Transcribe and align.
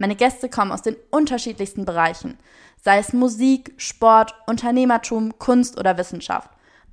Meine 0.00 0.16
Gäste 0.16 0.48
kommen 0.48 0.72
aus 0.72 0.80
den 0.80 0.96
unterschiedlichsten 1.10 1.84
Bereichen, 1.84 2.38
sei 2.82 2.96
es 2.96 3.12
Musik, 3.12 3.74
Sport, 3.76 4.34
Unternehmertum, 4.46 5.38
Kunst 5.38 5.78
oder 5.78 5.98
Wissenschaft. 5.98 6.48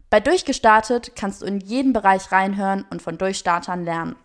Bei 0.09 0.19
Durchgestartet 0.19 1.13
kannst 1.15 1.41
du 1.41 1.45
in 1.45 1.61
jeden 1.61 1.93
Bereich 1.93 2.33
reinhören 2.33 2.83
und 2.89 3.01
von 3.01 3.17
Durchstartern 3.17 3.85
lernen. 3.85 4.17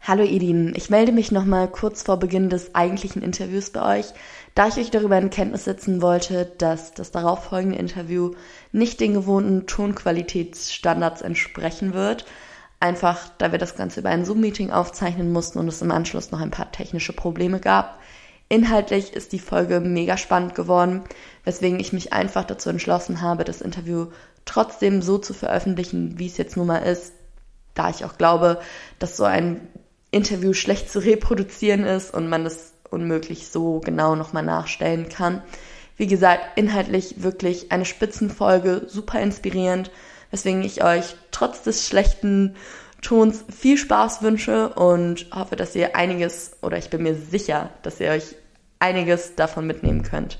Hallo 0.00 0.22
Edin, 0.24 0.72
ich 0.74 0.88
melde 0.88 1.12
mich 1.12 1.30
nochmal 1.30 1.68
kurz 1.68 2.02
vor 2.02 2.16
Beginn 2.16 2.48
des 2.48 2.74
eigentlichen 2.74 3.20
Interviews 3.20 3.68
bei 3.68 3.98
euch, 3.98 4.06
da 4.54 4.68
ich 4.68 4.78
euch 4.78 4.90
darüber 4.90 5.18
in 5.18 5.28
Kenntnis 5.28 5.64
setzen 5.64 6.00
wollte, 6.00 6.46
dass 6.56 6.94
das 6.94 7.10
darauffolgende 7.10 7.76
Interview 7.76 8.30
nicht 8.72 9.00
den 9.00 9.12
gewohnten 9.12 9.66
Tonqualitätsstandards 9.66 11.20
entsprechen 11.20 11.92
wird– 11.92 12.24
Einfach, 12.80 13.28
da 13.38 13.50
wir 13.50 13.58
das 13.58 13.76
Ganze 13.76 14.00
über 14.00 14.10
ein 14.10 14.24
Zoom-Meeting 14.24 14.70
aufzeichnen 14.70 15.32
mussten 15.32 15.58
und 15.58 15.68
es 15.68 15.82
im 15.82 15.90
Anschluss 15.90 16.30
noch 16.30 16.40
ein 16.40 16.52
paar 16.52 16.70
technische 16.70 17.12
Probleme 17.12 17.58
gab. 17.58 17.98
Inhaltlich 18.48 19.12
ist 19.12 19.32
die 19.32 19.40
Folge 19.40 19.80
mega 19.80 20.16
spannend 20.16 20.54
geworden, 20.54 21.02
weswegen 21.44 21.80
ich 21.80 21.92
mich 21.92 22.12
einfach 22.12 22.44
dazu 22.44 22.70
entschlossen 22.70 23.20
habe, 23.20 23.44
das 23.44 23.60
Interview 23.60 24.06
trotzdem 24.44 25.02
so 25.02 25.18
zu 25.18 25.34
veröffentlichen, 25.34 26.18
wie 26.18 26.26
es 26.26 26.38
jetzt 26.38 26.56
nun 26.56 26.68
mal 26.68 26.78
ist, 26.78 27.12
da 27.74 27.90
ich 27.90 28.04
auch 28.04 28.16
glaube, 28.16 28.60
dass 28.98 29.16
so 29.16 29.24
ein 29.24 29.60
Interview 30.10 30.54
schlecht 30.54 30.90
zu 30.90 31.00
reproduzieren 31.00 31.84
ist 31.84 32.14
und 32.14 32.28
man 32.28 32.46
es 32.46 32.72
unmöglich 32.90 33.48
so 33.48 33.80
genau 33.80 34.14
nochmal 34.14 34.44
nachstellen 34.44 35.08
kann. 35.10 35.42
Wie 35.96 36.06
gesagt, 36.06 36.56
inhaltlich 36.56 37.22
wirklich 37.22 37.70
eine 37.70 37.84
Spitzenfolge, 37.84 38.84
super 38.86 39.20
inspirierend 39.20 39.90
weswegen 40.30 40.62
ich 40.62 40.82
euch 40.82 41.16
trotz 41.30 41.62
des 41.62 41.86
schlechten 41.86 42.56
Tons 43.02 43.44
viel 43.56 43.78
Spaß 43.78 44.22
wünsche 44.22 44.70
und 44.70 45.26
hoffe, 45.32 45.56
dass 45.56 45.74
ihr 45.76 45.94
einiges, 45.94 46.56
oder 46.62 46.78
ich 46.78 46.90
bin 46.90 47.04
mir 47.04 47.14
sicher, 47.14 47.70
dass 47.82 48.00
ihr 48.00 48.10
euch 48.10 48.34
einiges 48.80 49.36
davon 49.36 49.66
mitnehmen 49.66 50.02
könnt. 50.02 50.38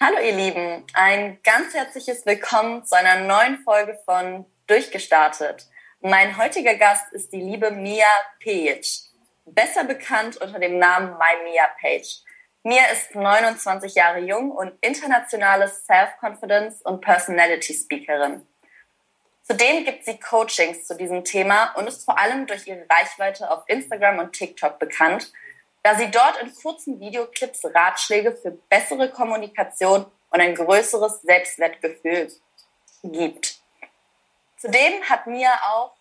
Hallo 0.00 0.18
ihr 0.18 0.34
Lieben, 0.34 0.84
ein 0.92 1.38
ganz 1.44 1.72
herzliches 1.72 2.26
Willkommen 2.26 2.84
zu 2.84 2.96
einer 2.96 3.24
neuen 3.26 3.58
Folge 3.58 3.96
von 4.04 4.44
Durchgestartet. 4.66 5.68
Mein 6.00 6.36
heutiger 6.36 6.74
Gast 6.74 7.12
ist 7.12 7.32
die 7.32 7.40
liebe 7.40 7.70
Mia 7.70 8.04
Page, 8.42 9.02
besser 9.46 9.84
bekannt 9.84 10.36
unter 10.38 10.58
dem 10.58 10.78
Namen 10.78 11.10
My 11.12 11.50
Mia 11.50 11.68
Page. 11.80 12.22
Mia 12.66 12.86
ist 12.86 13.14
29 13.14 13.94
Jahre 13.94 14.20
jung 14.20 14.50
und 14.50 14.72
internationale 14.80 15.68
Self-Confidence 15.68 16.80
und 16.80 17.02
Personality 17.02 17.74
Speakerin. 17.74 18.46
Zudem 19.42 19.84
gibt 19.84 20.06
sie 20.06 20.18
Coachings 20.18 20.86
zu 20.86 20.96
diesem 20.96 21.24
Thema 21.24 21.74
und 21.74 21.86
ist 21.86 22.06
vor 22.06 22.18
allem 22.18 22.46
durch 22.46 22.66
ihre 22.66 22.86
Reichweite 22.88 23.50
auf 23.50 23.64
Instagram 23.66 24.18
und 24.18 24.32
TikTok 24.32 24.78
bekannt, 24.78 25.30
da 25.82 25.94
sie 25.94 26.10
dort 26.10 26.40
in 26.40 26.54
kurzen 26.54 26.98
Videoclips 26.98 27.66
Ratschläge 27.66 28.34
für 28.34 28.52
bessere 28.52 29.10
Kommunikation 29.10 30.06
und 30.30 30.40
ein 30.40 30.54
größeres 30.54 31.20
Selbstwertgefühl 31.20 32.32
gibt. 33.02 33.58
Zudem 34.56 35.02
hat 35.02 35.26
Mia 35.26 35.52
auch 35.74 35.92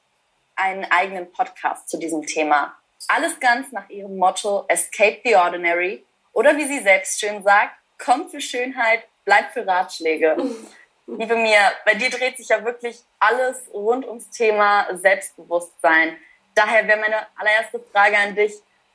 einen 0.56 0.90
eigenen 0.90 1.30
Podcast 1.30 1.90
zu 1.90 1.98
diesem 1.98 2.26
Thema. 2.26 2.74
Alles 3.10 3.38
ganz 3.42 3.74
nach 3.74 3.90
ihrem 3.90 4.16
Motto 4.16 4.64
Escape 4.70 5.20
the 5.26 5.36
Ordinary 5.36 6.06
oder 6.34 6.58
wie 6.58 6.68
sie 6.68 6.80
selbst 6.80 7.20
schön 7.20 7.44
sagt, 7.44 7.76
komm 8.04 8.30
für 8.30 8.42
Schönheit, 8.42 9.04
bleib 9.24 9.54
für 9.54 9.66
Ratschläge. 9.66 10.36
Liebe 11.08 11.36
mir, 11.36 11.60
bei 11.86 11.96
dir 11.96 12.10
dreht 12.10 12.38
sich 12.38 12.50
ja 12.50 12.64
wirklich 12.64 13.00
alles 13.20 13.58
rund 13.74 14.08
ums 14.08 14.30
Thema 14.30 14.88
Selbstbewusstsein. 14.94 16.18
Daher 16.56 16.88
wäre 16.88 17.00
meine 17.00 17.28
allererste 17.36 17.80
Frage 17.92 18.18
an 18.18 18.36
dich, 18.36 18.54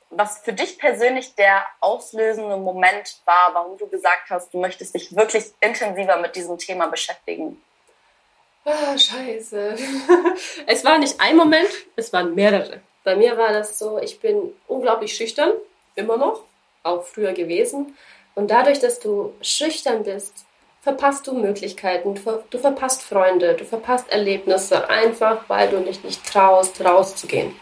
was 0.09 0.39
für 0.39 0.53
dich 0.53 0.79
persönlich 0.79 1.35
der 1.35 1.65
auslösende 1.81 2.57
Moment 2.57 3.21
war, 3.25 3.51
warum 3.53 3.77
du 3.77 3.87
gesagt 3.87 4.29
hast, 4.29 4.51
du 4.53 4.59
möchtest 4.59 4.95
dich 4.95 5.15
wirklich 5.15 5.45
intensiver 5.61 6.17
mit 6.17 6.35
diesem 6.35 6.57
Thema 6.57 6.87
beschäftigen. 6.87 7.61
Ah, 8.65 8.97
scheiße. 8.97 9.75
es 10.65 10.83
war 10.83 10.97
nicht 10.97 11.19
ein 11.21 11.35
Moment, 11.35 11.69
es 11.95 12.11
waren 12.11 12.33
mehrere. 12.33 12.81
Bei 13.03 13.15
mir 13.15 13.37
war 13.37 13.53
das 13.53 13.77
so, 13.77 13.99
ich 13.99 14.19
bin 14.19 14.53
unglaublich 14.67 15.15
schüchtern, 15.15 15.51
immer 15.95 16.17
noch 16.17 16.43
auch 16.89 17.03
früher 17.03 17.33
gewesen. 17.33 17.95
Und 18.35 18.51
dadurch, 18.51 18.79
dass 18.79 18.99
du 18.99 19.33
schüchtern 19.41 20.03
bist, 20.03 20.45
verpasst 20.81 21.27
du 21.27 21.33
Möglichkeiten, 21.33 22.15
du 22.49 22.57
verpasst 22.57 23.01
Freunde, 23.01 23.53
du 23.53 23.65
verpasst 23.65 24.09
Erlebnisse, 24.09 24.89
einfach 24.89 25.41
weil 25.47 25.69
du 25.69 25.79
dich 25.79 26.03
nicht 26.03 26.25
traust, 26.25 26.83
rauszugehen. 26.83 27.53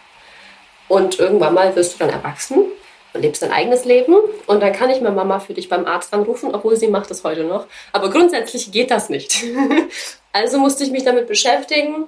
Und 0.88 1.20
irgendwann 1.20 1.54
mal 1.54 1.76
wirst 1.76 1.96
du 1.96 2.00
dann 2.00 2.10
erwachsen 2.10 2.66
und 3.14 3.22
lebst 3.22 3.42
dein 3.42 3.52
eigenes 3.52 3.86
Leben. 3.86 4.16
Und 4.46 4.62
dann 4.62 4.72
kann 4.72 4.90
ich 4.90 5.02
meine 5.02 5.16
Mama 5.16 5.40
für 5.40 5.54
dich 5.54 5.68
beim 5.68 5.86
Arzt 5.86 6.14
anrufen, 6.14 6.54
obwohl 6.54 6.78
sie 6.78 6.88
macht 6.88 7.10
das 7.10 7.24
heute 7.24 7.44
noch. 7.44 7.68
Aber 7.92 8.10
grundsätzlich 8.10 8.72
geht 8.72 8.92
das 8.92 9.10
nicht. 9.10 9.44
also 10.32 10.60
musste 10.60 10.84
ich 10.84 10.92
mich 10.92 11.04
damit 11.04 11.28
beschäftigen, 11.28 12.08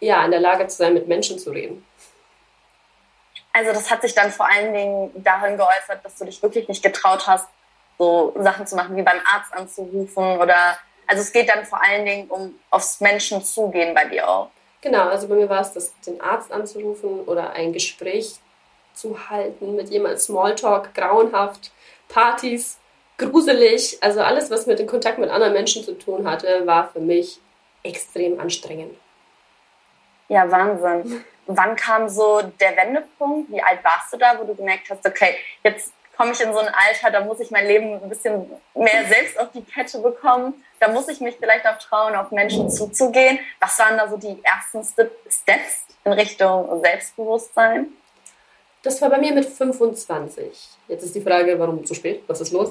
ja, 0.00 0.24
in 0.24 0.30
der 0.30 0.40
Lage 0.40 0.66
zu 0.66 0.76
sein, 0.76 0.94
mit 0.94 1.06
Menschen 1.06 1.38
zu 1.38 1.50
reden. 1.50 1.84
Also 3.54 3.72
das 3.72 3.88
hat 3.88 4.02
sich 4.02 4.14
dann 4.14 4.32
vor 4.32 4.50
allen 4.50 4.74
Dingen 4.74 5.12
darin 5.14 5.56
geäußert, 5.56 6.04
dass 6.04 6.16
du 6.16 6.24
dich 6.24 6.42
wirklich 6.42 6.66
nicht 6.66 6.82
getraut 6.82 7.24
hast, 7.28 7.48
so 7.98 8.34
Sachen 8.40 8.66
zu 8.66 8.74
machen, 8.74 8.96
wie 8.96 9.02
beim 9.02 9.20
Arzt 9.32 9.54
anzurufen 9.54 10.38
oder 10.38 10.76
also 11.06 11.22
es 11.22 11.32
geht 11.32 11.48
dann 11.48 11.64
vor 11.64 11.80
allen 11.80 12.04
Dingen 12.04 12.28
um 12.28 12.58
aufs 12.70 13.00
Menschen 13.00 13.44
zugehen 13.44 13.94
bei 13.94 14.06
dir 14.06 14.28
auch. 14.28 14.50
Genau, 14.80 15.08
also 15.08 15.28
bei 15.28 15.36
mir 15.36 15.48
war 15.48 15.60
es 15.60 15.72
das, 15.72 15.92
den 16.00 16.20
Arzt 16.20 16.50
anzurufen 16.50 17.20
oder 17.26 17.52
ein 17.52 17.72
Gespräch 17.72 18.40
zu 18.92 19.30
halten 19.30 19.76
mit 19.76 19.88
jemandem, 19.88 20.18
Smalltalk, 20.18 20.92
grauenhaft, 20.92 21.70
Partys, 22.08 22.78
gruselig, 23.18 23.98
also 24.00 24.20
alles, 24.20 24.50
was 24.50 24.66
mit 24.66 24.80
dem 24.80 24.88
Kontakt 24.88 25.18
mit 25.18 25.30
anderen 25.30 25.52
Menschen 25.52 25.84
zu 25.84 25.96
tun 25.96 26.28
hatte, 26.28 26.66
war 26.66 26.88
für 26.88 27.00
mich 27.00 27.38
extrem 27.84 28.40
anstrengend. 28.40 28.96
Ja, 30.28 30.50
Wahnsinn 30.50 31.24
wann 31.46 31.76
kam 31.76 32.08
so 32.08 32.42
der 32.42 32.76
Wendepunkt? 32.76 33.50
Wie 33.50 33.62
alt 33.62 33.82
warst 33.82 34.12
du 34.12 34.16
da, 34.16 34.38
wo 34.38 34.44
du 34.44 34.54
gemerkt 34.54 34.90
hast, 34.90 35.06
okay, 35.06 35.36
jetzt 35.62 35.92
komme 36.16 36.32
ich 36.32 36.40
in 36.40 36.52
so 36.52 36.58
ein 36.58 36.68
Alter, 36.68 37.10
da 37.10 37.24
muss 37.24 37.40
ich 37.40 37.50
mein 37.50 37.66
Leben 37.66 38.00
ein 38.02 38.08
bisschen 38.08 38.50
mehr 38.74 39.04
selbst 39.06 39.38
auf 39.38 39.50
die 39.52 39.64
Kette 39.64 39.98
bekommen. 39.98 40.64
Da 40.80 40.88
muss 40.88 41.08
ich 41.08 41.20
mich 41.20 41.36
vielleicht 41.38 41.66
auch 41.66 41.78
trauen, 41.78 42.14
auf 42.14 42.30
Menschen 42.30 42.70
zuzugehen. 42.70 43.38
Was 43.60 43.78
waren 43.78 43.98
da 43.98 44.08
so 44.08 44.16
die 44.16 44.40
ersten 44.44 44.84
Steps 44.84 45.84
in 46.04 46.12
Richtung 46.12 46.80
Selbstbewusstsein? 46.82 47.88
Das 48.82 49.00
war 49.00 49.10
bei 49.10 49.18
mir 49.18 49.32
mit 49.32 49.46
25. 49.46 50.68
Jetzt 50.88 51.04
ist 51.04 51.14
die 51.14 51.20
Frage, 51.20 51.58
warum 51.58 51.84
zu 51.84 51.94
spät? 51.94 52.22
Was 52.26 52.40
ist 52.40 52.52
los? 52.52 52.70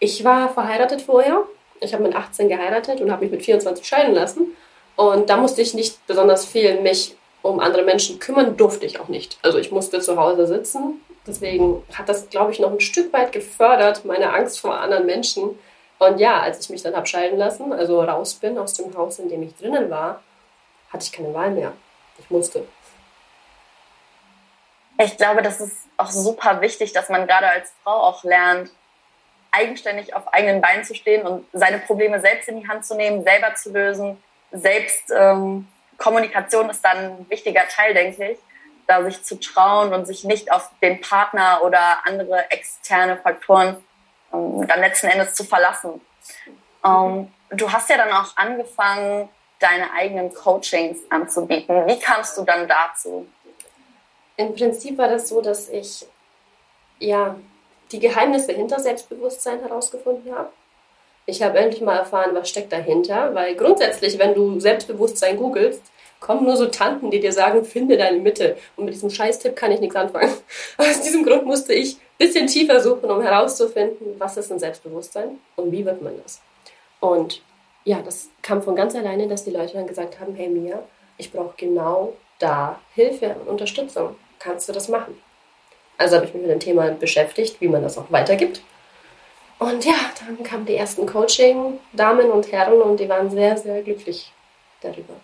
Ich 0.00 0.24
war 0.24 0.52
verheiratet 0.52 1.02
vorher. 1.02 1.44
Ich 1.80 1.94
habe 1.94 2.02
mit 2.02 2.14
18 2.14 2.48
geheiratet 2.48 3.00
und 3.00 3.10
habe 3.10 3.22
mich 3.22 3.32
mit 3.32 3.44
24 3.44 3.86
scheiden 3.86 4.14
lassen. 4.14 4.56
Und 4.96 5.30
da 5.30 5.36
musste 5.36 5.62
ich 5.62 5.74
nicht 5.74 6.04
besonders 6.06 6.44
viel 6.44 6.80
mich 6.80 7.16
um 7.42 7.60
andere 7.60 7.82
Menschen 7.82 8.18
kümmern 8.18 8.56
durfte 8.56 8.86
ich 8.86 9.00
auch 9.00 9.08
nicht. 9.08 9.38
Also 9.42 9.58
ich 9.58 9.70
musste 9.70 10.00
zu 10.00 10.16
Hause 10.16 10.46
sitzen. 10.46 11.00
Deswegen 11.26 11.84
hat 11.92 12.08
das, 12.08 12.30
glaube 12.30 12.52
ich, 12.52 12.58
noch 12.58 12.72
ein 12.72 12.80
Stück 12.80 13.12
weit 13.12 13.32
gefördert, 13.32 14.04
meine 14.04 14.32
Angst 14.32 14.60
vor 14.60 14.80
anderen 14.80 15.06
Menschen. 15.06 15.58
Und 15.98 16.18
ja, 16.18 16.40
als 16.40 16.60
ich 16.60 16.70
mich 16.70 16.82
dann 16.82 16.96
habe 16.96 17.06
scheiden 17.06 17.38
lassen, 17.38 17.72
also 17.72 18.02
raus 18.02 18.34
bin 18.34 18.58
aus 18.58 18.74
dem 18.74 18.96
Haus, 18.96 19.18
in 19.18 19.28
dem 19.28 19.42
ich 19.42 19.56
drinnen 19.56 19.90
war, 19.90 20.22
hatte 20.92 21.04
ich 21.04 21.12
keine 21.12 21.32
Wahl 21.32 21.50
mehr. 21.50 21.72
Ich 22.18 22.28
musste. 22.30 22.66
Ich 24.98 25.16
glaube, 25.16 25.42
das 25.42 25.60
ist 25.60 25.76
auch 25.96 26.10
super 26.10 26.60
wichtig, 26.60 26.92
dass 26.92 27.08
man 27.08 27.26
gerade 27.26 27.48
als 27.48 27.72
Frau 27.82 27.92
auch 27.92 28.24
lernt, 28.24 28.70
eigenständig 29.50 30.14
auf 30.14 30.32
eigenen 30.32 30.60
Beinen 30.60 30.84
zu 30.84 30.94
stehen 30.94 31.26
und 31.26 31.46
seine 31.52 31.78
Probleme 31.78 32.20
selbst 32.20 32.48
in 32.48 32.60
die 32.60 32.68
Hand 32.68 32.84
zu 32.84 32.94
nehmen, 32.94 33.22
selber 33.22 33.54
zu 33.54 33.70
lösen, 33.70 34.22
selbst 34.50 35.12
ähm, 35.14 35.68
Kommunikation 36.02 36.68
ist 36.70 36.84
dann 36.84 36.96
ein 36.96 37.26
wichtiger 37.28 37.62
Teil, 37.68 37.94
denke 37.94 38.32
ich, 38.32 38.38
da 38.86 39.02
sich 39.04 39.22
zu 39.22 39.38
trauen 39.38 39.94
und 39.94 40.06
sich 40.06 40.24
nicht 40.24 40.50
auf 40.50 40.70
den 40.82 41.00
Partner 41.00 41.60
oder 41.62 42.04
andere 42.04 42.50
externe 42.50 43.16
Faktoren 43.16 43.76
ähm, 44.32 44.66
dann 44.66 44.80
letzten 44.80 45.06
Endes 45.06 45.34
zu 45.34 45.44
verlassen. 45.44 46.00
Ähm, 46.84 47.32
du 47.50 47.72
hast 47.72 47.88
ja 47.88 47.96
dann 47.96 48.12
auch 48.12 48.36
angefangen, 48.36 49.28
deine 49.60 49.92
eigenen 49.92 50.34
Coachings 50.34 50.98
anzubieten. 51.08 51.86
Wie 51.86 51.98
kamst 51.98 52.36
du 52.36 52.42
dann 52.42 52.66
dazu? 52.66 53.28
Im 54.36 54.54
Prinzip 54.54 54.98
war 54.98 55.08
das 55.08 55.28
so, 55.28 55.40
dass 55.40 55.68
ich 55.68 56.04
ja 56.98 57.36
die 57.92 58.00
Geheimnisse 58.00 58.52
hinter 58.52 58.80
Selbstbewusstsein 58.80 59.60
herausgefunden 59.60 60.34
habe. 60.34 60.50
Ich 61.26 61.42
habe 61.42 61.58
endlich 61.58 61.80
mal 61.80 61.98
erfahren, 61.98 62.34
was 62.34 62.48
steckt 62.48 62.72
dahinter, 62.72 63.32
weil 63.34 63.54
grundsätzlich, 63.54 64.18
wenn 64.18 64.34
du 64.34 64.58
Selbstbewusstsein 64.58 65.36
googelst, 65.36 65.91
kommen 66.22 66.44
nur 66.44 66.56
so 66.56 66.66
Tanten, 66.66 67.10
die 67.10 67.20
dir 67.20 67.32
sagen, 67.32 67.64
finde 67.64 67.98
deine 67.98 68.18
Mitte. 68.18 68.56
Und 68.76 68.86
mit 68.86 68.94
diesem 68.94 69.10
Scheißtipp 69.10 69.54
kann 69.54 69.72
ich 69.72 69.80
nichts 69.80 69.96
anfangen. 69.96 70.32
Aus 70.78 71.02
diesem 71.02 71.24
Grund 71.24 71.44
musste 71.44 71.74
ich 71.74 71.96
ein 71.96 72.00
bisschen 72.18 72.46
tiefer 72.46 72.80
suchen, 72.80 73.10
um 73.10 73.20
herauszufinden, 73.20 74.14
was 74.18 74.36
ist 74.36 74.50
ein 74.50 74.58
Selbstbewusstsein 74.58 75.38
und 75.56 75.72
wie 75.72 75.84
wird 75.84 76.00
man 76.00 76.14
das. 76.22 76.40
Und 77.00 77.42
ja, 77.84 78.00
das 78.02 78.28
kam 78.40 78.62
von 78.62 78.76
ganz 78.76 78.94
alleine, 78.94 79.26
dass 79.26 79.44
die 79.44 79.50
Leute 79.50 79.74
dann 79.74 79.86
gesagt 79.88 80.20
haben, 80.20 80.34
hey 80.36 80.48
Mia, 80.48 80.82
ich 81.18 81.32
brauche 81.32 81.54
genau 81.56 82.14
da 82.38 82.80
Hilfe 82.94 83.34
und 83.40 83.48
Unterstützung. 83.48 84.16
Kannst 84.38 84.68
du 84.68 84.72
das 84.72 84.88
machen? 84.88 85.20
Also 85.98 86.16
habe 86.16 86.26
ich 86.26 86.34
mich 86.34 86.42
mit 86.42 86.50
dem 86.50 86.60
Thema 86.60 86.90
beschäftigt, 86.92 87.60
wie 87.60 87.68
man 87.68 87.82
das 87.82 87.98
auch 87.98 88.10
weitergibt. 88.10 88.62
Und 89.58 89.84
ja, 89.84 89.94
dann 90.24 90.42
kamen 90.42 90.66
die 90.66 90.74
ersten 90.76 91.06
Coaching-Damen 91.06 92.30
und 92.30 92.50
Herren 92.50 92.80
und 92.80 92.98
die 92.98 93.08
waren 93.08 93.30
sehr, 93.30 93.56
sehr 93.56 93.82
glücklich 93.82 94.32
darüber. 94.80 95.14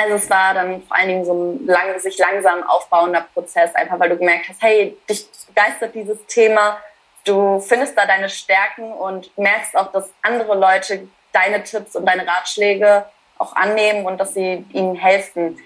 Also 0.00 0.14
es 0.14 0.30
war 0.30 0.54
dann 0.54 0.80
vor 0.84 0.96
allen 0.96 1.08
Dingen 1.08 1.24
so 1.24 1.34
ein 1.34 1.66
lang, 1.66 1.98
sich 1.98 2.16
langsam 2.18 2.62
aufbauender 2.62 3.26
Prozess, 3.34 3.74
einfach 3.74 3.98
weil 3.98 4.10
du 4.10 4.16
gemerkt 4.16 4.48
hast, 4.48 4.62
hey, 4.62 4.96
dich 5.10 5.26
begeistert 5.48 5.92
dieses 5.92 6.24
Thema, 6.26 6.78
du 7.24 7.58
findest 7.58 7.98
da 7.98 8.06
deine 8.06 8.28
Stärken 8.28 8.92
und 8.92 9.36
merkst 9.36 9.76
auch, 9.76 9.90
dass 9.90 10.08
andere 10.22 10.56
Leute 10.56 11.08
deine 11.32 11.64
Tipps 11.64 11.96
und 11.96 12.06
deine 12.06 12.24
Ratschläge 12.24 13.06
auch 13.38 13.56
annehmen 13.56 14.06
und 14.06 14.18
dass 14.18 14.34
sie 14.34 14.64
ihnen 14.72 14.94
helfen. 14.94 15.58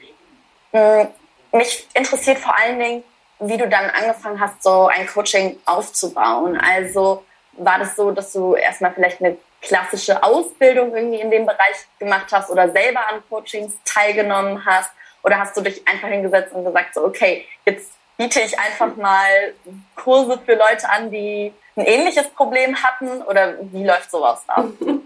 Hm, 0.73 1.09
mich 1.53 1.87
interessiert 1.93 2.39
vor 2.39 2.57
allen 2.57 2.79
Dingen, 2.79 3.05
wie 3.39 3.59
du 3.59 3.69
dann 3.69 3.91
angefangen 3.91 4.41
hast, 4.41 4.63
so 4.63 4.87
ein 4.87 5.07
Coaching 5.07 5.59
aufzubauen. 5.67 6.59
Also 6.59 7.23
war 7.53 7.79
das 7.79 7.97
so, 7.97 8.13
dass 8.13 8.33
du 8.33 8.55
erstmal 8.55 8.95
vielleicht 8.95 9.21
eine 9.21 9.37
klassische 9.63 10.23
Ausbildung 10.23 10.95
irgendwie 10.95 11.21
in 11.21 11.31
dem 11.31 11.47
Bereich 11.47 11.87
gemacht 11.99 12.27
hast 12.31 12.51
oder 12.51 12.71
selber 12.71 13.01
an 13.09 13.23
Coachings 13.31 13.75
teilgenommen 13.85 14.65
hast? 14.67 14.91
Oder 15.23 15.39
hast 15.39 15.57
du 15.57 15.61
dich 15.61 15.87
einfach 15.87 16.09
hingesetzt 16.09 16.53
und 16.53 16.65
gesagt, 16.65 16.95
so, 16.95 17.05
okay, 17.05 17.47
jetzt 17.65 17.93
biete 18.17 18.41
ich 18.41 18.59
einfach 18.59 18.97
mal 18.97 19.55
Kurse 19.95 20.39
für 20.45 20.55
Leute 20.55 20.89
an, 20.91 21.11
die 21.11 21.53
ein 21.77 21.85
ähnliches 21.87 22.29
Problem 22.31 22.77
hatten? 22.83 23.23
Oder 23.23 23.55
wie 23.61 23.85
läuft 23.85 24.11
sowas 24.11 24.43
ab? 24.49 24.67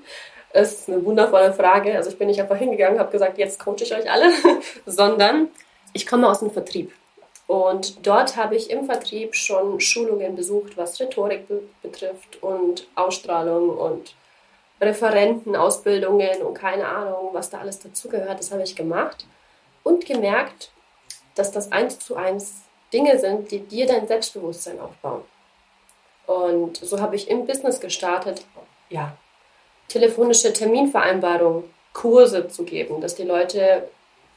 Das 0.53 0.73
ist 0.73 0.89
eine 0.89 1.05
wundervolle 1.05 1.53
Frage. 1.53 1.95
Also 1.97 2.09
ich 2.09 2.19
bin 2.19 2.29
nicht 2.29 2.41
einfach 2.41 2.57
hingegangen, 2.57 2.99
habe 2.99 3.11
gesagt, 3.11 3.37
jetzt 3.37 3.63
coache 3.63 3.83
ich 3.83 3.95
euch 3.95 4.11
alle, 4.11 4.33
sondern 4.87 5.49
ich 5.93 6.07
komme 6.07 6.27
aus 6.27 6.39
dem 6.39 6.51
Vertrieb. 6.51 6.93
Und 7.47 8.07
dort 8.07 8.37
habe 8.37 8.57
ich 8.57 8.71
im 8.71 8.87
Vertrieb 8.87 9.35
schon 9.35 9.81
Schulungen 9.81 10.35
besucht, 10.35 10.79
was 10.79 10.99
Rhetorik 10.99 11.47
be 11.47 11.63
betrifft 11.83 12.43
und 12.43 12.89
Ausstrahlung 12.95 13.69
und 13.69 14.15
Referentenausbildungen 14.81 16.43
und 16.43 16.55
keine 16.55 16.87
Ahnung, 16.87 17.31
was 17.33 17.51
da 17.51 17.59
alles 17.59 17.79
dazugehört. 17.79 18.39
Das 18.39 18.53
habe 18.53 18.63
ich 18.63 18.77
gemacht 18.77 19.27
und 19.83 20.05
gemerkt, 20.05 20.71
dass 21.35 21.53
das 21.53 21.73
eins 21.73 21.99
zu 21.99 22.17
eins 22.17 22.63
Dinge 22.93 23.19
sind, 23.19 23.51
die 23.51 23.61
dir 23.61 23.87
dein 23.87 24.07
Selbstbewusstsein 24.07 24.81
aufbauen. 24.81 25.23
Und 26.27 26.77
so 26.79 27.01
habe 27.01 27.17
ich 27.17 27.29
im 27.31 27.47
Business 27.47 27.81
gestartet, 27.81 28.45
ja, 28.91 29.17
telefonische 29.89 30.53
Terminvereinbarungen, 30.53 31.65
Kurse 31.93 32.49
zu 32.49 32.65
geben, 32.65 33.01
dass 33.01 33.15
die 33.15 33.23
Leute, 33.23 33.89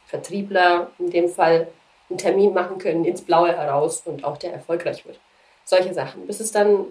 Vertriebler 0.07 0.91
in 0.97 1.09
dem 1.09 1.27
Fall, 1.27 1.67
einen 2.09 2.17
Termin 2.17 2.53
machen 2.53 2.79
können 2.79 3.05
ins 3.05 3.21
Blaue 3.21 3.55
heraus 3.55 4.01
und 4.05 4.23
auch 4.23 4.37
der 4.37 4.53
erfolgreich 4.53 5.05
wird. 5.05 5.19
Solche 5.63 5.93
Sachen. 5.93 6.25
Bis 6.25 6.39
es 6.39 6.51
dann 6.51 6.85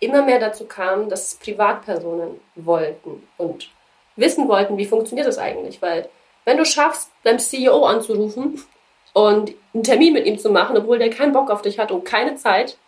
immer 0.00 0.22
mehr 0.22 0.40
dazu 0.40 0.66
kam, 0.66 1.08
dass 1.08 1.36
Privatpersonen 1.36 2.40
wollten 2.56 3.26
und 3.36 3.70
wissen 4.16 4.48
wollten, 4.48 4.78
wie 4.78 4.86
funktioniert 4.86 5.26
das 5.26 5.38
eigentlich. 5.38 5.80
Weil 5.80 6.08
wenn 6.44 6.56
du 6.56 6.64
schaffst, 6.64 7.10
deinem 7.22 7.38
CEO 7.38 7.84
anzurufen 7.84 8.62
und 9.12 9.52
einen 9.74 9.84
Termin 9.84 10.14
mit 10.14 10.26
ihm 10.26 10.38
zu 10.38 10.50
machen, 10.50 10.76
obwohl 10.76 10.98
der 10.98 11.10
keinen 11.10 11.32
Bock 11.32 11.50
auf 11.50 11.62
dich 11.62 11.78
hat 11.78 11.92
und 11.92 12.04
keine 12.04 12.36
Zeit, 12.36 12.78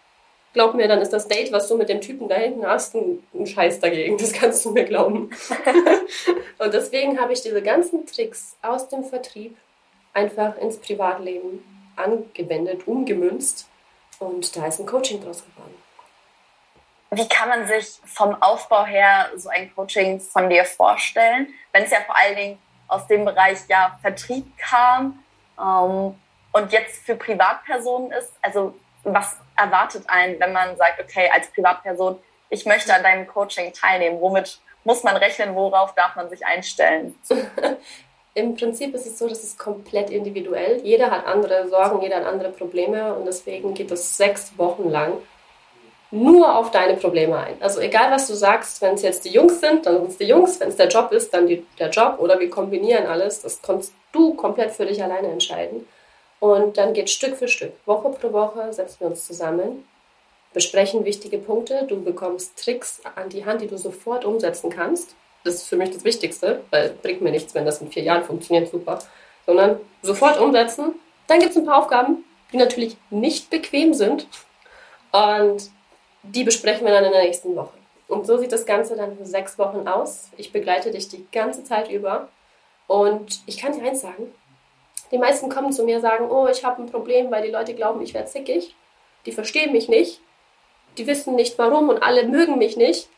glaub 0.54 0.74
mir, 0.74 0.88
dann 0.88 1.00
ist 1.00 1.12
das 1.12 1.28
Date, 1.28 1.52
was 1.52 1.68
du 1.68 1.76
mit 1.76 1.88
dem 1.88 2.00
Typen 2.00 2.28
da 2.28 2.36
hinten 2.36 2.66
hast, 2.66 2.94
ein, 2.94 3.22
ein 3.34 3.46
Scheiß 3.46 3.80
dagegen. 3.80 4.16
Das 4.16 4.32
kannst 4.32 4.64
du 4.64 4.70
mir 4.70 4.84
glauben. 4.84 5.30
und 6.58 6.74
deswegen 6.74 7.20
habe 7.20 7.32
ich 7.32 7.42
diese 7.42 7.62
ganzen 7.62 8.06
Tricks 8.06 8.56
aus 8.62 8.88
dem 8.88 9.04
Vertrieb 9.04 9.56
einfach 10.14 10.56
ins 10.58 10.78
Privatleben 10.78 11.62
angewendet, 11.96 12.86
umgemünzt. 12.86 13.68
Und 14.18 14.56
da 14.56 14.66
ist 14.66 14.80
ein 14.80 14.86
Coaching 14.86 15.22
draus 15.22 15.44
geworden. 15.44 15.81
Wie 17.14 17.28
kann 17.28 17.50
man 17.50 17.66
sich 17.66 18.00
vom 18.06 18.40
Aufbau 18.40 18.86
her 18.86 19.28
so 19.36 19.50
ein 19.50 19.70
Coaching 19.74 20.18
von 20.18 20.48
dir 20.48 20.64
vorstellen, 20.64 21.48
wenn 21.72 21.84
es 21.84 21.90
ja 21.90 21.98
vor 22.06 22.16
allen 22.16 22.34
Dingen 22.34 22.58
aus 22.88 23.06
dem 23.06 23.26
Bereich 23.26 23.58
ja 23.68 23.98
Vertrieb 24.00 24.46
kam 24.56 25.22
ähm, 25.60 26.18
und 26.52 26.72
jetzt 26.72 27.04
für 27.04 27.14
Privatpersonen 27.14 28.12
ist? 28.12 28.32
Also 28.40 28.74
was 29.04 29.36
erwartet 29.56 30.04
einen, 30.08 30.40
wenn 30.40 30.54
man 30.54 30.74
sagt, 30.78 31.02
okay, 31.02 31.28
als 31.30 31.48
Privatperson, 31.48 32.18
ich 32.48 32.64
möchte 32.64 32.94
an 32.94 33.02
deinem 33.02 33.26
Coaching 33.26 33.74
teilnehmen? 33.74 34.18
Womit 34.18 34.58
muss 34.84 35.04
man 35.04 35.18
rechnen? 35.18 35.54
Worauf 35.54 35.94
darf 35.94 36.16
man 36.16 36.30
sich 36.30 36.46
einstellen? 36.46 37.14
Im 38.34 38.54
Prinzip 38.54 38.94
ist 38.94 39.04
es 39.04 39.18
so, 39.18 39.28
dass 39.28 39.42
es 39.42 39.58
komplett 39.58 40.08
individuell. 40.08 40.80
Jeder 40.82 41.10
hat 41.10 41.26
andere 41.26 41.68
Sorgen, 41.68 42.00
jeder 42.00 42.16
hat 42.16 42.24
andere 42.24 42.48
Probleme 42.48 43.12
und 43.12 43.26
deswegen 43.26 43.74
geht 43.74 43.90
es 43.90 44.16
sechs 44.16 44.56
Wochen 44.56 44.88
lang 44.88 45.18
nur 46.12 46.56
auf 46.56 46.70
deine 46.70 46.96
Probleme 46.96 47.36
ein. 47.38 47.56
Also 47.60 47.80
egal, 47.80 48.10
was 48.10 48.28
du 48.28 48.34
sagst, 48.34 48.82
wenn 48.82 48.94
es 48.94 49.02
jetzt 49.02 49.24
die 49.24 49.30
Jungs 49.30 49.60
sind, 49.60 49.86
dann 49.86 49.96
sind 49.96 50.10
es 50.10 50.18
die 50.18 50.26
Jungs, 50.26 50.60
wenn 50.60 50.68
es 50.68 50.76
der 50.76 50.88
Job 50.88 51.10
ist, 51.10 51.32
dann 51.32 51.46
die, 51.46 51.66
der 51.78 51.88
Job 51.88 52.16
oder 52.18 52.38
wir 52.38 52.50
kombinieren 52.50 53.06
alles. 53.06 53.40
Das 53.40 53.62
kannst 53.62 53.94
du 54.12 54.34
komplett 54.34 54.72
für 54.72 54.84
dich 54.84 55.02
alleine 55.02 55.28
entscheiden. 55.28 55.86
Und 56.38 56.76
dann 56.76 56.92
geht 56.92 57.08
Stück 57.08 57.36
für 57.36 57.48
Stück, 57.48 57.72
Woche 57.86 58.10
pro 58.10 58.32
Woche 58.32 58.72
setzen 58.72 58.96
wir 59.00 59.06
uns 59.06 59.26
zusammen, 59.26 59.88
besprechen 60.52 61.04
wichtige 61.04 61.38
Punkte. 61.38 61.86
Du 61.88 62.02
bekommst 62.02 62.62
Tricks 62.62 63.00
an 63.14 63.30
die 63.30 63.46
Hand, 63.46 63.62
die 63.62 63.68
du 63.68 63.78
sofort 63.78 64.24
umsetzen 64.24 64.68
kannst. 64.68 65.14
Das 65.44 65.54
ist 65.54 65.68
für 65.68 65.76
mich 65.76 65.92
das 65.92 66.04
Wichtigste, 66.04 66.60
weil 66.70 66.90
bringt 67.02 67.22
mir 67.22 67.30
nichts, 67.30 67.54
wenn 67.54 67.64
das 67.64 67.80
in 67.80 67.90
vier 67.90 68.02
Jahren 68.02 68.24
funktioniert, 68.24 68.70
super. 68.70 68.98
Sondern 69.46 69.80
sofort 70.02 70.38
umsetzen. 70.38 70.94
Dann 71.26 71.38
gibt 71.38 71.52
es 71.52 71.56
ein 71.56 71.64
paar 71.64 71.78
Aufgaben, 71.78 72.24
die 72.52 72.58
natürlich 72.58 72.96
nicht 73.10 73.48
bequem 73.48 73.94
sind. 73.94 74.26
Und 75.12 75.70
die 76.22 76.44
besprechen 76.44 76.86
wir 76.86 76.92
dann 76.92 77.04
in 77.04 77.12
der 77.12 77.22
nächsten 77.22 77.54
Woche. 77.56 77.76
Und 78.08 78.26
so 78.26 78.38
sieht 78.38 78.52
das 78.52 78.66
Ganze 78.66 78.96
dann 78.96 79.16
für 79.16 79.24
sechs 79.24 79.58
Wochen 79.58 79.88
aus. 79.88 80.28
Ich 80.36 80.52
begleite 80.52 80.90
dich 80.90 81.08
die 81.08 81.26
ganze 81.32 81.64
Zeit 81.64 81.90
über. 81.90 82.28
Und 82.86 83.40
ich 83.46 83.56
kann 83.56 83.72
dir 83.72 83.82
eins 83.88 84.02
sagen, 84.02 84.32
die 85.10 85.18
meisten 85.18 85.48
kommen 85.48 85.72
zu 85.72 85.84
mir 85.84 85.96
und 85.96 86.02
sagen, 86.02 86.30
oh, 86.30 86.46
ich 86.46 86.64
habe 86.64 86.82
ein 86.82 86.90
Problem, 86.90 87.30
weil 87.30 87.42
die 87.42 87.50
Leute 87.50 87.74
glauben, 87.74 88.02
ich 88.02 88.14
werde 88.14 88.28
zickig. 88.28 88.74
Die 89.24 89.32
verstehen 89.32 89.72
mich 89.72 89.88
nicht. 89.88 90.20
Die 90.98 91.06
wissen 91.06 91.34
nicht 91.36 91.58
warum 91.58 91.88
und 91.88 92.02
alle 92.02 92.26
mögen 92.26 92.58
mich 92.58 92.76
nicht. 92.76 93.08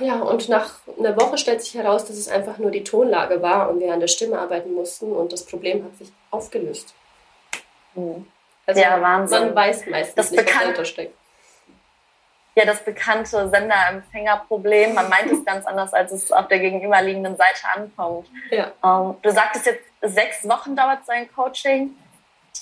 Ja, 0.00 0.20
und 0.20 0.48
nach 0.48 0.74
einer 0.98 1.16
Woche 1.16 1.38
stellt 1.38 1.62
sich 1.62 1.74
heraus, 1.74 2.04
dass 2.04 2.16
es 2.16 2.28
einfach 2.28 2.58
nur 2.58 2.70
die 2.70 2.84
Tonlage 2.84 3.40
war 3.40 3.70
und 3.70 3.80
wir 3.80 3.92
an 3.92 4.00
der 4.00 4.08
Stimme 4.08 4.38
arbeiten 4.38 4.74
mussten 4.74 5.12
und 5.12 5.32
das 5.32 5.44
Problem 5.44 5.84
hat 5.84 5.96
sich 5.96 6.08
aufgelöst. 6.30 6.94
Hm. 7.94 8.26
Also 8.66 8.80
ja, 8.80 9.00
Wahnsinn. 9.00 9.46
Man 9.46 9.54
weiß 9.54 9.86
meistens 9.86 10.14
das 10.14 10.30
nicht, 10.30 10.44
was 10.44 10.52
dahinter 10.52 10.84
steckt. 10.84 11.14
Ja, 12.60 12.66
das 12.66 12.84
bekannte 12.84 13.48
Sender-Empfänger-Problem. 13.48 14.92
Man 14.92 15.08
meint 15.08 15.32
es 15.32 15.42
ganz 15.46 15.64
anders, 15.64 15.94
als 15.94 16.12
es 16.12 16.30
auf 16.30 16.46
der 16.48 16.58
gegenüberliegenden 16.58 17.34
Seite 17.34 17.62
ankommt. 17.74 18.28
Ja. 18.50 18.70
Ähm, 18.84 19.16
du 19.22 19.30
sagtest 19.30 19.64
jetzt, 19.64 19.84
sechs 20.02 20.46
Wochen 20.46 20.76
dauert 20.76 21.06
so 21.06 21.12
ein 21.12 21.32
Coaching. 21.32 21.96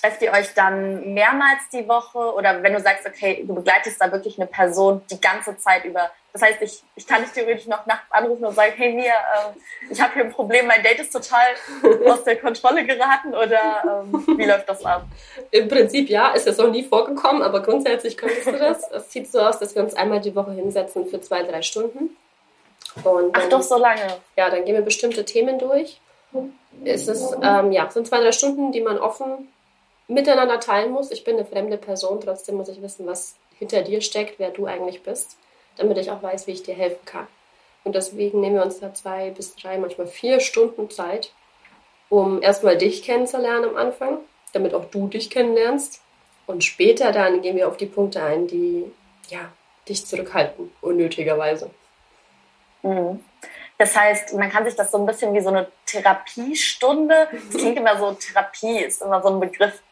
Trefft 0.01 0.23
ihr 0.23 0.33
euch 0.33 0.55
dann 0.55 1.13
mehrmals 1.13 1.61
die 1.73 1.89
Woche? 1.89 2.19
Oder 2.35 2.63
wenn 2.63 2.73
du 2.73 2.81
sagst, 2.81 3.07
okay, 3.07 3.45
du 3.47 3.55
begleitest 3.55 4.01
da 4.01 4.13
wirklich 4.13 4.39
eine 4.39 4.47
Person 4.47 5.03
die 5.11 5.21
ganze 5.21 5.57
Zeit 5.57 5.85
über. 5.85 6.11
Das 6.33 6.43
heißt, 6.43 6.63
ich, 6.63 6.83
ich 6.95 7.07
kann 7.07 7.23
dich 7.23 7.33
theoretisch 7.33 7.67
noch 7.67 7.85
nachts 7.87 8.05
anrufen 8.11 8.45
und 8.45 8.55
sagen, 8.55 8.73
hey 8.77 8.93
Mia, 8.93 9.13
äh, 9.13 9.91
ich 9.91 10.01
habe 10.01 10.15
hier 10.15 10.25
ein 10.25 10.33
Problem, 10.33 10.67
mein 10.67 10.83
Date 10.83 11.01
ist 11.01 11.13
total 11.13 11.47
aus 12.07 12.23
der 12.23 12.37
Kontrolle 12.37 12.85
geraten 12.85 13.35
oder 13.35 14.05
ähm, 14.05 14.39
wie 14.39 14.45
läuft 14.45 14.69
das 14.69 14.85
ab? 14.85 15.05
Im 15.51 15.69
Prinzip 15.69 16.09
ja, 16.11 16.31
ist 16.31 16.47
es 16.47 16.59
noch 16.59 16.71
nie 16.71 16.85
vorgekommen, 16.85 17.43
aber 17.43 17.63
grundsätzlich 17.63 18.17
könntest 18.17 18.47
du 18.47 18.53
das. 18.53 18.89
Es 18.93 19.11
sieht 19.11 19.33
so 19.33 19.41
aus, 19.41 19.59
dass 19.59 19.75
wir 19.75 19.83
uns 19.83 19.95
einmal 19.95 20.21
die 20.21 20.37
Woche 20.37 20.53
hinsetzen 20.53 21.07
für 21.07 21.21
zwei, 21.21 21.43
drei 21.43 21.63
Stunden. 21.63 22.17
Und 23.03 23.37
dann, 23.37 23.43
Ach 23.45 23.49
doch, 23.49 23.63
so 23.63 23.79
lange. 23.79 24.19
Ja, 24.37 24.51
dann 24.51 24.65
gehen 24.65 24.75
wir 24.75 24.83
bestimmte 24.83 25.25
Themen 25.25 25.59
durch 25.59 26.01
ist 26.85 27.09
es, 27.09 27.33
ähm, 27.43 27.73
ja, 27.73 27.91
sind 27.91 28.07
zwei, 28.07 28.21
drei 28.21 28.33
Stunden, 28.33 28.73
die 28.73 28.81
man 28.81 28.99
offen 28.99 29.49
miteinander 30.09 30.59
teilen 30.59 30.91
muss. 30.91 31.11
Ich 31.11 31.23
bin 31.23 31.37
eine 31.37 31.45
fremde 31.45 31.77
Person, 31.77 32.21
trotzdem 32.21 32.57
muss 32.57 32.69
ich 32.69 32.83
wissen, 32.83 33.07
was 33.07 33.37
hinter 33.59 33.83
dir 33.83 34.01
steckt, 34.01 34.39
wer 34.39 34.51
du 34.51 34.67
eigentlich 34.67 35.03
bist, 35.03 35.37
damit 35.77 35.99
ich 35.99 36.11
auch 36.11 36.23
weiß, 36.23 36.47
wie 36.47 36.53
ich 36.53 36.63
dir 36.63 36.75
helfen 36.75 37.05
kann. 37.05 37.29
Und 37.85 37.95
deswegen 37.95 38.41
nehmen 38.41 38.57
wir 38.57 38.65
uns 38.65 38.81
da 38.81 38.93
zwei 38.93 39.31
bis 39.31 39.55
drei, 39.55 39.79
manchmal 39.79 40.07
vier 40.07 40.41
Stunden 40.41 40.91
Zeit, 40.91 41.33
um 42.09 42.43
erstmal 42.43 42.77
dich 42.77 43.03
kennenzulernen 43.03 43.71
am 43.71 43.77
Anfang. 43.77 44.19
damit 44.53 44.73
auch 44.73 44.87
du 44.87 45.09
dich 45.09 45.29
kennenlernst. 45.29 46.01
Und 46.47 46.65
später 46.65 47.13
dann 47.13 47.43
gehen 47.43 47.57
wir 47.57 47.69
auf 47.69 47.77
die 47.77 47.87
Punkte 47.87 48.23
ein, 48.23 48.47
die 48.47 48.91
ja, 49.29 49.53
dich 49.87 50.07
zurückhalten, 50.07 50.73
unnötigerweise. 50.81 51.71
Mhm. 52.83 53.23
Das 53.77 53.95
heißt, 53.95 54.35
man 54.35 54.51
kann 54.51 54.65
sich 54.65 54.75
das 54.75 54.91
so 54.91 54.99
ein 54.99 55.07
bisschen 55.07 55.35
wie 55.35 55.41
so 55.41 55.51
eine 55.51 55.69
Therapiestunde. 55.87 57.29
Das 57.31 57.61
klingt 57.61 57.79
immer 57.79 57.99
so, 57.99 58.13
Therapie 58.13 58.79
ist 58.79 59.03
immer 59.03 59.23
so 59.23 59.29
ein 59.29 59.39
Begriff, 59.39 59.83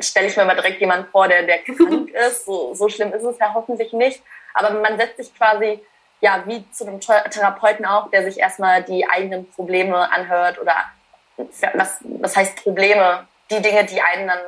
stelle 0.00 0.26
ich 0.26 0.36
mir 0.36 0.44
mal 0.44 0.54
direkt 0.54 0.80
jemand 0.80 1.08
vor, 1.10 1.28
der, 1.28 1.42
der 1.44 1.58
krank 1.64 2.10
ist. 2.10 2.44
So, 2.46 2.74
so 2.74 2.88
schlimm 2.88 3.12
ist 3.12 3.24
es 3.24 3.38
ja 3.38 3.52
hoffentlich 3.54 3.92
nicht. 3.92 4.22
Aber 4.54 4.70
man 4.70 4.96
setzt 4.96 5.16
sich 5.16 5.34
quasi, 5.34 5.80
ja, 6.20 6.42
wie 6.46 6.68
zu 6.70 6.86
einem 6.86 7.00
Therapeuten 7.00 7.84
auch, 7.84 8.10
der 8.10 8.24
sich 8.24 8.38
erstmal 8.38 8.82
die 8.82 9.08
eigenen 9.08 9.50
Probleme 9.50 10.10
anhört 10.12 10.60
oder 10.60 10.74
was, 11.74 11.98
was 12.00 12.36
heißt 12.36 12.62
Probleme? 12.62 13.26
Die 13.50 13.60
Dinge, 13.60 13.84
die 13.84 14.00
einen 14.00 14.28
dann 14.28 14.38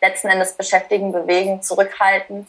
letzten 0.00 0.28
Endes 0.28 0.52
beschäftigen, 0.52 1.12
bewegen, 1.12 1.62
zurückhalten. 1.62 2.46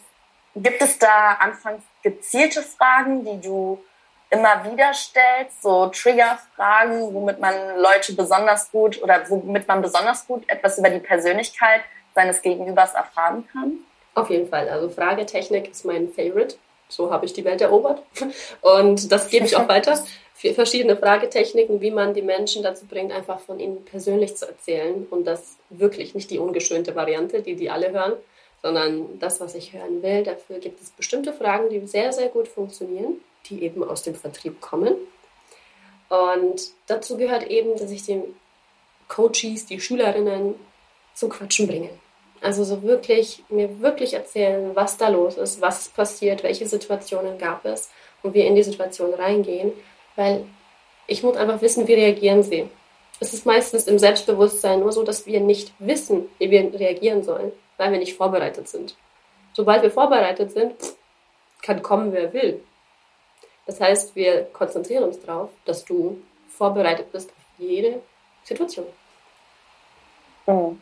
Gibt 0.56 0.82
es 0.82 1.00
da 1.00 1.34
anfangs 1.40 1.84
gezielte 2.04 2.62
Fragen, 2.62 3.26
die 3.26 3.42
du 3.42 3.84
immer 4.30 4.64
wieder 4.66 4.94
stellst, 4.94 5.62
so 5.62 5.88
Triggerfragen, 5.88 7.14
womit 7.14 7.40
man 7.40 7.56
Leute 7.78 8.14
besonders 8.14 8.72
gut 8.72 9.02
oder 9.02 9.24
womit 9.30 9.68
man 9.68 9.82
besonders 9.82 10.28
gut 10.28 10.44
etwas 10.50 10.78
über 10.78 10.90
die 10.90 11.00
Persönlichkeit 11.00 11.82
seines 12.18 12.42
Gegenübers 12.42 12.94
erfahren 12.94 13.48
kann? 13.52 13.80
Auf 14.16 14.30
jeden 14.30 14.50
Fall. 14.50 14.68
Also 14.70 14.90
Fragetechnik 14.90 15.72
ist 15.72 15.86
mein 15.86 16.10
Favorite. 16.10 16.56
So 16.90 17.12
habe 17.12 17.26
ich 17.26 17.34
die 17.34 17.46
Welt 17.46 17.62
erobert. 17.62 18.02
Und 18.62 19.12
das 19.12 19.30
gebe 19.30 19.46
ich 19.46 19.56
auch 19.56 19.68
weiter. 19.70 20.04
Verschiedene 20.34 20.98
Fragetechniken, 20.98 21.82
wie 21.82 21.92
man 21.92 22.14
die 22.14 22.22
Menschen 22.22 22.62
dazu 22.62 22.86
bringt, 22.86 23.12
einfach 23.12 23.40
von 23.40 23.60
ihnen 23.60 23.86
persönlich 23.86 24.36
zu 24.36 24.48
erzählen. 24.48 25.08
Und 25.10 25.26
das 25.26 25.58
wirklich 25.70 26.16
nicht 26.16 26.30
die 26.30 26.40
ungeschönte 26.40 26.96
Variante, 26.96 27.42
die 27.42 27.56
die 27.56 27.70
alle 27.70 27.92
hören, 27.92 28.14
sondern 28.62 29.20
das, 29.20 29.40
was 29.40 29.56
ich 29.56 29.74
hören 29.74 30.04
will. 30.04 30.24
Dafür 30.24 30.60
gibt 30.60 30.82
es 30.82 30.90
bestimmte 30.92 31.34
Fragen, 31.34 31.70
die 31.70 31.86
sehr, 31.88 32.12
sehr 32.14 32.30
gut 32.30 32.48
funktionieren 32.48 33.22
die 33.50 33.64
eben 33.64 33.84
aus 33.84 34.04
dem 34.04 34.16
Vertrieb 34.16 34.62
kommen. 34.62 34.96
Und 36.10 36.72
dazu 36.88 37.18
gehört 37.18 37.48
eben, 37.48 37.78
dass 37.78 37.92
ich 37.92 38.06
den 38.06 38.24
Coaches, 39.08 39.66
die 39.66 39.80
Schülerinnen 39.80 40.56
zum 41.14 41.30
Quatschen 41.30 41.68
bringe. 41.68 41.90
Also 42.48 42.63
so 42.63 42.82
wirklich, 42.82 43.44
mir 43.50 43.82
wirklich 43.82 44.13
erzählen, 44.13 44.74
was 44.74 44.96
da 44.96 45.10
los 45.10 45.36
ist, 45.36 45.60
was 45.60 45.89
passiert, 45.89 46.44
welche 46.44 46.66
Situationen 46.66 47.38
gab 47.38 47.66
es 47.66 47.89
und 48.24 48.34
wir 48.34 48.46
in 48.46 48.56
die 48.56 48.63
Situation 48.63 49.13
reingehen, 49.13 49.74
weil 50.16 50.46
ich 51.08 51.24
muss 51.24 51.36
einfach 51.36 51.62
wissen, 51.62 51.89
wie 51.89 51.96
reagieren 51.96 52.44
sie. 52.44 52.70
Es 53.20 53.34
ist 53.34 53.46
meistens 53.46 53.86
im 53.88 54.00
Selbstbewusstsein 54.00 54.80
nur 54.80 54.94
so, 54.94 55.04
dass 55.04 55.25
wir 55.25 55.42
nicht 55.42 55.74
wissen, 55.80 56.30
wie 56.38 56.50
wir 56.50 56.74
reagieren 56.74 57.22
sollen, 57.22 57.51
weil 57.75 57.92
wir 57.92 58.00
nicht 58.00 58.16
vorbereitet 58.16 58.70
sind. 58.70 58.96
Sobald 59.51 59.84
wir 59.84 59.92
vorbereitet 59.92 60.51
sind, 60.51 60.74
kann 61.62 61.84
kommen, 61.84 62.13
wer 62.13 62.32
will. 62.32 62.63
Das 63.66 63.82
heißt, 63.82 64.16
wir 64.16 64.44
konzentrieren 64.54 65.04
uns 65.04 65.20
darauf, 65.20 65.50
dass 65.66 65.84
du 65.84 66.22
vorbereitet 66.48 67.12
bist 67.12 67.30
auf 67.30 67.44
jede 67.58 68.01
Situation. 68.46 68.86
Hm. 70.46 70.82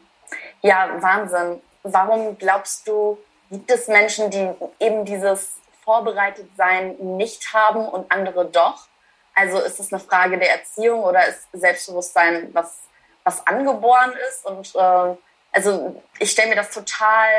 Ja, 0.65 0.89
Wahnsinn. 0.99 1.61
Warum 1.83 2.39
glaubst 2.39 2.87
du, 2.87 3.19
gibt 3.51 3.69
es 3.69 3.87
Menschen, 3.87 4.31
die 4.31 4.49
eben 4.79 5.05
dieses 5.05 5.57
Vorbereitetsein 5.83 6.95
nicht 7.17 7.53
haben 7.53 7.87
und 7.87 8.11
andere 8.11 8.45
doch? 8.45 8.87
Also 9.35 9.59
ist 9.59 9.79
es 9.79 9.93
eine 9.93 10.01
Frage 10.01 10.39
der 10.39 10.49
Erziehung 10.49 11.03
oder 11.03 11.27
ist 11.27 11.47
Selbstbewusstsein 11.53 12.49
was, 12.53 12.79
was 13.23 13.45
angeboren 13.45 14.11
ist? 14.27 14.43
Und 14.47 14.73
äh, 14.73 15.15
also 15.51 16.01
ich 16.17 16.31
stelle 16.31 16.49
mir 16.49 16.55
das 16.55 16.71
total 16.71 17.29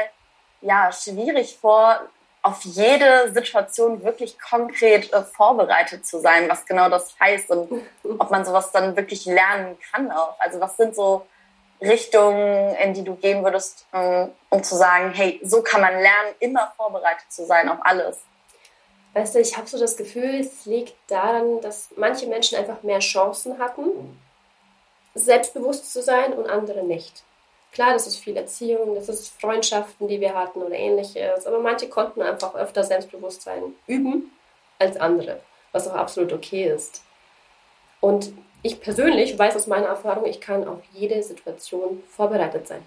ja, 0.60 0.92
schwierig 0.92 1.58
vor, 1.60 1.98
auf 2.42 2.62
jede 2.62 3.32
Situation 3.32 4.04
wirklich 4.04 4.38
konkret 4.38 5.12
äh, 5.12 5.24
vorbereitet 5.24 6.06
zu 6.06 6.20
sein, 6.20 6.48
was 6.48 6.64
genau 6.64 6.88
das 6.88 7.18
heißt 7.18 7.50
und 7.50 7.82
ob 8.20 8.30
man 8.30 8.44
sowas 8.44 8.70
dann 8.70 8.94
wirklich 8.94 9.24
lernen 9.24 9.76
kann 9.90 10.12
auch. 10.12 10.38
Also 10.38 10.60
was 10.60 10.76
sind 10.76 10.94
so 10.94 11.26
Richtungen, 11.80 12.74
in 12.76 12.94
die 12.94 13.04
du 13.04 13.14
gehen 13.14 13.44
würdest, 13.44 13.86
ähm, 13.92 14.30
um 14.50 14.62
zu 14.62 14.76
sagen, 14.76 15.12
hey, 15.12 15.40
so 15.42 15.62
kann 15.62 15.80
man 15.80 15.92
lernen, 15.92 16.34
immer 16.40 16.72
vorbereitet 16.76 17.30
zu 17.30 17.44
sein 17.44 17.68
auf 17.68 17.78
alles. 17.82 18.18
Weißt 19.14 19.34
du, 19.34 19.40
ich 19.40 19.56
habe 19.56 19.66
so 19.66 19.78
das 19.78 19.96
Gefühl, 19.96 20.40
es 20.40 20.66
liegt 20.66 20.94
daran, 21.08 21.60
dass 21.60 21.88
manche 21.96 22.26
Menschen 22.26 22.58
einfach 22.58 22.82
mehr 22.82 22.98
Chancen 22.98 23.58
hatten, 23.58 24.20
selbstbewusst 25.14 25.92
zu 25.92 26.02
sein 26.02 26.34
und 26.34 26.48
andere 26.48 26.84
nicht. 26.84 27.22
Klar, 27.72 27.92
das 27.92 28.06
ist 28.06 28.18
viel 28.18 28.36
Erziehung, 28.36 28.94
das 28.94 29.08
ist 29.08 29.38
Freundschaften, 29.40 30.08
die 30.08 30.20
wir 30.20 30.34
hatten 30.34 30.62
oder 30.62 30.74
ähnliches, 30.74 31.46
aber 31.46 31.58
manche 31.60 31.88
konnten 31.88 32.22
einfach 32.22 32.54
öfter 32.54 32.84
Selbstbewusstsein 32.84 33.74
üben 33.86 34.32
als 34.78 34.96
andere, 34.98 35.40
was 35.72 35.88
auch 35.88 35.94
absolut 35.94 36.32
okay 36.32 36.70
ist. 36.70 37.02
Und 38.00 38.32
ich 38.66 38.80
persönlich 38.80 39.38
weiß 39.38 39.54
aus 39.54 39.68
meiner 39.68 39.86
Erfahrung, 39.86 40.26
ich 40.26 40.40
kann 40.40 40.66
auf 40.66 40.80
jede 40.92 41.22
Situation 41.22 42.02
vorbereitet 42.08 42.66
sein. 42.66 42.82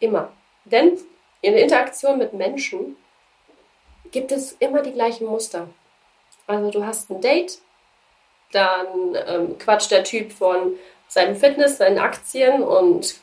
Immer. 0.00 0.32
Denn 0.64 0.98
in 1.40 1.52
der 1.52 1.62
Interaktion 1.62 2.18
mit 2.18 2.32
Menschen 2.32 2.96
gibt 4.10 4.32
es 4.32 4.52
immer 4.58 4.82
die 4.82 4.92
gleichen 4.92 5.26
Muster. 5.26 5.68
Also 6.46 6.70
du 6.70 6.84
hast 6.84 7.10
ein 7.10 7.20
Date, 7.20 7.58
dann 8.52 8.86
ähm, 9.26 9.58
quatscht 9.58 9.92
der 9.92 10.04
Typ 10.04 10.32
von 10.32 10.74
seinem 11.06 11.36
Fitness, 11.36 11.78
seinen 11.78 11.98
Aktien 11.98 12.62
und 12.62 13.16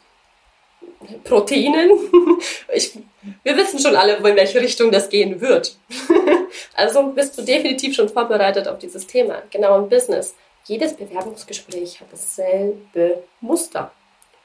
Proteinen. 1.24 1.92
Ich, 2.74 2.98
wir 3.44 3.58
wissen 3.58 3.80
schon 3.80 3.98
alle, 3.98 4.16
in 4.16 4.24
welche 4.24 4.62
Richtung 4.62 4.92
das 4.92 5.10
gehen 5.10 5.42
wird. 5.42 5.78
Also 6.74 7.04
bist 7.08 7.38
du 7.38 7.44
definitiv 7.44 7.96
schon 7.96 8.10
vorbereitet 8.10 8.68
auf 8.68 8.78
dieses 8.80 9.08
Thema. 9.08 9.42
Genau 9.52 9.78
im 9.78 9.90
Business. 9.90 10.36
Jedes 10.66 10.96
Bewerbungsgespräch 10.96 12.00
hat 12.00 12.12
dasselbe 12.12 13.24
Muster. 13.40 13.92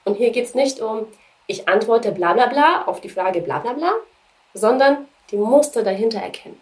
Und 0.05 0.17
hier 0.17 0.31
geht 0.31 0.47
es 0.47 0.55
nicht 0.55 0.81
um, 0.81 1.07
ich 1.47 1.69
antworte 1.69 2.13
bla 2.13 2.33
bla 2.33 2.47
bla 2.47 2.85
auf 2.87 3.01
die 3.01 3.09
Frage 3.09 3.41
bla 3.41 3.59
bla 3.59 3.73
bla, 3.75 3.93
sondern 4.55 5.09
die 5.31 5.37
Muster 5.37 5.83
dahinter 5.83 6.21
erkennen. 6.21 6.61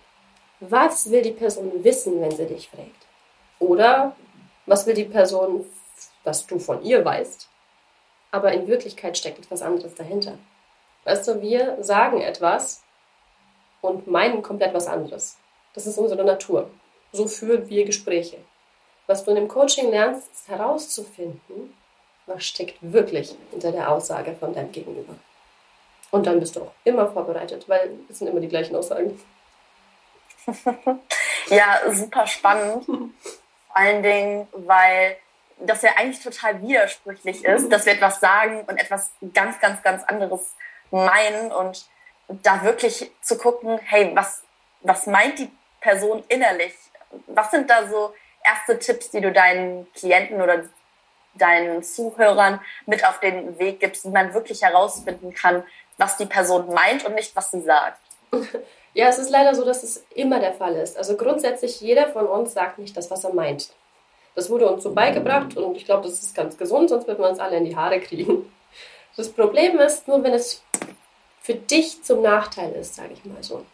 Was 0.61 1.11
will 1.11 1.23
die 1.23 1.33
Person 1.33 1.85
wissen, 1.85 2.21
wenn 2.21 2.31
sie 2.31 2.47
dich 2.47 2.69
fragt? 2.69 2.91
Oder 3.59 4.17
was 4.67 4.87
will 4.87 4.95
die 4.95 5.05
Person, 5.05 5.67
was 6.25 6.47
du 6.47 6.59
von 6.59 6.83
ihr 6.83 7.05
weißt? 7.05 7.49
aber 8.35 8.51
in 8.51 8.67
Wirklichkeit 8.67 9.17
steckt 9.17 9.39
etwas 9.39 9.63
anderes 9.63 9.95
dahinter. 9.95 10.39
Weißt 11.05 11.29
du, 11.29 11.41
wir 11.41 11.81
sagen 11.85 12.21
etwas 12.21 12.83
und 13.81 14.09
meinen 14.09 14.43
komplett 14.43 14.75
was 14.75 14.89
anderes. 14.89 15.39
Das 15.73 15.87
ist 15.87 15.99
unsere 15.99 16.25
Natur. 16.25 16.69
So 17.13 17.29
führen 17.29 17.69
wir 17.69 17.85
Gespräche. 17.85 18.39
Was 19.07 19.25
du 19.25 19.31
in 19.31 19.37
dem 19.37 19.49
Coaching 19.49 19.91
lernst, 19.91 20.33
ist 20.33 20.49
herauszufinden, 20.49 21.77
was 22.27 22.45
steckt 22.45 22.79
wirklich 22.81 23.35
hinter 23.51 23.73
der 23.73 23.91
Aussage 23.91 24.35
von 24.35 24.55
deinem 24.55 24.73
Gegenüber. 24.73 25.15
Und 26.11 26.27
dann 26.27 26.41
bist 26.41 26.57
du 26.57 26.63
auch 26.63 26.73
immer 26.85 27.11
vorbereitet, 27.11 27.69
weil 27.69 27.99
es 28.09 28.19
sind 28.19 28.29
immer 28.29 28.41
die 28.41 28.49
gleichen 28.49 28.77
Aussagen. 28.77 29.21
ja, 31.49 31.81
super 31.91 32.27
spannend. 32.27 32.85
Vor 32.87 33.11
allen 33.73 34.03
Dingen, 34.03 34.49
weil 34.53 35.17
das 35.59 35.83
ja 35.83 35.91
eigentlich 35.97 36.23
total 36.23 36.63
widersprüchlich 36.63 37.45
ist, 37.45 37.71
dass 37.71 37.87
wir 37.87 37.95
etwas 37.95 38.21
sagen 38.21 38.63
und 38.67 38.77
etwas 38.79 39.11
ganz, 39.33 39.61
ganz, 39.61 39.83
ganz 39.83 40.05
anderes 40.05 40.55
meinen 40.91 41.53
und 41.53 41.87
da 42.29 42.63
wirklich 42.63 43.11
zu 43.21 43.37
gucken, 43.37 43.79
hey, 43.85 44.13
was, 44.15 44.43
was 44.81 45.07
meint 45.07 45.39
die 45.39 45.51
Person 45.81 46.25
innerlich? 46.29 46.75
Was 47.27 47.51
sind 47.51 47.69
da 47.69 47.87
so 47.89 48.15
erste 48.45 48.79
Tipps, 48.79 49.11
die 49.11 49.21
du 49.21 49.33
deinen 49.33 49.91
Klienten 49.95 50.41
oder 50.41 50.65
deinen 51.35 51.83
Zuhörern 51.83 52.61
mit 52.87 53.05
auf 53.07 53.21
den 53.21 53.59
Weg 53.59 53.81
gibst, 53.81 54.05
wie 54.05 54.11
man 54.11 54.35
wirklich 54.35 54.63
herausfinden 54.63 55.35
kann, 55.35 55.65
was 55.97 56.17
die 56.17 56.27
Person 56.27 56.73
meint 56.73 57.05
und 57.05 57.15
nicht, 57.15 57.35
was 57.35 57.51
sie 57.51 57.63
sagt? 57.63 58.01
Ja, 58.97 59.09
es 59.09 59.19
ist 59.19 59.31
leider 59.31 59.57
so, 59.57 59.65
dass 59.65 59.83
es 59.83 60.07
immer 60.15 60.39
der 60.39 60.53
Fall 60.53 60.77
ist. 60.77 60.97
Also 60.97 61.17
grundsätzlich, 61.17 61.81
jeder 61.81 62.11
von 62.11 62.29
uns 62.29 62.55
sagt 62.55 62.79
nicht 62.79 62.97
das, 62.97 63.11
was 63.11 63.25
er 63.25 63.35
meint. 63.35 63.71
Das 64.37 64.51
wurde 64.51 64.69
uns 64.69 64.85
so 64.85 64.95
beigebracht 64.95 65.57
und 65.57 65.77
ich 65.77 65.85
glaube, 65.85 66.05
das 66.05 66.23
ist 66.23 66.33
ganz 66.33 66.57
gesund, 66.57 66.91
sonst 66.91 67.09
wird 67.09 67.19
man 67.19 67.31
uns 67.31 67.41
alle 67.41 67.57
in 67.57 67.65
die 67.65 67.75
Haare 67.75 67.99
kriegen. 67.99 68.53
Das 69.17 69.29
Problem 69.31 69.79
ist 69.81 70.07
nur, 70.07 70.23
wenn 70.23 70.33
es 70.33 70.63
für 71.41 71.55
dich 71.55 72.03
zum 72.05 72.23
Nachteil 72.23 72.73
ist, 72.73 72.95
sage 72.95 73.15
ich 73.15 73.25
mal 73.25 73.43
so. 73.43 73.65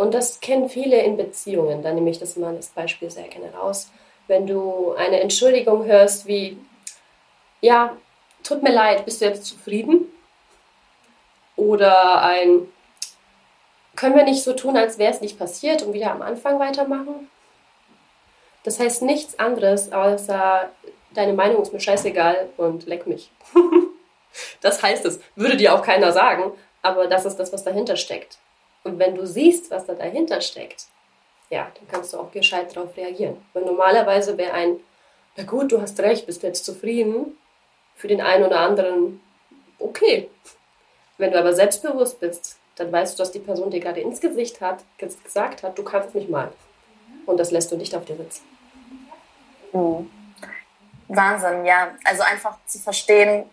Und 0.00 0.14
das 0.14 0.40
kennen 0.40 0.70
viele 0.70 1.02
in 1.02 1.18
Beziehungen. 1.18 1.82
Da 1.82 1.92
nehme 1.92 2.08
ich 2.08 2.18
das 2.18 2.36
mal 2.36 2.56
als 2.56 2.68
Beispiel 2.68 3.10
sehr 3.10 3.28
gerne 3.28 3.52
raus. 3.52 3.90
Wenn 4.28 4.46
du 4.46 4.94
eine 4.94 5.20
Entschuldigung 5.20 5.84
hörst 5.84 6.26
wie, 6.26 6.56
ja, 7.60 7.94
tut 8.42 8.62
mir 8.62 8.72
leid, 8.72 9.04
bist 9.04 9.20
du 9.20 9.26
jetzt 9.26 9.44
zufrieden? 9.44 10.06
Oder 11.54 12.22
ein, 12.22 12.66
können 13.94 14.16
wir 14.16 14.24
nicht 14.24 14.42
so 14.42 14.54
tun, 14.54 14.78
als 14.78 14.96
wäre 14.96 15.12
es 15.12 15.20
nicht 15.20 15.38
passiert 15.38 15.82
und 15.82 15.92
wieder 15.92 16.12
am 16.12 16.22
Anfang 16.22 16.58
weitermachen? 16.58 17.28
Das 18.64 18.80
heißt 18.80 19.02
nichts 19.02 19.38
anderes, 19.38 19.92
außer 19.92 20.70
deine 21.12 21.34
Meinung 21.34 21.60
ist 21.60 21.74
mir 21.74 21.80
scheißegal 21.80 22.48
und 22.56 22.86
leck 22.86 23.06
mich. 23.06 23.30
Das 24.60 24.80
heißt 24.80 25.04
es. 25.06 25.20
Würde 25.34 25.56
dir 25.56 25.74
auch 25.74 25.82
keiner 25.82 26.12
sagen, 26.12 26.52
aber 26.82 27.08
das 27.08 27.24
ist 27.24 27.36
das, 27.36 27.52
was 27.52 27.64
dahinter 27.64 27.96
steckt. 27.96 28.38
Und 28.84 28.98
wenn 28.98 29.14
du 29.14 29.26
siehst, 29.26 29.70
was 29.70 29.86
da 29.86 29.94
dahinter 29.94 30.40
steckt, 30.40 30.86
ja, 31.50 31.70
dann 31.74 31.88
kannst 31.88 32.12
du 32.12 32.18
auch 32.18 32.30
gescheit 32.30 32.74
darauf 32.74 32.96
reagieren. 32.96 33.36
Weil 33.52 33.64
normalerweise 33.64 34.38
wäre 34.38 34.52
ein, 34.52 34.80
na 35.36 35.44
gut, 35.44 35.72
du 35.72 35.80
hast 35.80 35.98
recht, 36.00 36.26
bist 36.26 36.42
jetzt 36.42 36.64
zufrieden, 36.64 37.36
für 37.96 38.08
den 38.08 38.20
einen 38.20 38.44
oder 38.44 38.60
anderen 38.60 39.20
okay. 39.78 40.30
Wenn 41.18 41.32
du 41.32 41.38
aber 41.38 41.52
selbstbewusst 41.52 42.20
bist, 42.20 42.58
dann 42.76 42.90
weißt 42.90 43.18
du, 43.18 43.22
dass 43.22 43.32
die 43.32 43.40
Person 43.40 43.70
dir 43.70 43.80
gerade 43.80 44.00
ins 44.00 44.20
Gesicht 44.20 44.60
hat, 44.60 44.84
gesagt 44.96 45.62
hat, 45.62 45.76
du 45.76 45.82
kannst 45.82 46.14
mich 46.14 46.28
mal. 46.28 46.50
Und 47.26 47.38
das 47.38 47.50
lässt 47.50 47.70
du 47.70 47.76
nicht 47.76 47.94
auf 47.94 48.04
dir 48.06 48.16
sitzen. 48.16 48.42
Mhm. 49.72 50.10
Wahnsinn, 51.08 51.64
ja. 51.64 51.94
Also 52.04 52.22
einfach 52.22 52.56
zu 52.66 52.78
verstehen, 52.78 53.44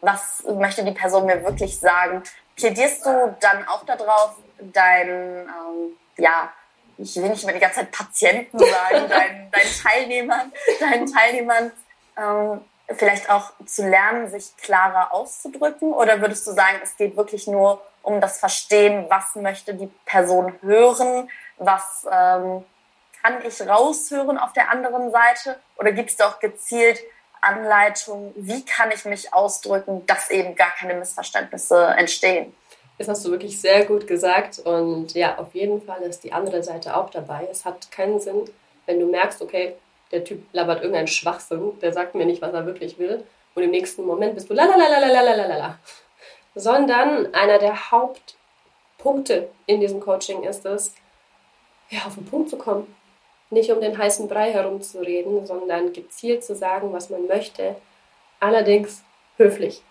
was 0.00 0.44
möchte 0.44 0.84
die 0.84 0.92
Person 0.92 1.26
mir 1.26 1.44
wirklich 1.44 1.78
sagen. 1.78 2.22
Plädierst 2.62 3.04
du 3.04 3.36
dann 3.40 3.66
auch 3.66 3.84
darauf, 3.84 4.36
deinen, 4.60 5.48
ähm, 5.48 5.98
ja, 6.16 6.52
ich 6.96 7.16
will 7.16 7.30
nicht 7.30 7.44
mehr 7.44 7.54
die 7.54 7.60
ganze 7.60 7.80
Zeit 7.80 7.90
Patienten 7.90 8.56
sagen, 8.56 9.08
deinen, 9.08 9.50
deinen 9.50 9.82
Teilnehmern, 9.82 10.52
deinen 10.78 11.12
Teilnehmern 11.12 11.72
ähm, 12.16 12.60
vielleicht 12.96 13.28
auch 13.28 13.50
zu 13.66 13.88
lernen, 13.88 14.30
sich 14.30 14.56
klarer 14.58 15.12
auszudrücken? 15.12 15.92
Oder 15.92 16.20
würdest 16.20 16.46
du 16.46 16.52
sagen, 16.52 16.78
es 16.84 16.96
geht 16.96 17.16
wirklich 17.16 17.48
nur 17.48 17.82
um 18.02 18.20
das 18.20 18.38
Verstehen, 18.38 19.06
was 19.08 19.34
möchte 19.34 19.74
die 19.74 19.90
Person 20.06 20.54
hören, 20.62 21.28
was 21.56 22.06
ähm, 22.08 22.64
kann 23.22 23.44
ich 23.44 23.60
raushören 23.66 24.38
auf 24.38 24.52
der 24.52 24.70
anderen 24.70 25.10
Seite? 25.10 25.58
Oder 25.78 25.90
gibt 25.90 26.10
es 26.10 26.20
auch 26.20 26.38
gezielt 26.38 27.00
Anleitungen, 27.42 28.32
wie 28.36 28.64
kann 28.64 28.90
ich 28.92 29.04
mich 29.04 29.34
ausdrücken, 29.34 30.06
dass 30.06 30.30
eben 30.30 30.54
gar 30.54 30.70
keine 30.70 30.94
Missverständnisse 30.94 31.86
entstehen? 31.96 32.54
Das 32.98 33.08
hast 33.08 33.24
du 33.24 33.30
wirklich 33.30 33.60
sehr 33.60 33.84
gut 33.84 34.06
gesagt. 34.06 34.60
Und 34.60 35.14
ja, 35.14 35.38
auf 35.38 35.54
jeden 35.54 35.82
Fall 35.82 36.02
ist 36.02 36.24
die 36.24 36.32
andere 36.32 36.62
Seite 36.62 36.96
auch 36.96 37.10
dabei. 37.10 37.48
Es 37.50 37.64
hat 37.64 37.90
keinen 37.90 38.20
Sinn, 38.20 38.44
wenn 38.86 39.00
du 39.00 39.06
merkst, 39.06 39.42
okay, 39.42 39.74
der 40.12 40.24
Typ 40.24 40.42
labert 40.52 40.82
irgendeinen 40.82 41.08
Schwachsinn, 41.08 41.78
der 41.80 41.92
sagt 41.92 42.14
mir 42.14 42.26
nicht, 42.26 42.42
was 42.42 42.52
er 42.52 42.66
wirklich 42.66 42.98
will. 42.98 43.24
Und 43.54 43.62
im 43.62 43.70
nächsten 43.70 44.04
Moment 44.04 44.34
bist 44.34 44.48
du 44.48 44.54
la 44.54 45.78
Sondern 46.54 47.34
einer 47.34 47.58
der 47.58 47.90
Hauptpunkte 47.90 49.48
in 49.66 49.80
diesem 49.80 50.00
Coaching 50.00 50.44
ist 50.44 50.64
es, 50.64 50.94
ja, 51.90 52.00
auf 52.06 52.14
den 52.14 52.24
Punkt 52.24 52.50
zu 52.50 52.56
kommen 52.56 52.94
nicht 53.52 53.70
um 53.70 53.80
den 53.80 53.96
heißen 53.96 54.28
Brei 54.28 54.52
herumzureden, 54.52 55.46
sondern 55.46 55.92
gezielt 55.92 56.42
zu 56.42 56.54
sagen, 56.54 56.92
was 56.92 57.10
man 57.10 57.26
möchte, 57.26 57.76
allerdings 58.40 59.02
höflich. 59.36 59.82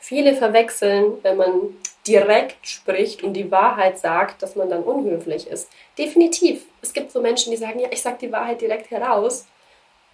Viele 0.00 0.34
verwechseln, 0.34 1.18
wenn 1.22 1.36
man 1.36 1.76
direkt 2.06 2.68
spricht 2.68 3.22
und 3.22 3.32
die 3.32 3.50
Wahrheit 3.50 3.98
sagt, 3.98 4.42
dass 4.42 4.54
man 4.54 4.68
dann 4.68 4.82
unhöflich 4.82 5.46
ist. 5.48 5.70
Definitiv. 5.98 6.66
Es 6.82 6.92
gibt 6.92 7.10
so 7.10 7.20
Menschen, 7.20 7.50
die 7.50 7.56
sagen, 7.56 7.80
ja, 7.80 7.88
ich 7.90 8.02
sage 8.02 8.18
die 8.20 8.32
Wahrheit 8.32 8.60
direkt 8.60 8.90
heraus. 8.90 9.46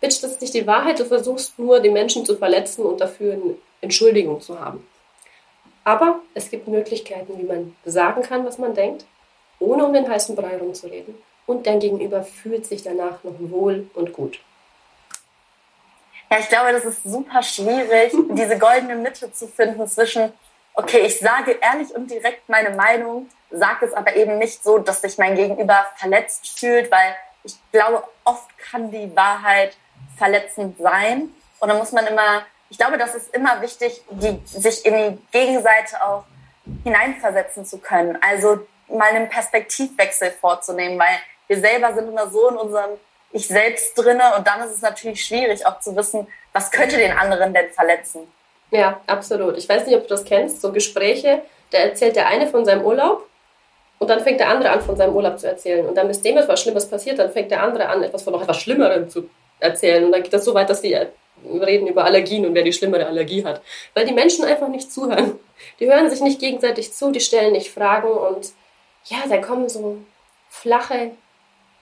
Bitch, 0.00 0.22
das 0.22 0.32
ist 0.32 0.40
nicht 0.40 0.54
die 0.54 0.66
Wahrheit, 0.66 0.98
du 1.00 1.04
versuchst 1.04 1.58
nur, 1.58 1.80
die 1.80 1.90
Menschen 1.90 2.24
zu 2.24 2.36
verletzen 2.36 2.84
und 2.84 3.00
dafür 3.00 3.34
eine 3.34 3.56
Entschuldigung 3.80 4.40
zu 4.40 4.58
haben. 4.58 4.86
Aber 5.84 6.20
es 6.34 6.50
gibt 6.50 6.68
Möglichkeiten, 6.68 7.38
wie 7.38 7.44
man 7.44 7.76
sagen 7.84 8.22
kann, 8.22 8.46
was 8.46 8.58
man 8.58 8.74
denkt, 8.74 9.04
ohne 9.58 9.84
um 9.84 9.92
den 9.92 10.08
heißen 10.08 10.36
Brei 10.36 10.50
herumzureden 10.50 11.14
und 11.46 11.66
dein 11.66 11.80
Gegenüber 11.80 12.22
fühlt 12.22 12.66
sich 12.66 12.82
danach 12.82 13.22
noch 13.24 13.34
wohl 13.38 13.90
und 13.94 14.12
gut. 14.12 14.40
Ja, 16.30 16.38
ich 16.38 16.48
glaube, 16.48 16.72
das 16.72 16.84
ist 16.84 17.02
super 17.04 17.42
schwierig, 17.42 18.12
diese 18.30 18.58
goldene 18.58 18.96
Mitte 18.96 19.32
zu 19.32 19.46
finden 19.48 19.86
zwischen, 19.86 20.32
okay, 20.74 21.00
ich 21.00 21.18
sage 21.18 21.58
ehrlich 21.60 21.94
und 21.94 22.10
direkt 22.10 22.48
meine 22.48 22.70
Meinung, 22.70 23.28
sage 23.50 23.86
es 23.86 23.92
aber 23.92 24.16
eben 24.16 24.38
nicht 24.38 24.62
so, 24.64 24.78
dass 24.78 25.02
sich 25.02 25.18
mein 25.18 25.34
Gegenüber 25.34 25.86
verletzt 25.96 26.58
fühlt, 26.58 26.90
weil 26.90 27.14
ich 27.44 27.54
glaube, 27.70 28.04
oft 28.24 28.48
kann 28.58 28.90
die 28.90 29.14
Wahrheit 29.14 29.76
verletzend 30.16 30.78
sein. 30.78 31.34
Und 31.60 31.68
da 31.68 31.74
muss 31.74 31.92
man 31.92 32.06
immer, 32.06 32.46
ich 32.70 32.78
glaube, 32.78 32.96
das 32.96 33.14
ist 33.14 33.34
immer 33.34 33.60
wichtig, 33.60 34.02
die, 34.10 34.40
sich 34.46 34.86
in 34.86 34.94
die 34.94 35.18
Gegenseite 35.32 36.02
auch 36.02 36.24
hineinversetzen 36.84 37.66
zu 37.66 37.78
können. 37.78 38.18
Also 38.22 38.66
mal 38.88 39.10
einen 39.10 39.28
Perspektivwechsel 39.28 40.30
vorzunehmen, 40.30 40.98
weil 40.98 41.18
wir 41.52 41.60
selber 41.60 41.92
sind 41.92 42.08
immer 42.08 42.30
so 42.30 42.48
in 42.48 42.56
unserem 42.56 42.90
Ich 43.32 43.46
selbst 43.46 43.94
drinne 43.96 44.34
und 44.36 44.46
dann 44.46 44.62
ist 44.62 44.74
es 44.74 44.82
natürlich 44.82 45.24
schwierig 45.24 45.66
auch 45.66 45.80
zu 45.80 45.94
wissen, 45.94 46.26
was 46.52 46.70
könnte 46.70 46.96
den 46.96 47.12
anderen 47.12 47.52
denn 47.52 47.70
verletzen. 47.70 48.20
Ja, 48.70 49.00
absolut. 49.06 49.58
Ich 49.58 49.68
weiß 49.68 49.86
nicht, 49.86 49.96
ob 49.96 50.02
du 50.02 50.08
das 50.08 50.24
kennst, 50.24 50.62
so 50.62 50.72
Gespräche, 50.72 51.42
da 51.70 51.78
erzählt 51.78 52.16
der 52.16 52.26
eine 52.28 52.46
von 52.46 52.64
seinem 52.64 52.84
Urlaub 52.84 53.26
und 53.98 54.08
dann 54.08 54.20
fängt 54.20 54.40
der 54.40 54.48
andere 54.48 54.70
an, 54.70 54.80
von 54.80 54.96
seinem 54.96 55.14
Urlaub 55.14 55.38
zu 55.38 55.46
erzählen. 55.46 55.86
Und 55.86 55.94
dann 55.94 56.08
ist 56.08 56.24
dem 56.24 56.38
etwas 56.38 56.60
Schlimmes 56.62 56.88
passiert, 56.88 57.18
dann 57.18 57.30
fängt 57.30 57.50
der 57.50 57.62
andere 57.62 57.88
an, 57.88 58.02
etwas 58.02 58.22
von 58.22 58.32
noch 58.32 58.42
etwas 58.42 58.58
Schlimmerem 58.58 59.10
zu 59.10 59.28
erzählen. 59.60 60.04
Und 60.04 60.12
dann 60.12 60.22
geht 60.22 60.32
das 60.32 60.44
so 60.44 60.54
weit, 60.54 60.70
dass 60.70 60.80
die 60.80 60.98
reden 61.44 61.86
über 61.86 62.04
Allergien 62.04 62.46
und 62.46 62.54
wer 62.54 62.62
die 62.62 62.72
schlimmere 62.72 63.06
Allergie 63.06 63.44
hat. 63.44 63.60
Weil 63.94 64.06
die 64.06 64.14
Menschen 64.14 64.44
einfach 64.44 64.68
nicht 64.68 64.90
zuhören. 64.90 65.38
Die 65.80 65.86
hören 65.86 66.08
sich 66.08 66.20
nicht 66.20 66.40
gegenseitig 66.40 66.92
zu, 66.92 67.10
die 67.12 67.20
stellen 67.20 67.52
nicht 67.52 67.70
Fragen 67.70 68.10
und 68.10 68.52
ja, 69.04 69.18
da 69.28 69.38
kommen 69.38 69.68
so 69.68 69.98
flache 70.52 71.12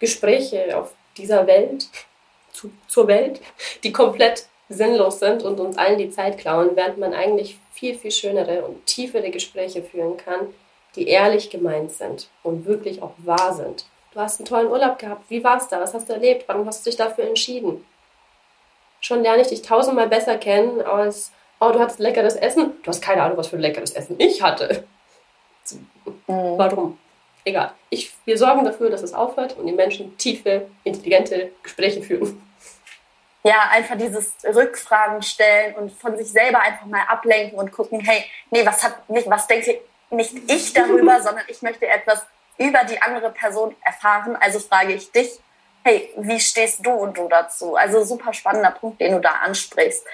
Gespräche 0.01 0.77
auf 0.77 0.93
dieser 1.17 1.47
Welt, 1.47 1.87
zu, 2.53 2.71
zur 2.89 3.07
Welt, 3.07 3.41
die 3.85 3.93
komplett 3.93 4.47
sinnlos 4.69 5.19
sind 5.19 5.43
und 5.43 5.61
uns 5.61 5.77
allen 5.77 5.99
die 5.99 6.11
Zeit 6.11 6.39
klauen, 6.39 6.71
während 6.75 6.99
man 6.99 7.13
eigentlich 7.15 7.59
viel, 7.73 7.97
viel 7.97 8.11
schönere 8.11 8.65
und 8.65 8.87
tiefere 8.87 9.31
Gespräche 9.31 9.83
führen 9.83 10.17
kann, 10.17 10.53
die 10.97 11.07
ehrlich 11.09 11.51
gemeint 11.51 11.93
sind 11.93 12.29
und 12.43 12.67
wirklich 12.67 13.03
auch 13.03 13.13
wahr 13.19 13.55
sind. 13.55 13.85
Du 14.13 14.21
hast 14.21 14.41
einen 14.41 14.49
tollen 14.49 14.69
Urlaub 14.69 14.99
gehabt. 14.99 15.29
Wie 15.29 15.45
war's 15.45 15.69
da? 15.69 15.81
Was 15.81 15.95
hast 15.95 16.09
du 16.09 16.15
erlebt? 16.15 16.49
Warum 16.49 16.67
hast 16.67 16.85
du 16.85 16.91
dich 16.91 16.97
dafür 16.97 17.25
entschieden? 17.25 17.85
Schon 19.01 19.23
lerne 19.23 19.43
ich 19.43 19.49
dich 19.49 19.63
tausendmal 19.63 20.09
besser 20.09 20.37
kennen 20.37 20.83
als, 20.83 21.33
oh, 21.61 21.71
du 21.71 21.79
hattest 21.79 22.01
leckeres 22.01 22.37
Essen. 22.37 22.73
Du 22.83 22.89
hast 22.89 23.03
keine 23.03 23.23
Ahnung, 23.23 23.39
was 23.39 23.49
für 23.49 23.57
ein 23.57 23.63
leckeres 23.63 23.93
Essen 23.93 24.17
ich 24.19 24.43
hatte. 24.43 24.85
Mhm. 26.27 26.59
Warum? 26.59 26.99
Egal. 27.45 27.73
Ich, 27.89 28.13
wir 28.25 28.39
sorgen 28.39 28.65
dafür, 28.65 28.91
dass 28.91 29.03
es 29.03 29.15
aufhört 29.15 29.57
und 29.57 29.67
die 29.67 29.73
Menschen 29.73 30.17
tiefe, 30.19 30.69
intelligente 30.85 31.53
Gespräche 31.63 32.03
führen. 32.03 32.43
Ja, 33.43 33.71
einfach 33.71 33.97
dieses 33.97 34.35
Rückfragen 34.45 35.23
stellen 35.23 35.75
und 35.77 35.93
von 35.93 36.17
sich 36.17 36.31
selber 36.31 36.61
einfach 36.61 36.87
mal 36.87 37.03
ablenken 37.09 37.59
und 37.59 37.73
gucken, 37.73 38.01
hey, 38.01 38.25
nee, 38.51 38.65
was 38.67 38.85
hat 38.85 39.09
nicht, 39.09 39.31
was 39.31 39.47
denke 39.47 39.81
nicht 40.11 40.35
ich 40.51 40.73
darüber, 40.73 41.21
sondern 41.23 41.45
ich 41.49 41.63
möchte 41.63 41.87
etwas 41.87 42.27
über 42.59 42.85
die 42.85 43.01
andere 43.01 43.31
Person 43.31 43.75
erfahren. 43.83 44.37
Also 44.37 44.59
frage 44.59 44.93
ich 44.93 45.11
dich, 45.11 45.41
hey, 45.85 46.13
wie 46.19 46.39
stehst 46.39 46.85
du 46.85 46.91
und 46.91 47.17
du 47.17 47.29
dazu? 47.29 47.77
Also 47.77 48.05
super 48.05 48.35
spannender 48.35 48.73
Punkt, 48.73 49.01
den 49.01 49.13
du 49.13 49.21
da 49.21 49.31
ansprichst. 49.43 50.05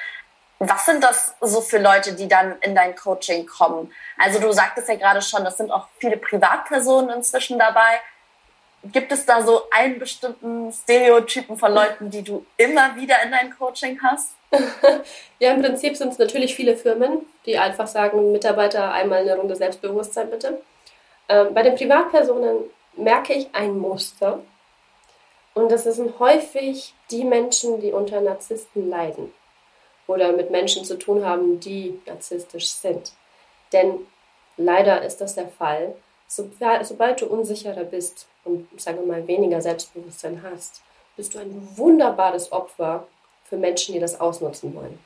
Was 0.58 0.86
sind 0.86 1.04
das 1.04 1.34
so 1.40 1.60
für 1.60 1.78
Leute, 1.78 2.14
die 2.14 2.28
dann 2.28 2.56
in 2.62 2.74
dein 2.74 2.96
Coaching 2.96 3.46
kommen? 3.46 3.92
Also 4.16 4.40
du 4.40 4.50
sagtest 4.52 4.88
ja 4.88 4.94
gerade 4.94 5.20
schon, 5.20 5.44
das 5.44 5.58
sind 5.58 5.70
auch 5.70 5.88
viele 5.98 6.16
Privatpersonen 6.16 7.10
inzwischen 7.10 7.58
dabei. 7.58 8.00
Gibt 8.84 9.12
es 9.12 9.26
da 9.26 9.42
so 9.42 9.68
einen 9.70 9.98
bestimmten 9.98 10.72
Stereotypen 10.72 11.58
von 11.58 11.74
Leuten, 11.74 12.10
die 12.10 12.22
du 12.22 12.46
immer 12.56 12.96
wieder 12.96 13.22
in 13.22 13.32
dein 13.32 13.54
Coaching 13.54 14.00
hast? 14.02 14.30
ja, 15.38 15.52
im 15.52 15.60
Prinzip 15.60 15.96
sind 15.96 16.12
es 16.12 16.18
natürlich 16.18 16.54
viele 16.54 16.76
Firmen, 16.76 17.26
die 17.44 17.58
einfach 17.58 17.86
sagen, 17.86 18.32
Mitarbeiter 18.32 18.92
einmal 18.92 19.20
eine 19.20 19.36
Runde 19.36 19.56
Selbstbewusstsein 19.56 20.30
bitte. 20.30 20.62
Ähm, 21.28 21.52
bei 21.52 21.64
den 21.64 21.74
Privatpersonen 21.74 22.70
merke 22.96 23.34
ich 23.34 23.54
ein 23.54 23.76
Muster. 23.76 24.40
Und 25.52 25.70
das 25.70 25.84
sind 25.84 26.18
häufig 26.18 26.94
die 27.10 27.24
Menschen, 27.24 27.80
die 27.80 27.92
unter 27.92 28.20
Narzissten 28.20 28.88
leiden 28.88 29.32
oder 30.06 30.32
mit 30.32 30.50
Menschen 30.50 30.84
zu 30.84 30.98
tun 30.98 31.24
haben, 31.24 31.60
die 31.60 32.00
narzisstisch 32.06 32.68
sind. 32.68 33.12
Denn 33.72 34.06
leider 34.56 35.02
ist 35.02 35.20
das 35.20 35.34
der 35.34 35.48
Fall. 35.48 35.94
Sobald 36.28 37.20
du 37.20 37.26
unsicherer 37.26 37.84
bist 37.84 38.26
und, 38.44 38.68
sagen 38.80 38.98
wir 38.98 39.06
mal, 39.06 39.26
weniger 39.28 39.60
Selbstbewusstsein 39.60 40.42
hast, 40.42 40.82
bist 41.16 41.34
du 41.34 41.38
ein 41.38 41.68
wunderbares 41.76 42.52
Opfer 42.52 43.06
für 43.44 43.56
Menschen, 43.56 43.94
die 43.94 44.00
das 44.00 44.20
ausnutzen 44.20 44.74
wollen. 44.74 44.98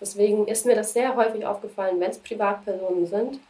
Deswegen 0.00 0.48
ist 0.48 0.66
mir 0.66 0.74
das 0.74 0.92
sehr 0.92 1.14
häufig 1.14 1.44
aufgefallen, 1.46 2.00
wenn 2.00 2.10
es 2.10 2.18
Privatpersonen 2.18 3.06
sind, 3.06 3.40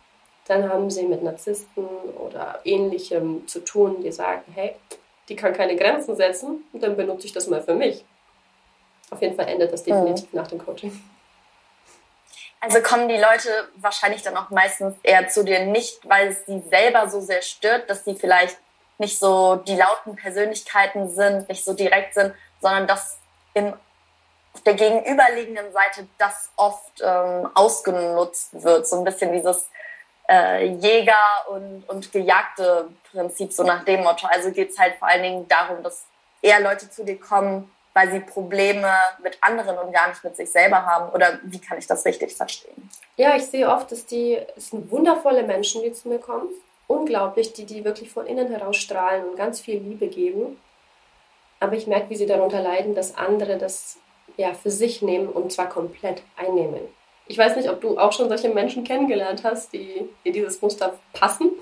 dann 0.46 0.68
haben 0.68 0.90
sie 0.90 1.07
mit 1.07 1.22
Narzissten 1.22 1.87
oder 2.18 2.61
ähnlichem 2.64 3.46
zu 3.46 3.61
tun, 3.61 4.03
die 4.03 4.11
sagen, 4.11 4.42
hey, 4.55 4.74
die 5.29 5.37
kann 5.37 5.53
keine 5.53 5.76
Grenzen 5.76 6.16
setzen 6.16 6.64
dann 6.72 6.96
benutze 6.96 7.26
ich 7.26 7.33
das 7.33 7.46
mal 7.46 7.62
für 7.62 7.74
mich. 7.74 8.05
Auf 9.11 9.20
jeden 9.20 9.37
Fall 9.37 9.49
endet 9.49 9.73
das 9.73 9.83
definitiv 9.83 10.33
mhm. 10.33 10.38
nach 10.38 10.46
dem 10.46 10.59
Coaching. 10.59 11.03
Also 12.61 12.83
kommen 12.83 13.09
die 13.09 13.16
Leute 13.16 13.68
wahrscheinlich 13.77 14.23
dann 14.23 14.37
auch 14.37 14.51
meistens 14.51 14.94
eher 15.03 15.29
zu 15.29 15.44
dir 15.44 15.64
nicht, 15.64 16.07
weil 16.09 16.29
es 16.29 16.44
sie 16.46 16.62
selber 16.68 17.09
so 17.09 17.20
sehr 17.20 17.42
stört, 17.42 17.88
dass 17.88 18.05
sie 18.05 18.14
vielleicht 18.14 18.59
nicht 18.99 19.18
so 19.18 19.57
die 19.57 19.77
lauten 19.77 20.14
Persönlichkeiten 20.14 21.11
sind, 21.11 21.49
nicht 21.49 21.64
so 21.64 21.73
direkt 21.73 22.14
sind, 22.14 22.35
sondern 22.61 22.87
dass 22.87 23.18
im 23.55 23.73
auf 24.53 24.62
der 24.62 24.75
gegenüberliegenden 24.75 25.73
Seite 25.73 26.09
das 26.18 26.51
oft 26.57 27.01
ähm, 27.01 27.49
ausgenutzt 27.55 28.62
wird. 28.62 28.87
So 28.87 28.99
ein 28.99 29.05
bisschen 29.05 29.33
dieses 29.33 29.68
äh, 30.29 30.66
Jäger- 30.66 31.49
und, 31.49 31.88
und 31.88 32.12
gejagte 32.12 32.88
Prinzip, 33.11 33.53
so 33.53 33.62
nach 33.62 33.85
dem 33.85 34.03
Motto. 34.03 34.27
Also 34.27 34.51
geht 34.51 34.70
es 34.70 34.79
halt 34.79 34.96
vor 34.96 35.09
allen 35.09 35.23
Dingen 35.23 35.49
darum, 35.49 35.83
dass 35.83 36.05
eher 36.42 36.61
Leute 36.61 36.90
zu 36.90 37.05
dir 37.05 37.18
kommen, 37.18 37.70
weil 37.92 38.11
sie 38.11 38.20
Probleme 38.20 38.92
mit 39.22 39.38
anderen 39.40 39.79
und 39.79 39.92
gar 39.92 40.09
nicht 40.09 40.22
mit 40.22 40.37
sich 40.37 40.50
selber 40.50 40.87
haben? 40.87 41.11
Oder 41.12 41.38
wie 41.42 41.59
kann 41.59 41.79
ich 41.79 41.87
das 41.87 42.05
richtig 42.05 42.35
verstehen? 42.35 42.90
Ja, 43.16 43.37
ich 43.37 43.46
sehe 43.46 43.68
oft, 43.68 43.90
dass 43.90 44.07
die, 44.07 44.38
es 44.57 44.70
sind 44.70 44.90
wundervolle 44.90 45.42
Menschen, 45.42 45.83
die 45.83 45.92
zu 45.92 46.09
mir 46.09 46.18
kommen. 46.18 46.48
Unglaublich, 46.87 47.53
die, 47.53 47.66
die 47.66 47.85
wirklich 47.85 48.11
von 48.11 48.26
innen 48.26 48.48
heraus 48.50 48.76
strahlen 48.76 49.29
und 49.29 49.37
ganz 49.37 49.61
viel 49.61 49.79
Liebe 49.79 50.09
geben. 50.09 50.61
Aber 51.61 51.74
ich 51.74 51.87
merke, 51.87 52.11
wie 52.11 52.16
sie 52.16 52.26
darunter 52.26 52.62
leiden, 52.62 52.94
dass 52.94 53.16
andere 53.16 53.59
das 53.59 53.98
ja, 54.37 54.55
für 54.55 54.70
sich 54.70 55.03
nehmen 55.03 55.29
und 55.29 55.53
zwar 55.53 55.68
komplett 55.68 56.22
einnehmen. 56.37 56.81
Ich 57.26 57.38
weiß 57.38 57.57
nicht, 57.57 57.68
ob 57.68 57.81
du 57.81 57.98
auch 57.98 58.12
schon 58.12 58.29
solche 58.29 58.48
Menschen 58.48 58.83
kennengelernt 58.83 59.44
hast, 59.44 59.72
die 59.72 60.09
in 60.24 60.33
dieses 60.33 60.62
Muster 60.62 60.98
passen. 61.12 61.53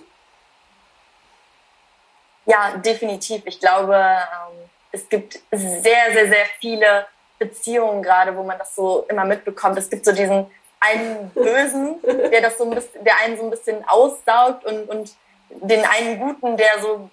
Ja, 2.47 2.79
definitiv. 2.79 3.43
Ich 3.45 3.61
glaube, 3.61 3.95
ähm, 3.95 4.68
es 4.93 5.09
gibt 5.09 5.41
sehr, 5.51 6.13
sehr, 6.13 6.29
sehr 6.29 6.47
viele 6.61 7.07
Beziehungen 7.39 8.03
gerade, 8.03 8.37
wo 8.37 8.43
man 8.43 8.59
das 8.59 8.75
so 8.75 9.07
immer 9.09 9.25
mitbekommt. 9.25 9.79
Es 9.79 9.91
gibt 9.91 10.05
so 10.05 10.13
diesen 10.13 10.47
einen 10.81 11.31
Bösen, 11.31 11.97
der 12.03 12.41
das 12.41 12.59
so 12.59 12.65
ein 12.65 12.71
bisschen, 12.71 13.05
der 13.05 13.17
einen 13.25 13.37
so 13.37 13.45
ein 13.45 13.51
bisschen 13.51 13.85
aussaugt 13.89 14.65
und, 14.65 14.89
und 14.89 15.15
den 15.51 15.85
einen 15.85 16.19
Guten, 16.19 16.57
der 16.57 16.81
so 16.81 17.11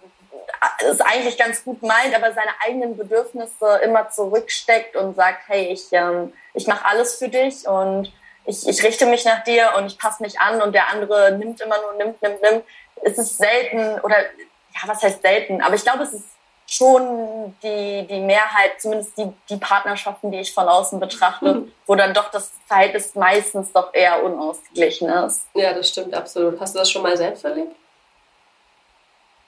es 0.87 1.01
eigentlich 1.01 1.37
ganz 1.37 1.63
gut 1.63 1.81
meint, 1.81 2.15
aber 2.15 2.33
seine 2.33 2.51
eigenen 2.65 2.97
Bedürfnisse 2.97 3.79
immer 3.83 4.09
zurücksteckt 4.09 4.95
und 4.95 5.15
sagt, 5.15 5.47
hey, 5.47 5.67
ich, 5.67 5.87
ähm, 5.91 6.33
ich 6.53 6.67
mache 6.67 6.85
alles 6.85 7.15
für 7.17 7.29
dich 7.29 7.67
und 7.67 8.11
ich, 8.45 8.67
ich 8.67 8.83
richte 8.83 9.05
mich 9.05 9.25
nach 9.25 9.43
dir 9.43 9.73
und 9.77 9.87
ich 9.87 9.97
passe 9.97 10.21
mich 10.21 10.39
an 10.39 10.61
und 10.61 10.73
der 10.73 10.89
andere 10.89 11.31
nimmt 11.37 11.61
immer 11.61 11.77
nur, 11.81 11.93
nimmt, 11.93 12.21
nimmt, 12.21 12.41
nimmt. 12.41 12.63
Es 13.03 13.17
ist 13.17 13.37
selten 13.37 13.99
oder 14.01 14.17
ja, 14.19 14.81
was 14.87 15.01
heißt 15.01 15.21
selten, 15.21 15.61
aber 15.61 15.75
ich 15.75 15.83
glaube, 15.83 16.03
es 16.03 16.13
ist 16.13 16.34
schon 16.67 17.55
die, 17.61 18.07
die 18.07 18.19
Mehrheit, 18.19 18.79
zumindest 18.79 19.17
die, 19.17 19.31
die 19.49 19.57
Partnerschaften, 19.57 20.31
die 20.31 20.39
ich 20.39 20.53
von 20.53 20.67
außen 20.67 20.99
betrachte, 20.99 21.67
wo 21.85 21.95
dann 21.95 22.13
doch 22.13 22.31
das 22.31 22.51
Verhältnis 22.67 23.13
meistens 23.15 23.71
doch 23.71 23.93
eher 23.93 24.23
unausgeglichen 24.23 25.09
ist. 25.09 25.45
Ja, 25.53 25.73
das 25.73 25.89
stimmt 25.89 26.13
absolut. 26.13 26.59
Hast 26.59 26.73
du 26.73 26.79
das 26.79 26.89
schon 26.89 27.03
mal 27.03 27.15
selbst 27.15 27.45
erlebt? 27.45 27.75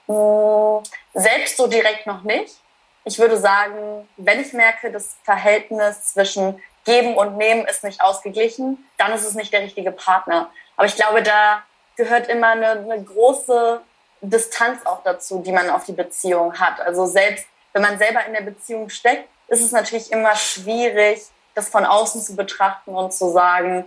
Hm, 0.08 0.84
selbst 1.13 1.58
so 1.58 1.67
direkt 1.67 2.06
noch 2.06 2.23
nicht. 2.23 2.56
Ich 3.03 3.17
würde 3.19 3.38
sagen, 3.38 4.08
wenn 4.17 4.39
ich 4.39 4.53
merke, 4.53 4.91
das 4.91 5.15
Verhältnis 5.23 6.13
zwischen 6.13 6.62
Geben 6.86 7.15
und 7.15 7.38
Nehmen 7.38 7.65
ist 7.65 7.84
nicht 7.84 8.01
ausgeglichen, 8.01 8.86
dann 8.97 9.12
ist 9.12 9.25
es 9.25 9.34
nicht 9.34 9.51
der 9.51 9.62
richtige 9.62 9.91
Partner. 9.91 10.49
Aber 10.75 10.88
ich 10.88 10.95
glaube, 10.95 11.23
da 11.23 11.63
gehört 11.95 12.27
immer 12.27 12.49
eine, 12.49 12.69
eine 12.69 13.03
große 13.03 13.82
Distanz 14.21 14.86
auch 14.86 15.03
dazu, 15.03 15.39
die 15.39 15.51
man 15.51 15.69
auf 15.69 15.86
die 15.86 15.93
Beziehung 15.93 16.60
hat. 16.60 16.80
Also 16.80 17.06
selbst 17.06 17.45
wenn 17.73 17.82
man 17.82 17.97
selber 17.97 18.25
in 18.25 18.34
der 18.34 18.41
Beziehung 18.41 18.89
steckt, 18.89 19.27
ist 19.47 19.62
es 19.62 19.71
natürlich 19.71 20.12
immer 20.12 20.36
schwierig, 20.36 21.21
das 21.53 21.69
von 21.69 21.86
außen 21.86 22.21
zu 22.21 22.36
betrachten 22.36 22.95
und 22.95 23.13
zu 23.13 23.30
sagen, 23.32 23.86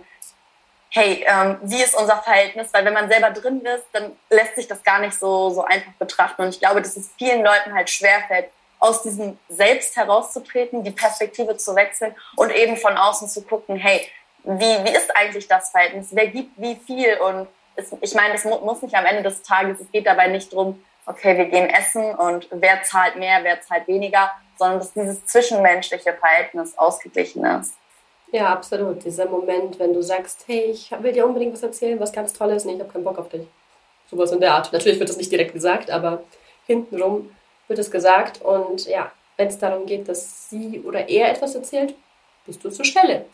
hey, 0.89 1.25
ähm, 1.25 1.57
wie 1.61 1.81
ist 1.81 1.95
unser 1.95 2.17
Verhältnis? 2.17 2.69
Weil 2.73 2.83
wenn 2.85 2.93
man 2.93 3.09
selber 3.09 3.31
drin 3.31 3.61
ist, 3.61 3.85
dann 3.93 4.11
lässt 4.29 4.55
sich 4.55 4.67
das 4.67 4.83
gar 4.83 4.99
nicht 4.99 5.17
so, 5.17 5.49
so 5.49 5.63
einfach 5.63 5.93
betrachten. 5.93 6.41
Und 6.41 6.49
ich 6.49 6.59
glaube, 6.59 6.81
dass 6.81 6.97
es 6.97 7.09
vielen 7.17 7.43
Leuten 7.43 7.73
halt 7.73 7.89
schwerfällt, 7.89 8.49
aus 8.79 9.03
diesem 9.03 9.37
Selbst 9.47 9.95
herauszutreten, 9.95 10.83
die 10.83 10.91
Perspektive 10.91 11.55
zu 11.55 11.75
wechseln 11.75 12.15
und 12.35 12.49
eben 12.49 12.77
von 12.77 12.97
außen 12.97 13.29
zu 13.29 13.43
gucken, 13.43 13.77
hey, 13.77 14.05
wie, 14.43 14.83
wie 14.83 14.95
ist 14.95 15.15
eigentlich 15.15 15.47
das 15.47 15.69
Verhältnis? 15.69 16.07
Wer 16.11 16.27
gibt 16.27 16.59
wie 16.59 16.75
viel? 16.75 17.17
Und 17.19 17.47
es, 17.75 17.91
ich 18.01 18.13
meine, 18.13 18.35
es 18.35 18.45
muss 18.45 18.81
nicht 18.81 18.95
am 18.95 19.05
Ende 19.05 19.23
des 19.23 19.41
Tages, 19.41 19.79
es 19.79 19.91
geht 19.91 20.05
dabei 20.05 20.27
nicht 20.27 20.51
darum, 20.51 20.83
okay, 21.05 21.37
wir 21.37 21.45
gehen 21.45 21.69
essen 21.69 22.13
und 22.15 22.47
wer 22.51 22.83
zahlt 22.83 23.15
mehr, 23.15 23.39
wer 23.43 23.61
zahlt 23.61 23.87
weniger, 23.87 24.31
sondern 24.57 24.79
dass 24.79 24.93
dieses 24.93 25.25
zwischenmenschliche 25.25 26.13
Verhältnis 26.13 26.77
ausgeglichen 26.77 27.43
ist. 27.45 27.73
Ja, 28.31 28.49
absolut. 28.49 29.03
Dieser 29.03 29.25
Moment, 29.25 29.77
wenn 29.79 29.93
du 29.93 30.01
sagst, 30.01 30.45
hey, 30.47 30.71
ich 30.71 30.91
will 30.99 31.11
dir 31.11 31.25
unbedingt 31.25 31.53
was 31.53 31.63
erzählen, 31.63 31.99
was 31.99 32.13
ganz 32.13 32.31
Tolles, 32.33 32.63
nee, 32.63 32.73
ich 32.73 32.79
habe 32.79 32.91
keinen 32.91 33.03
Bock 33.03 33.17
auf 33.17 33.29
dich. 33.29 33.45
Sowas 34.09 34.31
in 34.31 34.39
der 34.39 34.53
Art. 34.53 34.71
Natürlich 34.71 34.99
wird 34.99 35.09
das 35.09 35.17
nicht 35.17 35.31
direkt 35.31 35.53
gesagt, 35.53 35.89
aber 35.89 36.23
hintenrum 36.65 37.35
wird 37.67 37.79
es 37.79 37.91
gesagt. 37.91 38.41
Und 38.41 38.85
ja, 38.85 39.11
wenn 39.37 39.47
es 39.47 39.57
darum 39.57 39.85
geht, 39.85 40.07
dass 40.07 40.49
sie 40.49 40.81
oder 40.81 41.09
er 41.09 41.31
etwas 41.31 41.55
erzählt, 41.55 41.93
bist 42.45 42.63
du 42.63 42.69
zur 42.69 42.85
Stelle. 42.85 43.25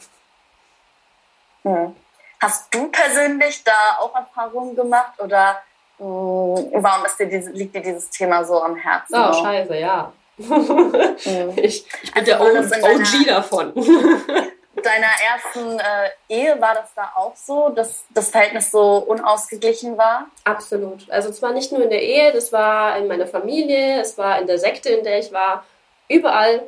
Hm. 1.64 1.96
Hast 2.40 2.74
du 2.74 2.88
persönlich 2.90 3.64
da 3.64 3.98
auch 4.00 4.16
Erfahrungen 4.16 4.76
gemacht 4.76 5.20
oder 5.20 5.62
mh, 6.00 6.06
hm, 6.06 6.84
warum 6.84 7.06
ist 7.06 7.20
dir 7.20 7.28
diese, 7.28 7.52
liegt 7.52 7.76
dir 7.76 7.82
dieses 7.82 8.10
Thema 8.10 8.44
so 8.44 8.62
am 8.62 8.76
Herzen? 8.76 9.16
Oh, 9.16 9.18
auch? 9.18 9.44
scheiße, 9.44 9.78
ja. 9.78 10.12
Ich, 10.38 10.48
ich 12.04 12.14
bin 12.14 12.14
also 12.14 12.26
der 12.26 12.42
OG 12.42 13.26
davon. 13.28 13.74
deiner 14.88 15.08
ersten 15.08 15.80
äh, 15.80 16.10
Ehe 16.30 16.60
war 16.62 16.76
das 16.76 16.94
da 16.96 17.12
auch 17.16 17.36
so, 17.36 17.70
dass 17.70 18.06
das 18.10 18.30
Verhältnis 18.30 18.72
so 18.72 18.98
unausgeglichen 18.98 19.98
war? 19.98 20.28
Absolut. 20.44 21.10
Also 21.10 21.32
zwar 21.32 21.52
nicht 21.52 21.72
nur 21.72 21.84
in 21.84 21.90
der 21.90 22.02
Ehe, 22.02 22.32
das 22.32 22.54
war 22.54 22.98
in 22.98 23.08
meiner 23.08 23.28
Familie, 23.28 24.00
es 24.02 24.18
war 24.18 24.40
in 24.40 24.48
der 24.48 24.60
Sekte, 24.60 24.90
in 24.90 25.04
der 25.04 25.20
ich 25.20 25.32
war. 25.32 25.66
Überall 26.08 26.64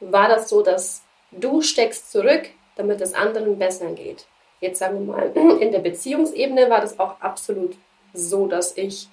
war 0.00 0.28
das 0.28 0.48
so, 0.48 0.62
dass 0.62 1.02
du 1.30 1.62
steckst 1.62 2.10
zurück, 2.10 2.48
damit 2.76 3.00
es 3.00 3.14
anderen 3.14 3.58
besser 3.58 3.92
geht. 3.92 4.26
Jetzt 4.62 4.78
sagen 4.78 5.06
wir 5.06 5.14
mal, 5.14 5.32
in 5.60 5.72
der 5.72 5.80
Beziehungsebene 5.80 6.70
war 6.70 6.80
das 6.80 6.98
auch 6.98 7.20
absolut 7.20 7.76
so, 8.14 8.46
dass 8.46 8.76
ich 8.78 9.08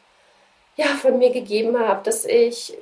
ja 0.77 0.85
von 0.85 1.17
mir 1.17 1.31
gegeben 1.31 1.77
habe, 1.77 2.03
dass 2.03 2.23
ich 2.23 2.77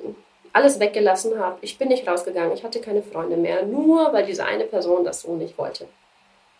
alles 0.52 0.78
weggelassen 0.78 1.38
habe. 1.38 1.58
Ich 1.62 1.78
bin 1.78 1.88
nicht 1.88 2.06
rausgegangen, 2.06 2.52
ich 2.52 2.62
hatte 2.62 2.80
keine 2.80 3.02
Freunde 3.02 3.36
mehr, 3.36 3.64
nur 3.64 4.12
weil 4.12 4.26
diese 4.26 4.44
eine 4.44 4.64
Person 4.64 5.02
das 5.02 5.22
so 5.22 5.34
nicht 5.34 5.56
wollte. 5.56 5.88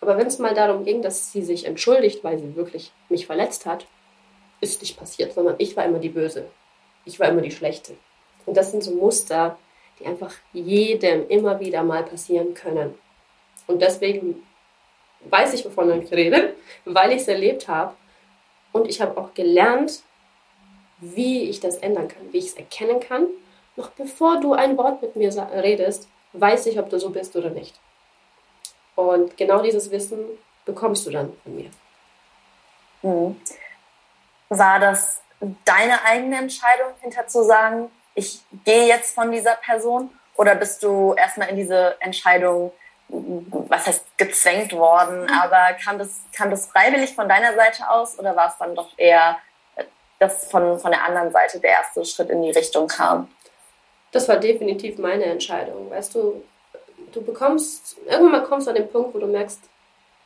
Aber 0.00 0.16
wenn 0.16 0.26
es 0.26 0.38
mal 0.38 0.54
darum 0.54 0.84
ging, 0.84 1.02
dass 1.02 1.30
sie 1.32 1.42
sich 1.42 1.66
entschuldigt, 1.66 2.24
weil 2.24 2.38
sie 2.38 2.56
wirklich 2.56 2.90
mich 3.10 3.26
verletzt 3.26 3.66
hat, 3.66 3.86
ist 4.60 4.80
nicht 4.80 4.98
passiert, 4.98 5.34
sondern 5.34 5.56
ich 5.58 5.76
war 5.76 5.84
immer 5.84 5.98
die 5.98 6.08
Böse. 6.08 6.46
Ich 7.04 7.20
war 7.20 7.28
immer 7.28 7.42
die 7.42 7.50
Schlechte. 7.50 7.94
Und 8.46 8.56
das 8.56 8.70
sind 8.70 8.82
so 8.82 8.92
Muster, 8.92 9.58
die 10.00 10.06
einfach 10.06 10.32
jedem 10.54 11.28
immer 11.28 11.60
wieder 11.60 11.82
mal 11.82 12.02
passieren 12.02 12.54
können. 12.54 12.94
Und 13.66 13.82
deswegen 13.82 14.42
weiß 15.20 15.54
ich, 15.54 15.64
wovon 15.64 16.02
ich 16.02 16.10
rede, 16.12 16.54
weil 16.84 17.12
ich 17.12 17.22
es 17.22 17.28
erlebt 17.28 17.68
habe. 17.68 17.94
Und 18.72 18.88
ich 18.88 19.00
habe 19.00 19.18
auch 19.20 19.34
gelernt, 19.34 20.02
wie 21.00 21.48
ich 21.48 21.60
das 21.60 21.76
ändern 21.76 22.08
kann, 22.08 22.32
wie 22.32 22.38
ich 22.38 22.46
es 22.46 22.54
erkennen 22.54 23.00
kann 23.00 23.26
noch 23.78 23.90
bevor 23.90 24.40
du 24.40 24.52
ein 24.52 24.76
Wort 24.76 25.00
mit 25.00 25.16
mir 25.16 25.32
redest, 25.52 26.08
weiß 26.32 26.66
ich, 26.66 26.78
ob 26.78 26.90
du 26.90 26.98
so 26.98 27.10
bist 27.10 27.34
oder 27.36 27.50
nicht. 27.50 27.78
Und 28.96 29.36
genau 29.36 29.62
dieses 29.62 29.90
Wissen 29.92 30.18
bekommst 30.64 31.06
du 31.06 31.10
dann 31.10 31.32
von 31.44 31.54
mir. 31.54 31.70
Mhm. 33.02 33.40
War 34.48 34.80
das 34.80 35.22
deine 35.64 36.02
eigene 36.04 36.38
Entscheidung, 36.38 36.88
hinter 37.00 37.28
zu 37.28 37.44
sagen, 37.44 37.90
ich 38.14 38.40
gehe 38.64 38.88
jetzt 38.88 39.14
von 39.14 39.30
dieser 39.30 39.54
Person? 39.54 40.10
Oder 40.34 40.56
bist 40.56 40.82
du 40.82 41.14
erstmal 41.14 41.48
in 41.48 41.56
diese 41.56 41.96
Entscheidung, 42.00 42.72
was 43.08 43.86
heißt 43.86 44.04
gezwängt 44.16 44.72
worden, 44.72 45.22
mhm. 45.22 45.30
aber 45.30 45.74
kam 45.82 45.98
das, 45.98 46.20
kam 46.36 46.50
das 46.50 46.66
freiwillig 46.66 47.14
von 47.14 47.28
deiner 47.28 47.54
Seite 47.54 47.88
aus 47.88 48.18
oder 48.18 48.36
war 48.36 48.48
es 48.48 48.58
dann 48.58 48.74
doch 48.74 48.90
eher, 48.96 49.38
dass 50.18 50.50
von, 50.50 50.78
von 50.78 50.90
der 50.90 51.04
anderen 51.04 51.30
Seite 51.32 51.58
der 51.60 51.70
erste 51.70 52.04
Schritt 52.04 52.28
in 52.30 52.42
die 52.42 52.50
Richtung 52.50 52.86
kam? 52.86 53.28
das 54.12 54.28
war 54.28 54.36
definitiv 54.38 54.98
meine 54.98 55.24
Entscheidung. 55.24 55.90
Weißt 55.90 56.14
du, 56.14 56.42
du 57.12 57.22
bekommst, 57.22 57.96
irgendwann 58.06 58.32
mal 58.32 58.44
kommst 58.44 58.66
du 58.66 58.70
an 58.70 58.76
den 58.76 58.88
Punkt, 58.88 59.14
wo 59.14 59.18
du 59.18 59.26
merkst, 59.26 59.60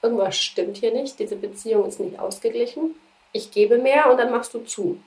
irgendwas 0.02 0.36
stimmt 0.36 0.76
hier 0.76 0.92
nicht, 0.92 1.18
diese 1.18 1.36
Beziehung 1.36 1.86
ist 1.86 2.00
nicht 2.00 2.18
ausgeglichen. 2.18 2.94
Ich 3.32 3.50
gebe 3.50 3.78
mehr 3.78 4.10
und 4.10 4.18
dann 4.18 4.30
machst 4.30 4.54
du 4.54 4.60
zu. 4.60 5.00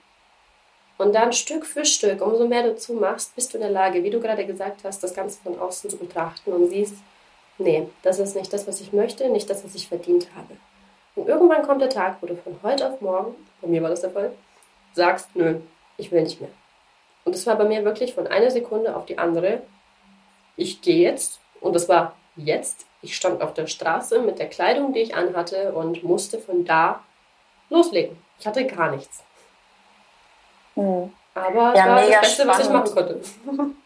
Und 0.97 1.13
dann 1.13 1.33
Stück 1.33 1.65
für 1.65 1.85
Stück, 1.85 2.21
umso 2.21 2.47
mehr 2.47 2.63
du 2.63 2.75
zumachst, 2.75 3.35
bist 3.35 3.53
du 3.53 3.57
in 3.57 3.63
der 3.63 3.71
Lage, 3.71 4.03
wie 4.03 4.09
du 4.09 4.21
gerade 4.21 4.45
gesagt 4.45 4.81
hast, 4.85 5.03
das 5.03 5.13
Ganze 5.13 5.39
von 5.43 5.59
außen 5.59 5.89
zu 5.89 5.97
betrachten 5.97 6.53
und 6.53 6.69
siehst, 6.69 6.95
nee, 7.57 7.87
das 8.01 8.19
ist 8.19 8.35
nicht 8.35 8.51
das, 8.53 8.67
was 8.67 8.81
ich 8.81 8.93
möchte, 8.93 9.29
nicht 9.29 9.49
das, 9.49 9.63
was 9.63 9.75
ich 9.75 9.87
verdient 9.87 10.27
habe. 10.35 10.57
Und 11.15 11.27
irgendwann 11.27 11.63
kommt 11.63 11.81
der 11.81 11.89
Tag, 11.89 12.17
wo 12.21 12.27
du 12.27 12.35
von 12.35 12.57
heute 12.63 12.91
auf 12.91 13.01
morgen, 13.01 13.35
bei 13.61 13.67
mir 13.67 13.81
war 13.81 13.89
das 13.89 14.01
der 14.01 14.11
Fall, 14.11 14.33
sagst, 14.93 15.29
nö, 15.35 15.59
ich 15.97 16.11
will 16.11 16.23
nicht 16.23 16.41
mehr. 16.41 16.49
Und 17.23 17.35
es 17.35 17.47
war 17.47 17.55
bei 17.55 17.65
mir 17.65 17.85
wirklich 17.85 18.13
von 18.13 18.27
einer 18.27 18.51
Sekunde 18.51 18.95
auf 18.95 19.05
die 19.05 19.17
andere, 19.17 19.61
ich 20.57 20.81
gehe 20.81 21.01
jetzt. 21.01 21.39
Und 21.61 21.73
das 21.73 21.89
war 21.89 22.15
jetzt. 22.35 22.85
Ich 23.01 23.15
stand 23.15 23.41
auf 23.41 23.53
der 23.53 23.67
Straße 23.67 24.19
mit 24.19 24.39
der 24.39 24.49
Kleidung, 24.49 24.93
die 24.93 24.99
ich 24.99 25.15
anhatte 25.15 25.73
und 25.73 26.03
musste 26.03 26.39
von 26.39 26.65
da 26.65 27.03
loslegen. 27.69 28.17
Ich 28.39 28.47
hatte 28.47 28.65
gar 28.65 28.91
nichts. 28.91 29.23
Mhm. 30.75 31.11
Aber 31.33 31.73
es 31.73 31.79
ja, 31.79 31.87
war 31.87 32.01
das 32.01 32.21
Beste, 32.21 32.43
spannend. 32.43 32.59
was 32.59 32.67
ich 32.67 32.73
machen 32.73 32.93
konnte. 32.93 33.75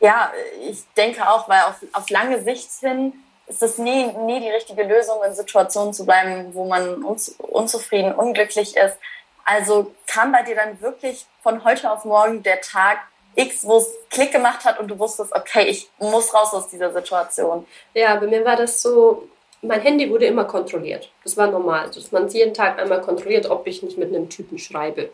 Ja, 0.00 0.32
ich 0.60 0.84
denke 0.96 1.28
auch, 1.28 1.48
weil 1.48 1.62
auf, 1.62 1.76
auf 1.92 2.10
lange 2.10 2.42
Sicht 2.42 2.70
hin 2.80 3.12
ist 3.46 3.62
es 3.62 3.78
nie, 3.78 4.06
nie 4.06 4.40
die 4.40 4.50
richtige 4.50 4.82
Lösung, 4.82 5.22
in 5.24 5.34
Situationen 5.34 5.94
zu 5.94 6.04
bleiben, 6.04 6.54
wo 6.54 6.66
man 6.66 7.02
unzufrieden, 7.04 8.14
unglücklich 8.14 8.76
ist. 8.76 8.96
Also 9.44 9.92
kam 10.06 10.32
bei 10.32 10.42
dir 10.42 10.56
dann 10.56 10.80
wirklich 10.80 11.26
von 11.42 11.64
heute 11.64 11.90
auf 11.90 12.04
morgen 12.04 12.42
der 12.42 12.60
Tag 12.60 12.98
X, 13.36 13.64
wo 13.64 13.76
es 13.76 13.88
Klick 14.10 14.32
gemacht 14.32 14.64
hat 14.64 14.80
und 14.80 14.88
du 14.88 14.98
wusstest, 14.98 15.32
okay, 15.34 15.64
ich 15.64 15.88
muss 15.98 16.34
raus 16.34 16.52
aus 16.52 16.68
dieser 16.68 16.92
Situation. 16.92 17.66
Ja, 17.94 18.16
bei 18.16 18.26
mir 18.26 18.44
war 18.44 18.56
das 18.56 18.82
so, 18.82 19.28
mein 19.62 19.80
Handy 19.80 20.10
wurde 20.10 20.26
immer 20.26 20.44
kontrolliert. 20.44 21.10
Das 21.22 21.36
war 21.36 21.46
normal, 21.46 21.90
dass 21.90 22.10
man 22.12 22.28
jeden 22.28 22.54
Tag 22.54 22.78
einmal 22.78 23.02
kontrolliert, 23.02 23.48
ob 23.48 23.66
ich 23.66 23.82
nicht 23.82 23.98
mit 23.98 24.08
einem 24.08 24.28
Typen 24.28 24.58
schreibe. 24.58 25.10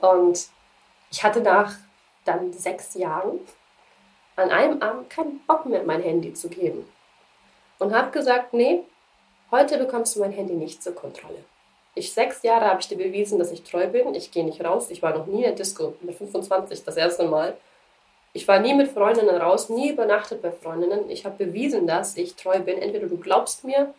Und 0.00 0.48
ich 1.10 1.22
hatte 1.22 1.40
nach 1.40 1.74
dann 2.24 2.52
sechs 2.52 2.94
Jahren 2.94 3.40
an 4.36 4.50
einem 4.50 4.80
Abend 4.82 5.10
keinen 5.10 5.40
Bock 5.46 5.66
mehr, 5.66 5.82
mein 5.82 6.02
Handy 6.02 6.32
zu 6.34 6.48
geben. 6.48 6.88
Und 7.78 7.94
habe 7.94 8.10
gesagt, 8.10 8.52
nee, 8.52 8.84
heute 9.50 9.78
bekommst 9.78 10.16
du 10.16 10.20
mein 10.20 10.32
Handy 10.32 10.54
nicht 10.54 10.82
zur 10.82 10.94
Kontrolle. 10.94 11.44
Ich 11.94 12.12
sechs 12.12 12.42
Jahre 12.42 12.66
habe 12.66 12.80
ich 12.80 12.88
dir 12.88 12.96
bewiesen, 12.96 13.38
dass 13.38 13.50
ich 13.50 13.64
treu 13.64 13.86
bin. 13.88 14.14
Ich 14.14 14.30
gehe 14.30 14.44
nicht 14.44 14.64
raus. 14.64 14.90
Ich 14.90 15.02
war 15.02 15.16
noch 15.16 15.26
nie 15.26 15.38
in 15.38 15.42
der 15.42 15.52
Disco 15.52 15.94
mit 16.02 16.16
25 16.16 16.84
das 16.84 16.96
erste 16.96 17.24
Mal. 17.24 17.56
Ich 18.32 18.46
war 18.46 18.60
nie 18.60 18.74
mit 18.74 18.92
Freundinnen 18.92 19.36
raus, 19.36 19.68
nie 19.70 19.90
übernachtet 19.90 20.40
bei 20.40 20.52
Freundinnen. 20.52 21.10
Ich 21.10 21.24
habe 21.24 21.44
bewiesen, 21.44 21.86
dass 21.86 22.16
ich 22.16 22.36
treu 22.36 22.60
bin. 22.60 22.78
Entweder 22.78 23.08
du 23.08 23.16
glaubst 23.16 23.64
mir 23.64 23.92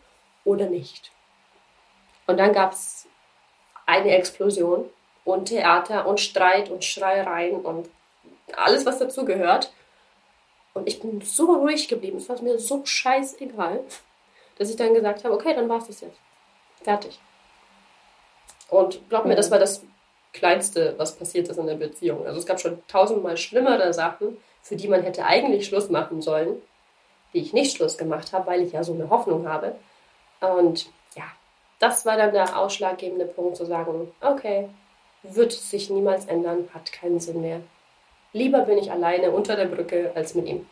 oder 0.44 0.66
nicht. 0.66 1.12
Und 2.26 2.38
dann 2.38 2.52
gab 2.52 2.72
es 2.72 3.06
eine 3.84 4.16
Explosion 4.16 4.88
und 5.24 5.46
Theater 5.46 6.06
und 6.06 6.18
Streit 6.18 6.70
und 6.70 6.84
Schreiereien 6.84 7.60
und 7.60 7.90
alles, 8.56 8.86
was 8.86 8.98
dazu 8.98 9.24
gehört. 9.24 9.71
Und 10.74 10.88
ich 10.88 11.00
bin 11.00 11.20
so 11.20 11.52
ruhig 11.52 11.88
geblieben. 11.88 12.16
Es 12.16 12.28
war 12.28 12.40
mir 12.42 12.58
so 12.58 12.84
scheißegal, 12.84 13.80
dass 14.58 14.70
ich 14.70 14.76
dann 14.76 14.94
gesagt 14.94 15.24
habe, 15.24 15.34
okay, 15.34 15.54
dann 15.54 15.68
war 15.68 15.78
es 15.78 15.86
das 15.86 16.00
jetzt. 16.00 16.18
Fertig. 16.82 17.18
Und 18.68 19.06
glaub 19.08 19.26
mir, 19.26 19.36
das 19.36 19.50
war 19.50 19.58
das 19.58 19.84
Kleinste, 20.32 20.94
was 20.96 21.16
passiert 21.16 21.48
ist 21.48 21.58
in 21.58 21.66
der 21.66 21.74
Beziehung. 21.74 22.26
Also 22.26 22.38
es 22.38 22.46
gab 22.46 22.58
schon 22.58 22.82
tausendmal 22.88 23.36
schlimmere 23.36 23.92
Sachen, 23.92 24.38
für 24.62 24.76
die 24.76 24.88
man 24.88 25.02
hätte 25.02 25.26
eigentlich 25.26 25.66
Schluss 25.66 25.90
machen 25.90 26.22
sollen, 26.22 26.62
die 27.34 27.40
ich 27.40 27.52
nicht 27.52 27.76
Schluss 27.76 27.98
gemacht 27.98 28.32
habe, 28.32 28.46
weil 28.46 28.62
ich 28.62 28.72
ja 28.72 28.82
so 28.82 28.94
eine 28.94 29.10
Hoffnung 29.10 29.46
habe. 29.46 29.76
Und 30.40 30.86
ja, 31.14 31.24
das 31.78 32.06
war 32.06 32.16
dann 32.16 32.32
der 32.32 32.58
ausschlaggebende 32.58 33.26
Punkt 33.26 33.56
zu 33.56 33.66
sagen, 33.66 34.10
okay, 34.20 34.68
wird 35.22 35.52
sich 35.52 35.90
niemals 35.90 36.26
ändern, 36.26 36.68
hat 36.72 36.92
keinen 36.92 37.20
Sinn 37.20 37.42
mehr. 37.42 37.60
Lieber 38.32 38.60
bin 38.60 38.78
ich 38.78 38.90
alleine 38.90 39.30
unter 39.30 39.56
der 39.56 39.66
Brücke 39.66 40.12
als 40.14 40.34
mit 40.34 40.46
ihm. 40.46 40.66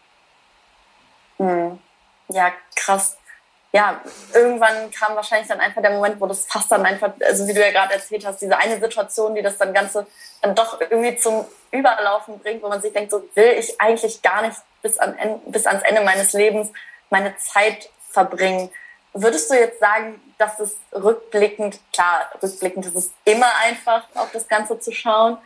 Hm. 1.39 1.79
Ja, 2.29 2.53
krass 2.75 3.19
ja, 3.73 4.01
irgendwann 4.35 4.91
kam 4.91 5.15
wahrscheinlich 5.15 5.47
dann 5.47 5.61
einfach 5.61 5.81
der 5.81 5.93
Moment, 5.93 6.21
wo 6.21 6.27
das 6.27 6.45
fast 6.47 6.73
dann 6.73 6.85
einfach, 6.85 7.13
also 7.25 7.47
wie 7.47 7.53
du 7.53 7.61
ja 7.61 7.71
gerade 7.71 7.95
erzählt 7.95 8.27
hast, 8.27 8.43
diese 8.43 8.57
eine 8.57 8.81
Situation, 8.81 9.35
die 9.35 9.43
das 9.43 9.59
dann 9.59 9.73
Ganze 9.73 10.07
dann 10.43 10.57
doch 10.57 10.81
irgendwie 10.81 11.17
zum 11.17 11.45
Überlaufen 11.71 12.41
bringt, 12.41 12.63
wo 12.63 12.69
man 12.69 12.83
sich 12.83 12.93
denkt, 12.93 13.13
so 13.13 13.23
will 13.35 13.55
ich 13.59 13.81
eigentlich 13.81 14.23
gar 14.23 14.43
nicht 14.43 14.59
bis, 14.83 14.99
an, 14.99 15.15
bis 15.47 15.67
ans 15.67 15.85
Ende 15.85 16.01
meines 16.03 16.33
Lebens 16.33 16.73
meine 17.11 17.37
Zeit 17.37 17.91
verbringen. 18.11 18.71
Würdest 19.13 19.51
du 19.51 19.55
jetzt 19.55 19.79
sagen, 19.79 20.21
dass 20.39 20.59
es 20.59 20.77
rückblickend, 20.93 21.79
klar, 21.93 22.29
rückblickend 22.43 22.87
ist 22.87 22.97
es 22.97 23.13
immer 23.25 23.53
einfach, 23.63 24.05
auf 24.15 24.33
das 24.33 24.49
Ganze 24.49 24.81
zu 24.81 24.91
schauen, 24.91 25.39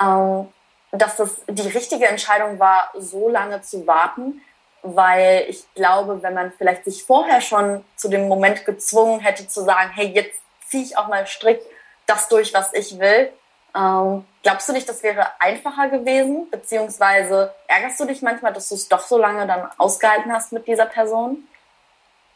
ähm, 0.00 0.48
dass 0.92 1.16
das 1.16 1.42
die 1.48 1.68
richtige 1.68 2.06
Entscheidung 2.06 2.58
war, 2.58 2.90
so 2.94 3.28
lange 3.28 3.62
zu 3.62 3.86
warten? 3.86 4.42
weil 4.82 5.44
ich 5.48 5.64
glaube, 5.74 6.22
wenn 6.22 6.34
man 6.34 6.52
vielleicht 6.52 6.84
sich 6.84 7.04
vorher 7.04 7.40
schon 7.40 7.84
zu 7.96 8.08
dem 8.08 8.28
Moment 8.28 8.64
gezwungen 8.64 9.20
hätte 9.20 9.46
zu 9.46 9.62
sagen, 9.62 9.90
hey, 9.94 10.08
jetzt 10.08 10.40
ziehe 10.68 10.82
ich 10.82 10.98
auch 10.98 11.08
mal 11.08 11.26
strikt 11.26 11.64
das 12.06 12.28
durch, 12.28 12.52
was 12.52 12.74
ich 12.74 12.98
will, 12.98 13.30
ähm, 13.74 14.24
glaubst 14.42 14.68
du 14.68 14.72
nicht, 14.72 14.88
das 14.88 15.02
wäre 15.02 15.28
einfacher 15.38 15.88
gewesen? 15.88 16.50
Beziehungsweise 16.50 17.54
ärgerst 17.68 18.00
du 18.00 18.04
dich 18.04 18.22
manchmal, 18.22 18.52
dass 18.52 18.68
du 18.68 18.74
es 18.74 18.88
doch 18.88 19.00
so 19.00 19.16
lange 19.16 19.46
dann 19.46 19.68
ausgehalten 19.78 20.32
hast 20.32 20.52
mit 20.52 20.66
dieser 20.66 20.86
Person? 20.86 21.44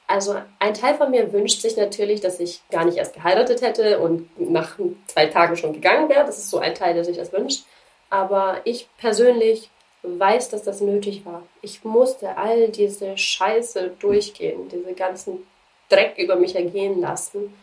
Also 0.07 0.37
ein 0.61 0.75
Teil 0.75 0.95
von 0.95 1.11
mir 1.11 1.33
wünscht 1.33 1.61
sich 1.63 1.77
natürlich, 1.77 2.21
dass 2.21 2.39
ich 2.39 2.63
gar 2.71 2.85
nicht 2.85 2.97
erst 2.97 3.15
geheiratet 3.15 3.61
hätte 3.61 3.99
und 3.99 4.31
nach 4.39 4.79
zwei 5.09 5.27
Tagen 5.27 5.57
schon 5.57 5.73
gegangen 5.73 6.09
wäre. 6.09 6.25
Das 6.25 6.39
ist 6.39 6.49
so 6.49 6.59
ein 6.59 6.77
Teil, 6.77 6.95
der 6.95 7.05
sich 7.05 7.17
das 7.17 7.33
wünscht. 7.33 7.65
Aber 8.11 8.61
ich 8.65 8.89
persönlich 8.99 9.71
weiß, 10.03 10.51
dass 10.51 10.63
das 10.63 10.81
nötig 10.81 11.25
war. 11.25 11.43
Ich 11.63 11.85
musste 11.85 12.37
all 12.37 12.69
diese 12.69 13.17
Scheiße 13.19 13.93
durchgehen, 13.99 14.69
diese 14.69 14.93
ganzen 14.95 15.47
Dreck 15.89 16.17
über 16.19 16.37
mich 16.37 16.55
ergehen 16.55 17.01
lassen, 17.01 17.55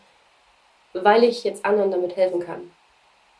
weil 0.94 1.24
ich 1.24 1.44
jetzt 1.44 1.66
anderen 1.66 1.92
damit 1.92 2.16
helfen 2.16 2.40
kann. 2.40 2.72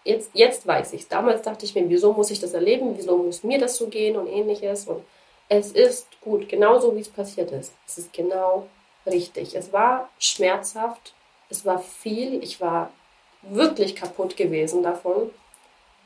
Jetzt, 0.04 0.32
jetzt 0.34 0.68
weiß 0.68 0.94
ich 0.94 1.02
es. 1.02 1.08
Damals 1.08 1.42
dachte 1.44 1.66
ich 1.66 1.76
mir, 1.76 1.88
wieso 1.90 2.12
muss 2.14 2.32
ich 2.32 2.40
das 2.40 2.54
erleben? 2.54 2.98
Wieso 2.98 3.18
muss 3.18 3.44
mir 3.44 3.60
das 3.60 3.78
so 3.78 3.88
gehen 3.88 4.18
und 4.18 4.28
ähnliches? 4.28 4.88
Und 4.88 5.04
es 5.48 5.72
ist 5.72 6.08
gut, 6.22 6.50
genauso 6.50 6.96
wie 6.96 7.02
es 7.02 7.10
passiert 7.10 7.52
ist. 7.52 7.74
Es 7.88 7.98
ist 7.98 8.14
genau 8.14 8.68
richtig. 9.06 9.56
Es 9.56 9.72
war 9.72 10.10
schmerzhaft, 10.20 11.14
es 11.50 11.66
war 11.66 11.80
viel, 11.80 12.44
ich 12.44 12.60
war 12.60 12.92
wirklich 13.44 13.96
kaputt 13.96 14.36
gewesen 14.36 14.84
davon. 14.84 15.32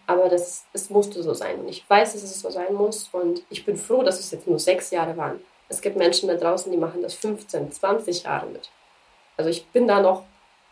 Aber 0.07 0.29
das, 0.29 0.65
es 0.73 0.89
musste 0.89 1.21
so 1.21 1.33
sein. 1.33 1.59
Und 1.59 1.67
ich 1.67 1.87
weiß, 1.87 2.13
dass 2.13 2.23
es 2.23 2.39
so 2.39 2.49
sein 2.49 2.73
muss. 2.73 3.09
Und 3.11 3.43
ich 3.49 3.65
bin 3.65 3.77
froh, 3.77 4.03
dass 4.03 4.19
es 4.19 4.31
jetzt 4.31 4.47
nur 4.47 4.57
sechs 4.57 4.89
Jahre 4.89 5.15
waren. 5.17 5.39
Es 5.69 5.81
gibt 5.81 5.97
Menschen 5.97 6.29
da 6.29 6.35
draußen, 6.35 6.71
die 6.71 6.77
machen 6.77 7.01
das 7.01 7.13
15, 7.13 7.71
20 7.73 8.23
Jahre 8.23 8.45
mit. 8.47 8.69
Also 9.35 9.49
ich 9.49 9.67
bin 9.67 9.87
da 9.87 10.01
noch 10.01 10.23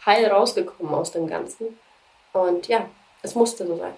heil 0.05 0.25
rausgekommen 0.25 0.93
aus 0.93 1.11
dem 1.11 1.27
Ganzen. 1.27 1.77
Und 2.31 2.67
ja, 2.67 2.85
es 3.21 3.35
musste 3.35 3.67
so 3.67 3.77
sein. 3.77 3.93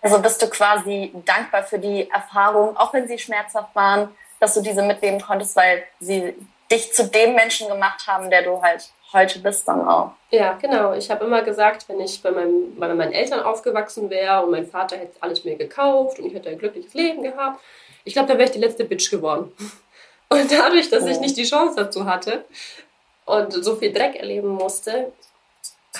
Also 0.00 0.20
bist 0.20 0.40
du 0.42 0.48
quasi 0.48 1.12
dankbar 1.24 1.64
für 1.64 1.78
die 1.78 2.10
Erfahrung, 2.10 2.76
auch 2.76 2.92
wenn 2.92 3.08
sie 3.08 3.18
schmerzhaft 3.18 3.74
waren, 3.74 4.14
dass 4.38 4.54
du 4.54 4.60
diese 4.60 4.82
mitnehmen 4.82 5.20
konntest, 5.20 5.56
weil 5.56 5.84
sie 5.98 6.34
dich 6.70 6.92
zu 6.92 7.08
dem 7.08 7.34
Menschen 7.34 7.68
gemacht 7.68 8.06
haben, 8.06 8.30
der 8.30 8.42
du 8.42 8.60
halt 8.62 8.90
heute 9.14 9.38
bist 9.38 9.66
dann 9.66 9.86
auch. 9.86 10.10
Ja, 10.30 10.58
genau. 10.60 10.92
Ich 10.92 11.10
habe 11.10 11.24
immer 11.24 11.42
gesagt, 11.42 11.88
wenn 11.88 12.00
ich 12.00 12.20
bei, 12.22 12.30
meinem, 12.30 12.76
bei 12.76 12.92
meinen 12.92 13.12
Eltern 13.12 13.40
aufgewachsen 13.40 14.10
wäre 14.10 14.44
und 14.44 14.50
mein 14.50 14.66
Vater 14.66 14.96
hätte 14.96 15.16
alles 15.20 15.44
mir 15.44 15.56
gekauft 15.56 16.18
und 16.18 16.26
ich 16.26 16.34
hätte 16.34 16.50
ein 16.50 16.58
glückliches 16.58 16.92
Leben 16.92 17.22
gehabt, 17.22 17.60
ich 18.04 18.12
glaube, 18.12 18.28
da 18.28 18.34
wäre 18.34 18.44
ich 18.44 18.50
die 18.50 18.60
letzte 18.60 18.84
Bitch 18.84 19.10
geworden. 19.10 19.52
Und 20.30 20.50
dadurch, 20.50 20.90
dass 20.90 21.06
ich 21.06 21.20
nicht 21.20 21.36
die 21.36 21.44
Chance 21.44 21.76
dazu 21.76 22.06
hatte 22.06 22.44
und 23.24 23.52
so 23.52 23.76
viel 23.76 23.92
Dreck 23.92 24.16
erleben 24.16 24.48
musste, 24.48 25.12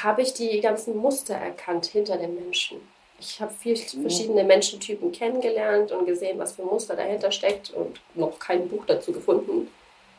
habe 0.03 0.22
ich 0.22 0.35
die 0.35 0.61
ganzen 0.61 0.96
Muster 0.96 1.35
erkannt 1.35 1.87
hinter 1.87 2.16
den 2.16 2.35
Menschen. 2.35 2.81
Ich 3.20 3.40
habe 3.40 3.53
viele 3.57 3.77
verschiedene 3.77 4.42
Menschentypen 4.42 5.12
kennengelernt 5.12 5.92
und 5.92 6.07
gesehen, 6.07 6.38
was 6.38 6.55
für 6.57 6.62
Muster 6.62 6.96
dahinter 6.96 7.31
steckt 7.31 7.70
und 7.70 8.00
noch 8.14 8.38
kein 8.38 8.68
Buch 8.68 8.85
dazu 8.87 9.12
gefunden, 9.12 9.70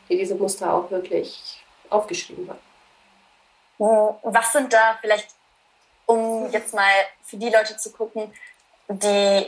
die 0.07 0.17
diese 0.17 0.35
Muster 0.35 0.73
auch 0.73 0.89
wirklich 0.91 1.57
aufgeschrieben 1.89 2.49
hat. 2.49 2.59
Was 3.77 4.53
sind 4.53 4.71
da 4.71 4.97
vielleicht, 5.01 5.29
um 6.05 6.49
jetzt 6.51 6.73
mal 6.73 6.91
für 7.23 7.37
die 7.37 7.49
Leute 7.49 7.77
zu 7.77 7.91
gucken, 7.91 8.33
die 8.87 9.47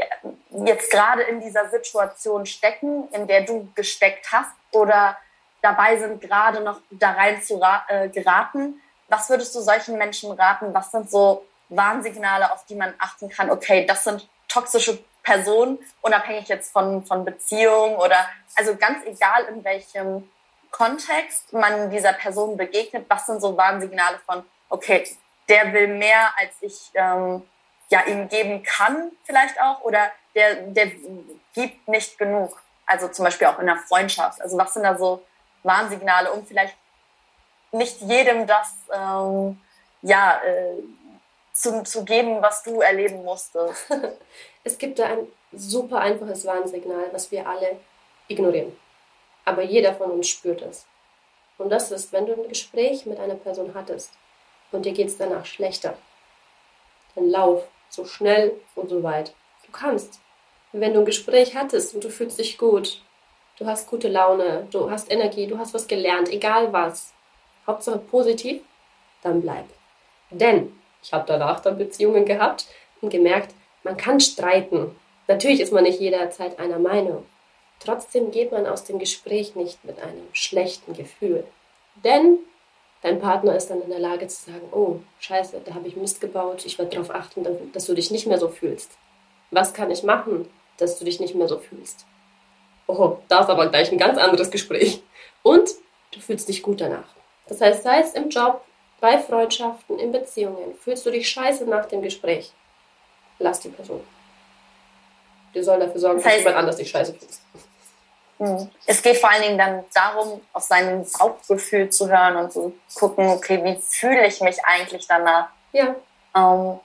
jetzt 0.65 0.91
gerade 0.91 1.23
in 1.23 1.39
dieser 1.39 1.69
Situation 1.69 2.45
stecken, 2.45 3.07
in 3.11 3.27
der 3.27 3.41
du 3.41 3.69
gesteckt 3.75 4.31
hast 4.31 4.51
oder 4.71 5.17
dabei 5.61 5.97
sind, 5.97 6.21
gerade 6.21 6.61
noch 6.61 6.79
da 6.89 7.11
rein 7.11 7.41
zu 7.41 7.61
äh, 7.87 8.09
geraten. 8.09 8.81
Was 9.07 9.29
würdest 9.29 9.55
du 9.55 9.61
solchen 9.61 9.97
Menschen 9.97 10.31
raten? 10.31 10.73
Was 10.73 10.91
sind 10.91 11.09
so 11.09 11.45
Warnsignale, 11.69 12.51
auf 12.51 12.65
die 12.65 12.75
man 12.75 12.93
achten 12.99 13.29
kann? 13.29 13.49
Okay, 13.49 13.85
das 13.85 14.03
sind 14.03 14.27
toxische 14.47 14.99
Personen, 15.23 15.77
unabhängig 16.01 16.47
jetzt 16.47 16.71
von, 16.71 17.05
von 17.05 17.25
Beziehungen 17.25 17.95
oder 17.97 18.17
also 18.55 18.75
ganz 18.75 19.05
egal 19.05 19.43
in 19.45 19.63
welchem 19.63 20.29
Kontext 20.71 21.53
man 21.53 21.89
dieser 21.89 22.13
Person 22.13 22.57
begegnet, 22.57 23.05
was 23.09 23.25
sind 23.25 23.41
so 23.41 23.57
Warnsignale 23.57 24.19
von, 24.25 24.43
okay, 24.69 25.05
der 25.49 25.73
will 25.73 25.87
mehr, 25.87 26.29
als 26.37 26.53
ich 26.61 26.91
ähm, 26.93 27.43
ja, 27.89 28.03
ihm 28.05 28.27
geben 28.27 28.63
kann, 28.63 29.11
vielleicht 29.23 29.59
auch, 29.61 29.81
oder 29.81 30.11
der, 30.35 30.55
der 30.55 30.91
gibt 31.53 31.87
nicht 31.87 32.17
genug. 32.17 32.61
Also 32.85 33.07
zum 33.09 33.25
Beispiel 33.25 33.47
auch 33.47 33.59
in 33.59 33.65
der 33.65 33.77
Freundschaft. 33.77 34.41
Also 34.41 34.57
was 34.57 34.73
sind 34.73 34.83
da 34.83 34.97
so 34.97 35.23
Warnsignale, 35.63 36.31
um 36.31 36.45
vielleicht 36.45 36.75
nicht 37.71 38.01
jedem 38.01 38.47
das 38.47 38.73
ähm, 38.93 39.59
ja, 40.01 40.41
äh, 40.45 40.83
zu, 41.53 41.83
zu 41.83 42.05
geben, 42.05 42.41
was 42.41 42.63
du 42.63 42.81
erleben 42.81 43.23
musstest? 43.23 43.91
es 44.63 44.77
gibt 44.77 44.99
da 44.99 45.07
ein 45.07 45.27
super 45.51 45.99
einfaches 45.99 46.45
Warnsignal, 46.45 47.09
was 47.11 47.31
wir 47.31 47.47
alle 47.47 47.79
ignorieren. 48.27 48.75
Aber 49.47 49.63
jeder 49.63 49.93
von 49.93 50.11
uns 50.11 50.27
spürt 50.27 50.61
es. 50.61 50.85
Und 51.57 51.69
das 51.69 51.89
ist, 51.89 52.11
wenn 52.11 52.25
du 52.25 52.33
ein 52.33 52.49
Gespräch 52.49 53.05
mit 53.05 53.17
einer 53.17 53.35
Person 53.35 53.73
hattest 53.73 54.11
und 54.73 54.85
dir 54.85 54.91
geht 54.91 55.07
es 55.07 55.17
danach 55.17 55.45
schlechter, 55.45 55.97
dann 57.15 57.29
lauf 57.29 57.63
so 57.87 58.03
schnell 58.03 58.59
und 58.75 58.89
so 58.89 59.03
weit 59.03 59.33
du 59.65 59.71
kannst. 59.71 60.19
wenn 60.73 60.93
du 60.93 60.99
ein 60.99 61.05
Gespräch 61.05 61.55
hattest 61.55 61.95
und 61.95 62.03
du 62.03 62.09
fühlst 62.09 62.37
dich 62.37 62.57
gut, 62.57 63.01
du 63.57 63.65
hast 63.65 63.89
gute 63.89 64.09
Laune, 64.09 64.67
du 64.69 64.91
hast 64.91 65.09
Energie, 65.09 65.47
du 65.47 65.57
hast 65.57 65.73
was 65.73 65.87
gelernt, 65.87 66.29
egal 66.29 66.73
was, 66.73 67.13
Hauptsache 67.65 67.99
positiv, 67.99 68.61
dann 69.23 69.41
bleib. 69.41 69.65
Denn 70.29 70.77
ich 71.01 71.13
habe 71.13 71.23
danach 71.25 71.61
dann 71.61 71.77
Beziehungen 71.77 72.25
gehabt 72.25 72.67
und 72.99 73.11
gemerkt, 73.11 73.55
man 73.83 73.95
kann 73.95 74.19
streiten. 74.19 74.93
Natürlich 75.29 75.61
ist 75.61 75.71
man 75.71 75.83
nicht 75.83 76.01
jederzeit 76.01 76.59
einer 76.59 76.79
Meinung. 76.79 77.25
Trotzdem 77.79 78.31
geht 78.31 78.51
man 78.51 78.65
aus 78.65 78.83
dem 78.83 78.99
Gespräch 78.99 79.55
nicht 79.55 79.83
mit 79.85 79.99
einem 79.99 80.27
schlechten 80.33 80.93
Gefühl. 80.93 81.45
Denn 82.03 82.39
dein 83.01 83.19
Partner 83.19 83.55
ist 83.55 83.67
dann 83.67 83.81
in 83.81 83.89
der 83.89 83.99
Lage 83.99 84.27
zu 84.27 84.51
sagen, 84.51 84.69
oh, 84.71 84.99
scheiße, 85.19 85.61
da 85.63 85.73
habe 85.73 85.87
ich 85.87 85.95
Mist 85.95 86.21
gebaut, 86.21 86.65
ich 86.65 86.77
werde 86.77 86.91
darauf 86.91 87.11
achten, 87.11 87.45
dass 87.73 87.85
du 87.85 87.93
dich 87.93 88.11
nicht 88.11 88.27
mehr 88.27 88.39
so 88.39 88.49
fühlst. 88.49 88.91
Was 89.51 89.73
kann 89.73 89.91
ich 89.91 90.03
machen, 90.03 90.49
dass 90.77 90.99
du 90.99 91.05
dich 91.05 91.19
nicht 91.19 91.35
mehr 91.35 91.47
so 91.47 91.59
fühlst? 91.59 92.05
Oh, 92.87 93.17
da 93.27 93.41
ist 93.41 93.49
aber 93.49 93.67
gleich 93.67 93.91
ein 93.91 93.97
ganz 93.97 94.17
anderes 94.17 94.49
Gespräch. 94.49 95.01
Und 95.43 95.69
du 96.11 96.19
fühlst 96.19 96.47
dich 96.49 96.63
gut 96.63 96.81
danach. 96.81 97.15
Das 97.47 97.61
heißt, 97.61 97.83
sei 97.83 97.99
es 97.99 98.13
im 98.13 98.29
Job, 98.29 98.61
bei 98.99 99.17
Freundschaften, 99.19 99.99
in 99.99 100.11
Beziehungen, 100.11 100.75
fühlst 100.75 101.05
du 101.05 101.11
dich 101.11 101.29
scheiße 101.29 101.65
nach 101.65 101.85
dem 101.85 102.01
Gespräch, 102.01 102.51
lass 103.39 103.59
die 103.59 103.69
Person. 103.69 104.01
Die 105.53 105.61
soll 105.61 105.79
dafür 105.79 105.99
sorgen, 105.99 106.17
das 106.17 106.25
heißt, 106.25 106.35
dass 106.37 106.43
jemand 106.43 106.57
anders 106.57 106.77
dich 106.77 106.89
scheiße 106.89 107.13
fühlt. 107.13 107.31
Hm. 108.37 108.69
Es 108.85 109.01
geht 109.01 109.17
vor 109.17 109.31
allen 109.31 109.41
Dingen 109.41 109.57
dann 109.57 109.83
darum, 109.93 110.41
auf 110.53 110.63
sein 110.63 111.05
Bauchgefühl 111.17 111.89
zu 111.89 112.09
hören 112.09 112.35
und 112.37 112.51
zu 112.51 112.73
gucken, 112.95 113.27
okay, 113.29 113.63
wie 113.63 113.79
fühle 113.81 114.27
ich 114.27 114.41
mich 114.41 114.63
eigentlich 114.63 115.07
danach? 115.07 115.47
Ja. 115.71 115.95
Ähm, 116.35 116.79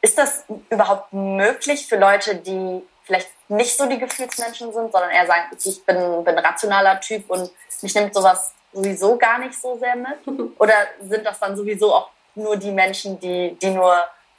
ist 0.00 0.18
das 0.18 0.44
überhaupt 0.70 1.12
möglich 1.12 1.86
für 1.86 1.96
Leute, 1.96 2.36
die 2.36 2.82
vielleicht 3.04 3.30
nicht 3.48 3.76
so 3.76 3.86
die 3.86 3.98
Gefühlsmenschen 3.98 4.72
sind, 4.72 4.92
sondern 4.92 5.10
eher 5.10 5.26
sagen, 5.26 5.44
ich 5.64 5.84
bin, 5.84 6.24
bin 6.24 6.36
ein 6.36 6.44
rationaler 6.44 7.00
Typ 7.00 7.28
und 7.30 7.50
mich 7.80 7.94
nimmt 7.94 8.14
sowas 8.14 8.52
sowieso 8.72 9.16
gar 9.16 9.38
nicht 9.38 9.58
so 9.60 9.78
sehr 9.78 9.96
mit? 9.96 10.18
Oder 10.58 10.74
sind 11.00 11.24
das 11.24 11.40
dann 11.40 11.56
sowieso 11.56 11.94
auch 11.94 12.10
nur 12.34 12.56
die 12.56 12.70
Menschen, 12.70 13.18
die, 13.18 13.56
die 13.60 13.70
nur 13.70 13.96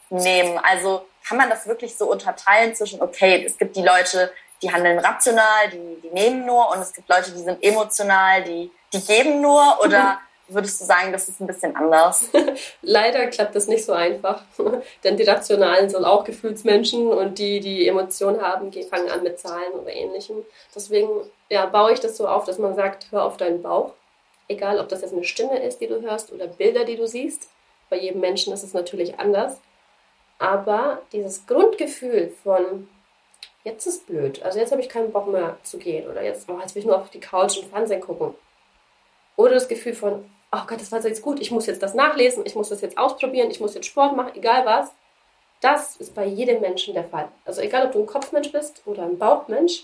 nehmen? 0.09 0.59
Also 0.59 1.07
kann 1.27 1.37
man 1.37 1.49
das 1.49 1.67
wirklich 1.67 1.97
so 1.97 2.09
unterteilen 2.09 2.75
zwischen, 2.75 3.01
okay, 3.01 3.43
es 3.45 3.57
gibt 3.57 3.75
die 3.75 3.81
Leute, 3.81 4.31
die 4.61 4.71
handeln 4.71 4.99
rational, 4.99 5.69
die, 5.71 6.01
die 6.01 6.13
nehmen 6.13 6.45
nur 6.45 6.69
und 6.71 6.79
es 6.79 6.93
gibt 6.93 7.09
Leute, 7.09 7.31
die 7.31 7.41
sind 7.41 7.63
emotional, 7.63 8.43
die, 8.43 8.71
die 8.93 9.01
geben 9.01 9.41
nur 9.41 9.79
oder 9.83 10.19
würdest 10.49 10.81
du 10.81 10.85
sagen, 10.85 11.11
das 11.11 11.29
ist 11.29 11.39
ein 11.39 11.47
bisschen 11.47 11.75
anders? 11.75 12.29
Leider 12.81 13.27
klappt 13.27 13.55
das 13.55 13.67
nicht 13.67 13.85
so 13.85 13.93
einfach, 13.93 14.41
denn 15.03 15.17
die 15.17 15.23
Rationalen 15.23 15.89
sind 15.89 16.03
auch 16.03 16.23
Gefühlsmenschen 16.23 17.07
und 17.07 17.37
die, 17.37 17.59
die 17.59 17.87
Emotionen 17.87 18.41
haben, 18.41 18.71
fangen 18.89 19.09
an 19.09 19.23
mit 19.23 19.39
Zahlen 19.39 19.73
oder 19.73 19.93
ähnlichem. 19.93 20.37
Deswegen 20.75 21.09
ja, 21.49 21.65
baue 21.65 21.93
ich 21.93 21.99
das 21.99 22.17
so 22.17 22.27
auf, 22.27 22.45
dass 22.45 22.57
man 22.57 22.75
sagt, 22.75 23.07
hör 23.11 23.23
auf 23.25 23.37
deinen 23.37 23.61
Bauch. 23.61 23.93
Egal, 24.47 24.79
ob 24.79 24.89
das 24.89 25.01
jetzt 25.01 25.13
eine 25.13 25.23
Stimme 25.23 25.59
ist, 25.59 25.79
die 25.79 25.87
du 25.87 26.01
hörst 26.01 26.31
oder 26.31 26.47
Bilder, 26.47 26.83
die 26.83 26.95
du 26.95 27.07
siehst. 27.07 27.49
Bei 27.89 27.97
jedem 27.97 28.21
Menschen 28.21 28.51
ist 28.53 28.63
es 28.63 28.73
natürlich 28.73 29.19
anders. 29.19 29.59
Aber 30.39 31.01
dieses 31.11 31.45
Grundgefühl 31.45 32.33
von, 32.43 32.87
jetzt 33.63 33.85
ist 33.85 34.07
blöd, 34.07 34.41
also 34.43 34.59
jetzt 34.59 34.71
habe 34.71 34.81
ich 34.81 34.89
keinen 34.89 35.11
Bock 35.11 35.27
mehr 35.27 35.57
zu 35.63 35.77
gehen 35.77 36.09
oder 36.09 36.23
jetzt, 36.23 36.49
oh, 36.49 36.59
jetzt 36.59 36.75
will 36.75 36.81
ich 36.81 36.87
nur 36.87 36.97
auf 36.97 37.09
die 37.09 37.19
Couch 37.19 37.57
und 37.57 37.69
Fernsehen 37.69 38.01
gucken. 38.01 38.33
Oder 39.35 39.53
das 39.53 39.67
Gefühl 39.67 39.93
von, 39.93 40.29
oh 40.51 40.61
Gott, 40.67 40.81
das 40.81 40.91
war 40.91 40.99
jetzt 41.05 41.21
gut, 41.21 41.39
ich 41.39 41.51
muss 41.51 41.65
jetzt 41.65 41.81
das 41.81 41.93
nachlesen, 41.93 42.45
ich 42.45 42.55
muss 42.55 42.69
das 42.69 42.81
jetzt 42.81 42.97
ausprobieren, 42.97 43.51
ich 43.51 43.59
muss 43.59 43.73
jetzt 43.73 43.87
Sport 43.87 44.15
machen, 44.15 44.35
egal 44.35 44.65
was. 44.65 44.91
Das 45.61 45.97
ist 45.97 46.15
bei 46.15 46.25
jedem 46.25 46.61
Menschen 46.61 46.93
der 46.93 47.03
Fall. 47.03 47.29
Also 47.43 47.61
egal, 47.61 47.85
ob 47.85 47.91
du 47.91 47.99
ein 47.99 48.05
Kopfmensch 48.05 48.51
bist 48.51 48.81
oder 48.85 49.03
ein 49.03 49.17
Bauchmensch, 49.17 49.83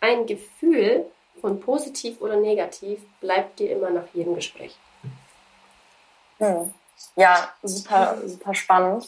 ein 0.00 0.26
Gefühl 0.26 1.06
von 1.40 1.58
positiv 1.60 2.20
oder 2.20 2.36
negativ 2.36 3.00
bleibt 3.20 3.58
dir 3.58 3.70
immer 3.76 3.90
nach 3.90 4.06
jedem 4.12 4.34
Gespräch. 4.34 4.76
Hm. 6.38 6.72
Ja, 7.14 7.52
super, 7.62 8.18
super 8.24 8.54
spannend. 8.54 9.06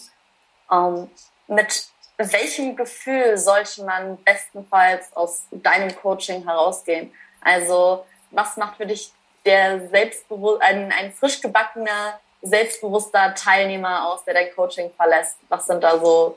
Ähm, 0.71 1.09
mit 1.47 1.89
welchem 2.19 2.75
Gefühl 2.77 3.39
sollte 3.39 3.85
man 3.85 4.23
bestenfalls 4.25 5.15
aus 5.17 5.45
deinem 5.51 5.95
Coaching 5.97 6.45
herausgehen? 6.45 7.13
Also, 7.41 8.05
was 8.31 8.57
macht 8.57 8.77
für 8.77 8.87
dich 8.87 9.13
der 9.45 9.89
selbstbewusst, 9.89 10.61
ein, 10.63 10.93
ein 10.93 11.13
frisch 11.13 11.41
gebackener, 11.41 12.21
selbstbewusster 12.43 13.35
Teilnehmer 13.35 14.09
aus, 14.09 14.25
der 14.25 14.35
dein 14.35 14.55
Coaching 14.55 14.91
verlässt? 14.97 15.37
Was 15.49 15.67
sind 15.67 15.83
da 15.83 15.99
so 15.99 16.37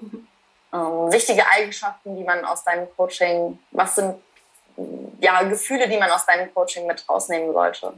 ähm, 0.73 1.11
wichtige 1.11 1.45
Eigenschaften, 1.47 2.15
die 2.15 2.23
man 2.23 2.45
aus 2.45 2.63
deinem 2.63 2.87
Coaching, 2.95 3.59
was 3.71 3.95
sind 3.95 4.15
ja, 5.19 5.41
Gefühle, 5.43 5.89
die 5.89 5.97
man 5.97 6.09
aus 6.11 6.25
deinem 6.25 6.53
Coaching 6.53 6.87
mit 6.87 7.07
rausnehmen 7.09 7.53
sollte? 7.53 7.93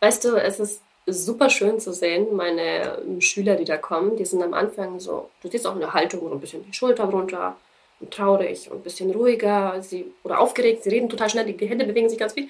Weißt 0.00 0.24
du, 0.24 0.36
es 0.36 0.60
ist 0.60 0.82
super 1.06 1.50
schön 1.50 1.80
zu 1.80 1.92
sehen, 1.92 2.34
meine 2.34 3.02
Schüler, 3.20 3.56
die 3.56 3.64
da 3.64 3.76
kommen, 3.76 4.16
die 4.16 4.24
sind 4.24 4.42
am 4.42 4.54
Anfang 4.54 5.00
so, 5.00 5.30
du 5.42 5.48
siehst 5.48 5.66
auch 5.66 5.74
in 5.74 5.80
der 5.80 5.94
Haltung 5.94 6.20
so 6.20 6.32
ein 6.32 6.40
bisschen 6.40 6.64
die 6.64 6.72
Schulter 6.72 7.04
runter 7.04 7.56
und 8.00 8.12
traurig 8.12 8.70
und 8.70 8.78
ein 8.78 8.82
bisschen 8.82 9.10
ruhiger 9.10 9.82
sie, 9.82 10.12
oder 10.22 10.40
aufgeregt, 10.40 10.84
sie 10.84 10.90
reden 10.90 11.08
total 11.08 11.30
schnell, 11.30 11.52
die 11.52 11.66
Hände 11.66 11.84
bewegen 11.84 12.08
sich 12.08 12.18
ganz 12.18 12.34
viel. 12.34 12.48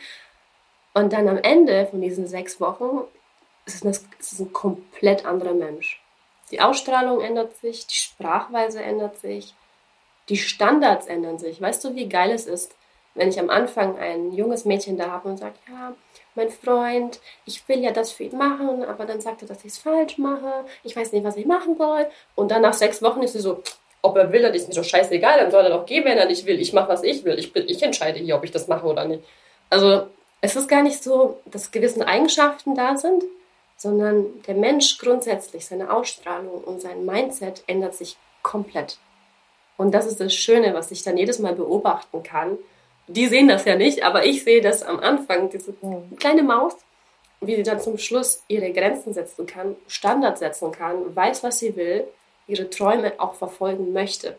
Und 0.95 1.13
dann 1.13 1.29
am 1.29 1.39
Ende 1.39 1.87
von 1.87 2.03
diesen 2.03 2.27
sechs 2.27 2.61
Wochen 2.61 3.01
ist 3.65 3.85
es, 3.85 3.99
ist 4.19 4.33
es 4.33 4.41
ein 4.41 4.53
komplett 4.53 5.25
anderer 5.25 5.55
Mensch. 5.55 6.03
Die 6.51 6.61
Ausstrahlung 6.61 7.23
ändert 7.23 7.57
sich, 7.57 7.87
die 7.87 7.97
Sprachweise 7.97 8.83
ändert 8.83 9.19
sich, 9.19 9.55
die 10.29 10.37
Standards 10.37 11.07
ändern 11.07 11.39
sich. 11.39 11.61
Weißt 11.61 11.83
du, 11.85 11.95
wie 11.95 12.09
geil 12.09 12.31
es 12.31 12.47
ist, 12.47 12.75
wenn 13.15 13.29
ich 13.29 13.39
am 13.39 13.51
Anfang 13.51 13.99
ein 13.99 14.33
junges 14.33 14.65
Mädchen 14.65 14.97
da 14.97 15.11
habe 15.11 15.29
und 15.29 15.39
sagt, 15.39 15.59
ja, 15.69 15.95
mein 16.35 16.51
Freund, 16.51 17.21
ich 17.45 17.69
will 17.69 17.81
ja 17.81 17.91
das 17.91 18.13
für 18.13 18.25
ihn 18.25 18.37
machen, 18.37 18.85
aber 18.85 19.05
dann 19.05 19.21
sagt 19.21 19.43
er, 19.43 19.49
dass 19.49 19.65
ich 19.65 19.73
es 19.73 19.79
falsch 19.79 20.19
mache, 20.19 20.65
ich 20.83 20.97
weiß 20.97 21.13
nicht, 21.13 21.25
was 21.25 21.37
ich 21.37 21.47
machen 21.47 21.77
soll. 21.77 22.07
Und 22.35 22.51
dann 22.51 22.63
nach 22.63 22.73
sechs 22.73 23.03
Wochen 23.03 23.23
ist 23.23 23.35
sie 23.35 23.41
so, 23.41 23.63
ob 24.01 24.17
er 24.17 24.33
will, 24.33 24.43
das 24.43 24.57
ist 24.57 24.69
mir 24.69 24.75
doch 24.75 24.85
scheißegal, 24.85 25.39
dann 25.39 25.51
soll 25.51 25.65
er 25.65 25.71
doch 25.71 25.87
gehen, 25.87 26.05
wenn 26.05 26.19
er 26.19 26.27
nicht 26.27 26.47
will. 26.47 26.61
Ich 26.61 26.73
mache, 26.73 26.89
was 26.89 27.03
ich 27.03 27.25
will. 27.25 27.39
Ich, 27.39 27.53
bin, 27.53 27.69
ich 27.69 27.83
entscheide 27.83 28.19
hier, 28.19 28.37
ob 28.37 28.45
ich 28.45 28.51
das 28.51 28.67
mache 28.67 28.87
oder 28.87 29.05
nicht. 29.05 29.23
Also 29.71 30.07
es 30.41 30.57
ist 30.57 30.69
gar 30.69 30.83
nicht 30.83 31.03
so, 31.03 31.39
dass 31.47 31.71
gewisse 31.71 32.07
Eigenschaften 32.07 32.75
da 32.75 32.97
sind, 32.97 33.23
sondern 33.77 34.27
der 34.47 34.55
Mensch 34.55 34.99
grundsätzlich, 34.99 35.67
seine 35.67 35.93
Ausstrahlung 35.93 36.65
und 36.65 36.81
sein 36.81 37.05
Mindset 37.05 37.63
ändert 37.67 37.95
sich 37.95 38.17
komplett. 38.43 38.99
Und 39.77 39.93
das 39.93 40.07
ist 40.07 40.21
das 40.21 40.35
Schöne, 40.35 40.75
was 40.75 40.91
ich 40.91 41.03
dann 41.03 41.17
jedes 41.17 41.39
Mal 41.39 41.55
beobachten 41.55 42.23
kann. 42.23 42.59
Die 43.15 43.27
sehen 43.27 43.49
das 43.49 43.65
ja 43.65 43.77
nicht, 43.77 44.03
aber 44.05 44.25
ich 44.25 44.45
sehe 44.45 44.61
das 44.61 44.83
am 44.83 45.01
Anfang, 45.01 45.51
diese 45.51 45.75
kleine 46.19 46.43
Maus, 46.43 46.75
wie 47.41 47.57
sie 47.57 47.63
dann 47.63 47.81
zum 47.81 47.99
Schluss 47.99 48.43
ihre 48.49 48.73
Grenzen 48.73 49.13
setzen 49.13 49.47
kann, 49.47 49.77
Standards 49.87 50.41
setzen 50.41 50.73
kann, 50.73 51.15
weiß, 51.15 51.43
was 51.43 51.59
sie 51.59 51.77
will, 51.77 52.05
ihre 52.47 52.71
Träume 52.71 53.13
auch 53.19 53.35
verfolgen 53.35 53.93
möchte. 53.93 54.39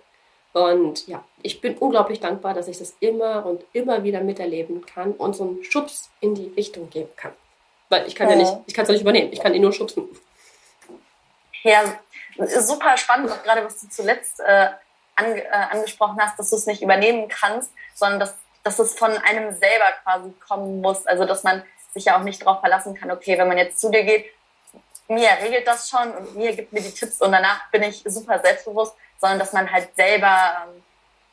Und 0.53 1.07
ja, 1.07 1.23
ich 1.41 1.61
bin 1.61 1.77
unglaublich 1.77 2.19
dankbar, 2.19 2.53
dass 2.53 2.67
ich 2.67 2.77
das 2.77 2.95
immer 2.99 3.45
und 3.45 3.63
immer 3.73 4.03
wieder 4.03 4.21
miterleben 4.21 4.85
kann 4.85 5.11
und 5.13 5.35
so 5.35 5.43
einen 5.43 5.63
Schubs 5.63 6.09
in 6.19 6.35
die 6.35 6.53
Richtung 6.55 6.89
geben 6.89 7.09
kann. 7.15 7.33
Weil 7.89 8.07
ich 8.07 8.15
kann 8.15 8.29
ja, 8.29 8.35
ja 8.35 8.41
nicht, 8.41 8.53
ich 8.67 8.73
kann 8.73 8.83
es 8.83 8.89
ja 8.89 8.93
nicht 8.93 9.01
übernehmen, 9.01 9.33
ich 9.33 9.39
kann 9.39 9.53
ihn 9.53 9.61
nur 9.61 9.73
schubsen. 9.73 10.07
Ja, 11.63 11.83
super 12.37 12.97
spannend, 12.97 13.31
auch 13.31 13.43
gerade 13.43 13.65
was 13.65 13.81
du 13.81 13.89
zuletzt 13.89 14.39
äh, 14.39 14.67
ange, 15.15 15.43
äh, 15.43 15.49
angesprochen 15.49 16.19
hast, 16.19 16.37
dass 16.37 16.49
du 16.49 16.55
es 16.55 16.65
nicht 16.65 16.81
übernehmen 16.81 17.27
kannst, 17.27 17.71
sondern 17.95 18.19
dass, 18.19 18.35
dass 18.63 18.79
es 18.79 18.93
von 18.93 19.11
einem 19.11 19.53
selber 19.55 19.85
quasi 20.03 20.33
kommen 20.47 20.81
muss. 20.81 21.05
Also 21.05 21.25
dass 21.25 21.43
man 21.43 21.63
sich 21.93 22.05
ja 22.05 22.17
auch 22.17 22.23
nicht 22.23 22.41
darauf 22.41 22.59
verlassen 22.61 22.95
kann, 22.95 23.11
okay, 23.11 23.37
wenn 23.37 23.47
man 23.47 23.57
jetzt 23.57 23.79
zu 23.79 23.91
dir 23.91 24.03
geht, 24.03 24.25
mir 25.07 25.29
regelt 25.43 25.67
das 25.67 25.89
schon 25.89 26.11
und 26.11 26.35
mir 26.35 26.55
gibt 26.55 26.71
mir 26.73 26.81
die 26.81 26.93
Tipps 26.93 27.21
und 27.21 27.31
danach 27.31 27.69
bin 27.71 27.83
ich 27.83 28.03
super 28.05 28.39
selbstbewusst, 28.39 28.95
sondern 29.19 29.39
dass 29.39 29.53
man 29.53 29.71
halt 29.71 29.95
selber 29.95 30.65
ähm, 30.65 30.83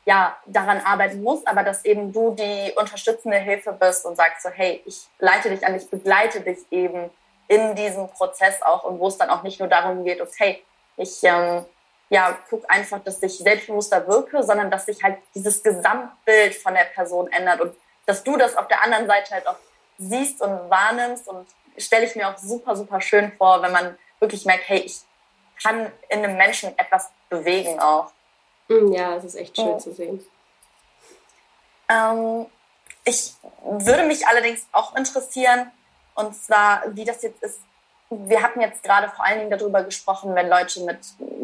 ja, 0.05 0.35
daran 0.45 0.81
arbeiten 0.81 1.21
muss, 1.23 1.45
aber 1.45 1.63
dass 1.63 1.85
eben 1.85 2.11
du 2.11 2.35
die 2.35 2.73
unterstützende 2.75 3.37
Hilfe 3.37 3.71
bist 3.73 4.05
und 4.05 4.15
sagst 4.15 4.43
so, 4.43 4.49
hey, 4.49 4.81
ich 4.85 5.07
leite 5.19 5.49
dich 5.49 5.65
an, 5.65 5.75
ich 5.75 5.89
begleite 5.89 6.41
dich 6.41 6.59
eben 6.71 7.09
in 7.47 7.75
diesem 7.75 8.07
Prozess 8.09 8.61
auch 8.61 8.83
und 8.83 8.99
wo 8.99 9.07
es 9.07 9.17
dann 9.17 9.29
auch 9.29 9.43
nicht 9.43 9.59
nur 9.59 9.69
darum 9.69 10.03
geht, 10.03 10.21
okay, 10.21 10.63
ich 10.97 11.23
ähm, 11.23 11.65
ja, 12.11 12.37
guck 12.49 12.69
einfach, 12.69 12.99
dass 12.99 13.23
ich 13.23 13.37
selbstbewusster 13.37 14.05
wirke, 14.05 14.43
sondern 14.43 14.69
dass 14.69 14.85
sich 14.85 15.01
halt 15.01 15.17
dieses 15.33 15.63
Gesamtbild 15.63 16.55
von 16.55 16.73
der 16.73 16.83
Person 16.83 17.31
ändert 17.31 17.61
und 17.61 17.73
dass 18.05 18.21
du 18.23 18.35
das 18.35 18.57
auf 18.57 18.67
der 18.67 18.83
anderen 18.83 19.07
Seite 19.07 19.33
halt 19.33 19.47
auch 19.47 19.55
siehst 19.97 20.41
und 20.41 20.69
wahrnimmst 20.69 21.29
und 21.29 21.47
stelle 21.77 22.05
ich 22.05 22.15
mir 22.17 22.27
auch 22.27 22.37
super, 22.37 22.75
super 22.75 22.99
schön 22.99 23.31
vor, 23.37 23.61
wenn 23.61 23.71
man 23.71 23.97
wirklich 24.19 24.45
merkt, 24.45 24.67
hey, 24.67 24.79
ich 24.79 24.99
kann 25.63 25.89
in 26.09 26.19
einem 26.19 26.35
Menschen 26.35 26.77
etwas 26.77 27.09
bewegen 27.29 27.79
auch. 27.79 28.11
Mm, 28.67 28.91
ja, 28.91 29.15
es 29.15 29.23
ist 29.23 29.35
echt 29.35 29.55
schön 29.55 29.69
ja. 29.69 29.77
zu 29.77 29.93
sehen. 29.93 30.21
Ähm, 31.87 32.45
ich 33.05 33.35
würde 33.63 34.03
mich 34.03 34.27
allerdings 34.27 34.67
auch 34.73 34.97
interessieren, 34.97 35.71
und 36.15 36.35
zwar, 36.35 36.83
wie 36.89 37.05
das 37.05 37.21
jetzt 37.21 37.41
ist. 37.41 37.61
Wir 38.09 38.43
hatten 38.43 38.59
jetzt 38.59 38.83
gerade 38.83 39.09
vor 39.09 39.23
allen 39.23 39.39
Dingen 39.39 39.57
darüber 39.57 39.83
gesprochen, 39.83 40.35
wenn 40.35 40.49
Leute 40.49 40.81
mit 40.81 40.99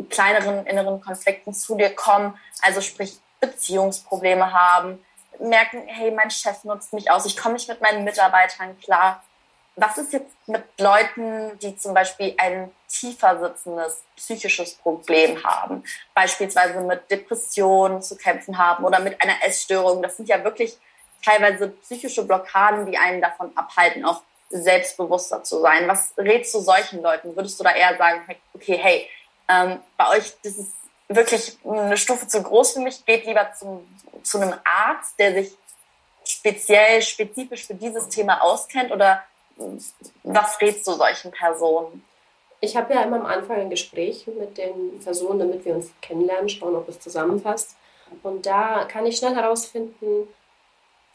kleineren 0.10 0.66
inneren 0.66 1.02
Konflikten 1.02 1.54
zu 1.54 1.76
dir 1.76 1.94
kommen, 1.94 2.38
also 2.62 2.82
sprich 2.82 3.20
Beziehungsprobleme 3.40 4.52
haben, 4.52 5.04
merken, 5.40 5.84
hey, 5.88 6.12
mein 6.12 6.32
Chef 6.32 6.64
nutzt 6.64 6.94
mich 6.94 7.12
aus, 7.12 7.26
ich 7.26 7.38
komme 7.38 7.54
nicht 7.54 7.70
mit 7.70 7.82
meinen 7.82 8.04
Mitarbeitern 8.04 8.78
klar. 8.80 9.24
Was 9.76 10.00
ist 10.00 10.12
jetzt 10.12 10.34
mit 10.48 10.64
Leuten, 10.80 11.60
die 11.60 11.78
zum 11.78 11.94
Beispiel 11.94 12.34
ein 12.40 12.72
tiefer 12.88 13.40
sitzendes 13.40 14.02
psychisches 14.16 14.74
Problem 14.74 15.44
haben, 15.44 15.84
beispielsweise 16.16 16.82
mit 16.82 17.12
Depressionen 17.12 18.02
zu 18.02 18.18
kämpfen 18.18 18.58
haben 18.58 18.84
oder 18.86 19.00
mit 19.00 19.22
einer 19.22 19.36
Essstörung? 19.46 20.02
Das 20.02 20.18
sind 20.18 20.30
ja 20.30 20.44
wirklich 20.44 20.78
teilweise 21.24 21.70
psychische 21.70 22.26
Blockaden, 22.26 22.88
die 22.88 22.98
einen 22.98 23.22
davon 23.22 23.56
abhalten, 23.56 24.04
auch 24.04 24.24
selbstbewusster 24.50 25.44
zu 25.44 25.60
sein. 25.60 25.88
Was 25.88 26.14
rätst 26.18 26.56
du 26.56 26.60
solchen 26.60 27.04
Leuten? 27.04 27.36
Würdest 27.36 27.60
du 27.60 27.64
da 27.64 27.72
eher 27.76 27.98
sagen, 27.98 28.22
okay, 28.56 28.80
hey, 28.82 29.10
ähm, 29.50 29.80
bei 29.96 30.18
euch, 30.18 30.34
das 30.44 30.58
ist 30.58 30.74
wirklich 31.08 31.58
eine 31.64 31.98
Stufe 31.98 32.28
zu 32.28 32.42
groß 32.42 32.74
für 32.74 32.80
mich, 32.80 33.06
geht 33.06 33.26
lieber 33.26 33.52
zum, 33.58 33.88
zu 34.24 34.40
einem 34.40 34.54
Arzt, 34.64 35.18
der 35.20 35.34
sich 35.34 35.52
speziell, 36.26 37.02
spezifisch 37.02 37.66
für 37.66 37.76
dieses 37.76 38.10
Thema 38.10 38.42
auskennt 38.42 38.92
oder 38.92 39.24
was 40.24 40.62
rätst 40.62 40.86
du 40.88 40.92
solchen 40.92 41.32
Personen? 41.32 42.04
Ich 42.60 42.76
habe 42.76 42.94
ja 42.94 43.04
immer 43.04 43.18
am 43.18 43.26
Anfang 43.26 43.58
ein 43.58 43.70
Gespräch 43.70 44.26
mit 44.28 44.58
den 44.58 45.00
Personen, 45.00 45.40
damit 45.40 45.64
wir 45.66 45.76
uns 45.76 45.92
kennenlernen, 46.02 46.50
schauen, 46.50 46.76
ob 46.76 46.90
es 46.90 47.00
zusammenpasst. 47.00 47.76
Und 48.24 48.46
da 48.46 48.86
kann 48.86 49.06
ich 49.06 49.18
schnell 49.18 49.36
herausfinden, 49.36 50.28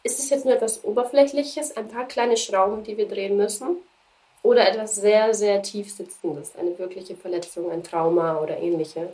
ist 0.04 0.18
es 0.18 0.30
jetzt 0.30 0.44
nur 0.44 0.54
etwas 0.54 0.84
Oberflächliches, 0.84 1.76
ein 1.76 1.88
paar 1.88 2.06
kleine 2.06 2.36
Schrauben, 2.36 2.82
die 2.84 2.96
wir 2.96 3.08
drehen 3.08 3.36
müssen? 3.36 3.76
Oder 4.42 4.68
etwas 4.68 4.96
sehr, 4.96 5.34
sehr 5.34 5.62
tief 5.62 5.92
sitzendes, 5.92 6.56
eine 6.56 6.76
wirkliche 6.78 7.14
Verletzung, 7.16 7.70
ein 7.70 7.84
Trauma 7.84 8.40
oder 8.40 8.58
ähnliche. 8.58 9.12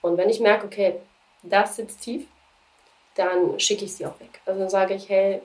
Und 0.00 0.16
wenn 0.16 0.30
ich 0.30 0.40
merke, 0.40 0.66
okay, 0.66 0.94
das 1.42 1.76
sitzt 1.76 2.02
tief, 2.02 2.26
dann 3.16 3.58
schicke 3.58 3.84
ich 3.84 3.94
sie 3.94 4.06
auch 4.06 4.18
weg. 4.20 4.40
Also 4.46 4.60
dann 4.60 4.70
sage 4.70 4.94
ich, 4.94 5.08
hey, 5.08 5.40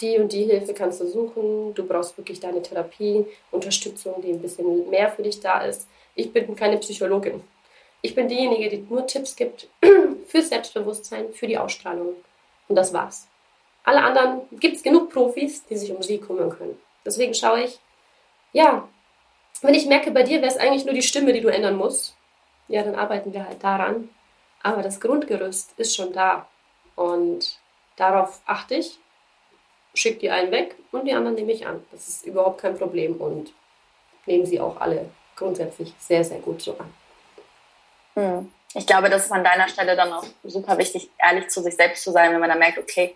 die 0.00 0.18
und 0.18 0.32
die 0.32 0.44
Hilfe 0.44 0.74
kannst 0.74 1.00
du 1.00 1.06
suchen, 1.06 1.74
du 1.74 1.86
brauchst 1.86 2.16
wirklich 2.18 2.38
deine 2.38 2.62
Therapie, 2.62 3.26
Unterstützung, 3.50 4.20
die 4.22 4.30
ein 4.30 4.42
bisschen 4.42 4.88
mehr 4.90 5.10
für 5.10 5.22
dich 5.22 5.40
da 5.40 5.62
ist. 5.62 5.88
Ich 6.14 6.32
bin 6.32 6.54
keine 6.54 6.78
Psychologin. 6.78 7.42
Ich 8.02 8.14
bin 8.14 8.28
diejenige, 8.28 8.68
die 8.68 8.86
nur 8.88 9.06
Tipps 9.06 9.34
gibt 9.36 9.68
fürs 10.26 10.50
Selbstbewusstsein, 10.50 11.32
für 11.32 11.46
die 11.46 11.58
Ausstrahlung. 11.58 12.14
Und 12.68 12.76
das 12.76 12.92
war's. 12.92 13.26
Alle 13.84 14.02
anderen 14.02 14.42
gibt 14.58 14.76
es 14.76 14.82
genug 14.82 15.10
Profis, 15.10 15.64
die 15.66 15.76
sich 15.76 15.90
um 15.92 16.02
sie 16.02 16.18
kümmern 16.18 16.50
können. 16.50 16.78
Deswegen 17.04 17.34
schaue 17.34 17.62
ich, 17.62 17.78
ja, 18.56 18.88
wenn 19.60 19.74
ich 19.74 19.84
merke, 19.84 20.10
bei 20.10 20.22
dir 20.22 20.40
wäre 20.40 20.50
es 20.50 20.56
eigentlich 20.56 20.86
nur 20.86 20.94
die 20.94 21.02
Stimme, 21.02 21.34
die 21.34 21.42
du 21.42 21.48
ändern 21.48 21.76
musst, 21.76 22.16
ja, 22.68 22.82
dann 22.82 22.94
arbeiten 22.94 23.34
wir 23.34 23.46
halt 23.46 23.62
daran. 23.62 24.08
Aber 24.62 24.82
das 24.82 24.98
Grundgerüst 24.98 25.74
ist 25.76 25.94
schon 25.94 26.14
da. 26.14 26.48
Und 26.94 27.58
darauf 27.96 28.40
achte 28.46 28.76
ich, 28.76 28.98
schicke 29.94 30.20
die 30.20 30.30
einen 30.30 30.50
weg 30.52 30.74
und 30.90 31.04
die 31.04 31.12
anderen 31.12 31.36
nehme 31.36 31.52
ich 31.52 31.66
an. 31.66 31.84
Das 31.92 32.08
ist 32.08 32.24
überhaupt 32.24 32.62
kein 32.62 32.78
Problem 32.78 33.16
und 33.20 33.52
nehmen 34.24 34.46
sie 34.46 34.58
auch 34.58 34.80
alle 34.80 35.10
grundsätzlich 35.36 35.92
sehr, 35.98 36.24
sehr 36.24 36.38
gut 36.38 36.62
so 36.62 36.78
an. 36.78 36.94
Hm. 38.14 38.52
Ich 38.72 38.86
glaube, 38.86 39.10
das 39.10 39.26
ist 39.26 39.32
an 39.32 39.44
deiner 39.44 39.68
Stelle 39.68 39.96
dann 39.96 40.12
auch 40.14 40.24
super 40.44 40.78
wichtig, 40.78 41.10
ehrlich 41.18 41.48
zu 41.48 41.62
sich 41.62 41.76
selbst 41.76 42.02
zu 42.02 42.10
sein, 42.10 42.32
wenn 42.32 42.40
man 42.40 42.48
dann 42.48 42.58
merkt, 42.58 42.78
okay, 42.78 43.14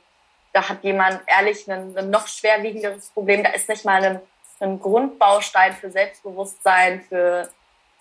da 0.53 0.69
hat 0.69 0.85
jemand 0.85 1.23
ehrlich 1.27 1.67
ein, 1.71 1.97
ein 1.97 2.11
noch 2.11 2.27
schwerwiegenderes 2.27 3.09
Problem. 3.09 3.43
Da 3.43 3.51
ist 3.51 3.69
nicht 3.69 3.87
mal 3.87 4.05
ein, 4.05 4.21
ein 4.61 4.81
Grundbaustein 4.81 5.75
für 5.75 5.91
Selbstbewusstsein, 5.91 7.01
für 7.09 7.49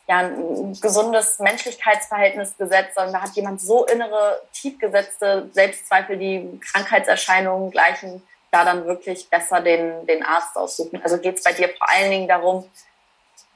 ja, 0.08 0.18
ein 0.18 0.78
gesundes 0.82 1.40
Menschlichkeitsverhältnis 1.40 2.58
gesetzt, 2.58 2.96
sondern 2.96 3.14
da 3.14 3.22
hat 3.22 3.36
jemand 3.36 3.62
so 3.62 3.86
innere, 3.86 4.42
tiefgesetzte 4.54 5.50
Selbstzweifel, 5.54 6.18
die 6.18 6.60
Krankheitserscheinungen 6.60 7.70
gleichen, 7.70 8.24
da 8.52 8.66
dann 8.66 8.86
wirklich 8.88 9.30
besser 9.30 9.62
den, 9.62 10.08
den 10.08 10.26
Arzt 10.26 10.56
aussuchen. 10.56 11.00
Also 11.04 11.20
geht 11.20 11.38
es 11.38 11.44
bei 11.44 11.54
dir 11.54 11.70
vor 11.70 11.88
allen 11.90 12.10
Dingen 12.10 12.28
darum, 12.28 12.68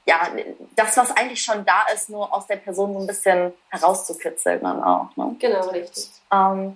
ja, 0.05 0.29
das, 0.75 0.95
was 0.97 1.11
eigentlich 1.11 1.41
schon 1.41 1.65
da 1.65 1.85
ist, 1.93 2.09
nur 2.09 2.31
aus 2.33 2.45
der 2.45 2.57
Person 2.57 2.93
so 2.93 2.99
ein 2.99 3.07
bisschen 3.07 3.53
herauszukitzeln 3.69 4.61
dann 4.61 4.83
auch. 4.83 5.15
Ne? 5.15 5.35
Genau, 5.39 5.69
richtig. 5.69 6.09
Ähm, 6.31 6.75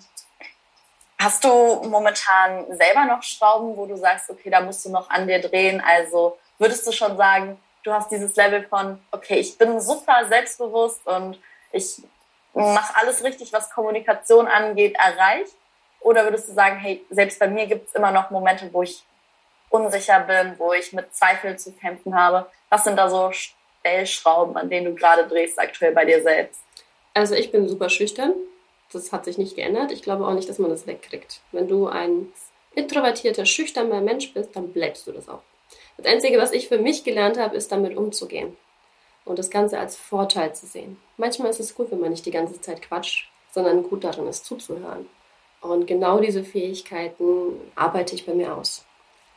Hast 1.19 1.43
du 1.43 1.49
momentan 1.49 2.65
selber 2.75 3.05
noch 3.05 3.23
Schrauben, 3.23 3.75
wo 3.75 3.87
du 3.87 3.95
sagst, 3.95 4.29
okay, 4.29 4.51
da 4.51 4.61
musst 4.61 4.85
du 4.85 4.91
noch 4.91 5.09
an 5.09 5.27
dir 5.27 5.41
drehen? 5.41 5.81
Also 5.85 6.37
würdest 6.59 6.85
du 6.85 6.91
schon 6.91 7.17
sagen, 7.17 7.59
du 7.83 7.91
hast 7.91 8.11
dieses 8.11 8.35
Level 8.35 8.63
von, 8.67 8.99
okay, 9.11 9.35
ich 9.35 9.57
bin 9.57 9.79
super 9.81 10.25
selbstbewusst 10.27 11.05
und 11.07 11.39
ich 11.71 12.03
mache 12.53 12.95
alles 12.95 13.23
richtig, 13.23 13.51
was 13.51 13.71
Kommunikation 13.71 14.47
angeht, 14.47 14.95
erreicht? 14.95 15.53
Oder 16.01 16.23
würdest 16.23 16.49
du 16.49 16.53
sagen, 16.53 16.77
hey, 16.77 17.03
selbst 17.09 17.39
bei 17.39 17.47
mir 17.47 17.65
gibt 17.65 17.87
es 17.87 17.95
immer 17.95 18.11
noch 18.11 18.29
Momente, 18.29 18.69
wo 18.71 18.83
ich 18.83 19.03
unsicher 19.69 20.19
bin, 20.19 20.53
wo 20.59 20.71
ich 20.73 20.93
mit 20.93 21.15
Zweifeln 21.15 21.57
zu 21.57 21.71
kämpfen 21.71 22.15
habe? 22.15 22.47
Was 22.69 22.83
sind 22.83 22.95
da 22.95 23.09
so 23.09 23.31
Stellschrauben, 23.31 24.55
an 24.55 24.69
denen 24.69 24.85
du 24.85 24.95
gerade 24.95 25.27
drehst 25.27 25.59
aktuell 25.59 25.93
bei 25.93 26.05
dir 26.05 26.21
selbst? 26.21 26.61
Also 27.15 27.33
ich 27.33 27.51
bin 27.51 27.67
super 27.67 27.89
schüchtern 27.89 28.33
das 28.91 29.11
hat 29.11 29.25
sich 29.25 29.37
nicht 29.37 29.55
geändert. 29.55 29.91
Ich 29.91 30.01
glaube 30.01 30.25
auch 30.25 30.33
nicht, 30.33 30.49
dass 30.49 30.59
man 30.59 30.69
das 30.69 30.87
wegkriegt. 30.87 31.41
Wenn 31.51 31.67
du 31.67 31.87
ein 31.87 32.31
introvertierter, 32.75 33.45
schüchterner 33.45 34.01
Mensch 34.01 34.33
bist, 34.33 34.55
dann 34.55 34.71
bleibst 34.71 35.07
du 35.07 35.11
das 35.11 35.29
auch. 35.29 35.41
Das 35.97 36.05
Einzige, 36.05 36.37
was 36.37 36.51
ich 36.51 36.67
für 36.67 36.77
mich 36.77 37.03
gelernt 37.03 37.37
habe, 37.37 37.55
ist 37.55 37.71
damit 37.71 37.97
umzugehen 37.97 38.55
und 39.25 39.39
das 39.39 39.49
Ganze 39.49 39.79
als 39.79 39.95
Vorteil 39.95 40.55
zu 40.55 40.65
sehen. 40.65 40.97
Manchmal 41.17 41.49
ist 41.49 41.59
es 41.59 41.75
gut, 41.75 41.91
wenn 41.91 41.99
man 41.99 42.11
nicht 42.11 42.25
die 42.25 42.31
ganze 42.31 42.61
Zeit 42.61 42.81
quatscht, 42.81 43.29
sondern 43.51 43.83
gut 43.83 44.03
darin 44.03 44.27
ist, 44.27 44.45
zuzuhören. 44.45 45.07
Und 45.61 45.87
genau 45.87 46.19
diese 46.19 46.43
Fähigkeiten 46.43 47.59
arbeite 47.75 48.15
ich 48.15 48.25
bei 48.25 48.33
mir 48.33 48.55
aus. 48.55 48.85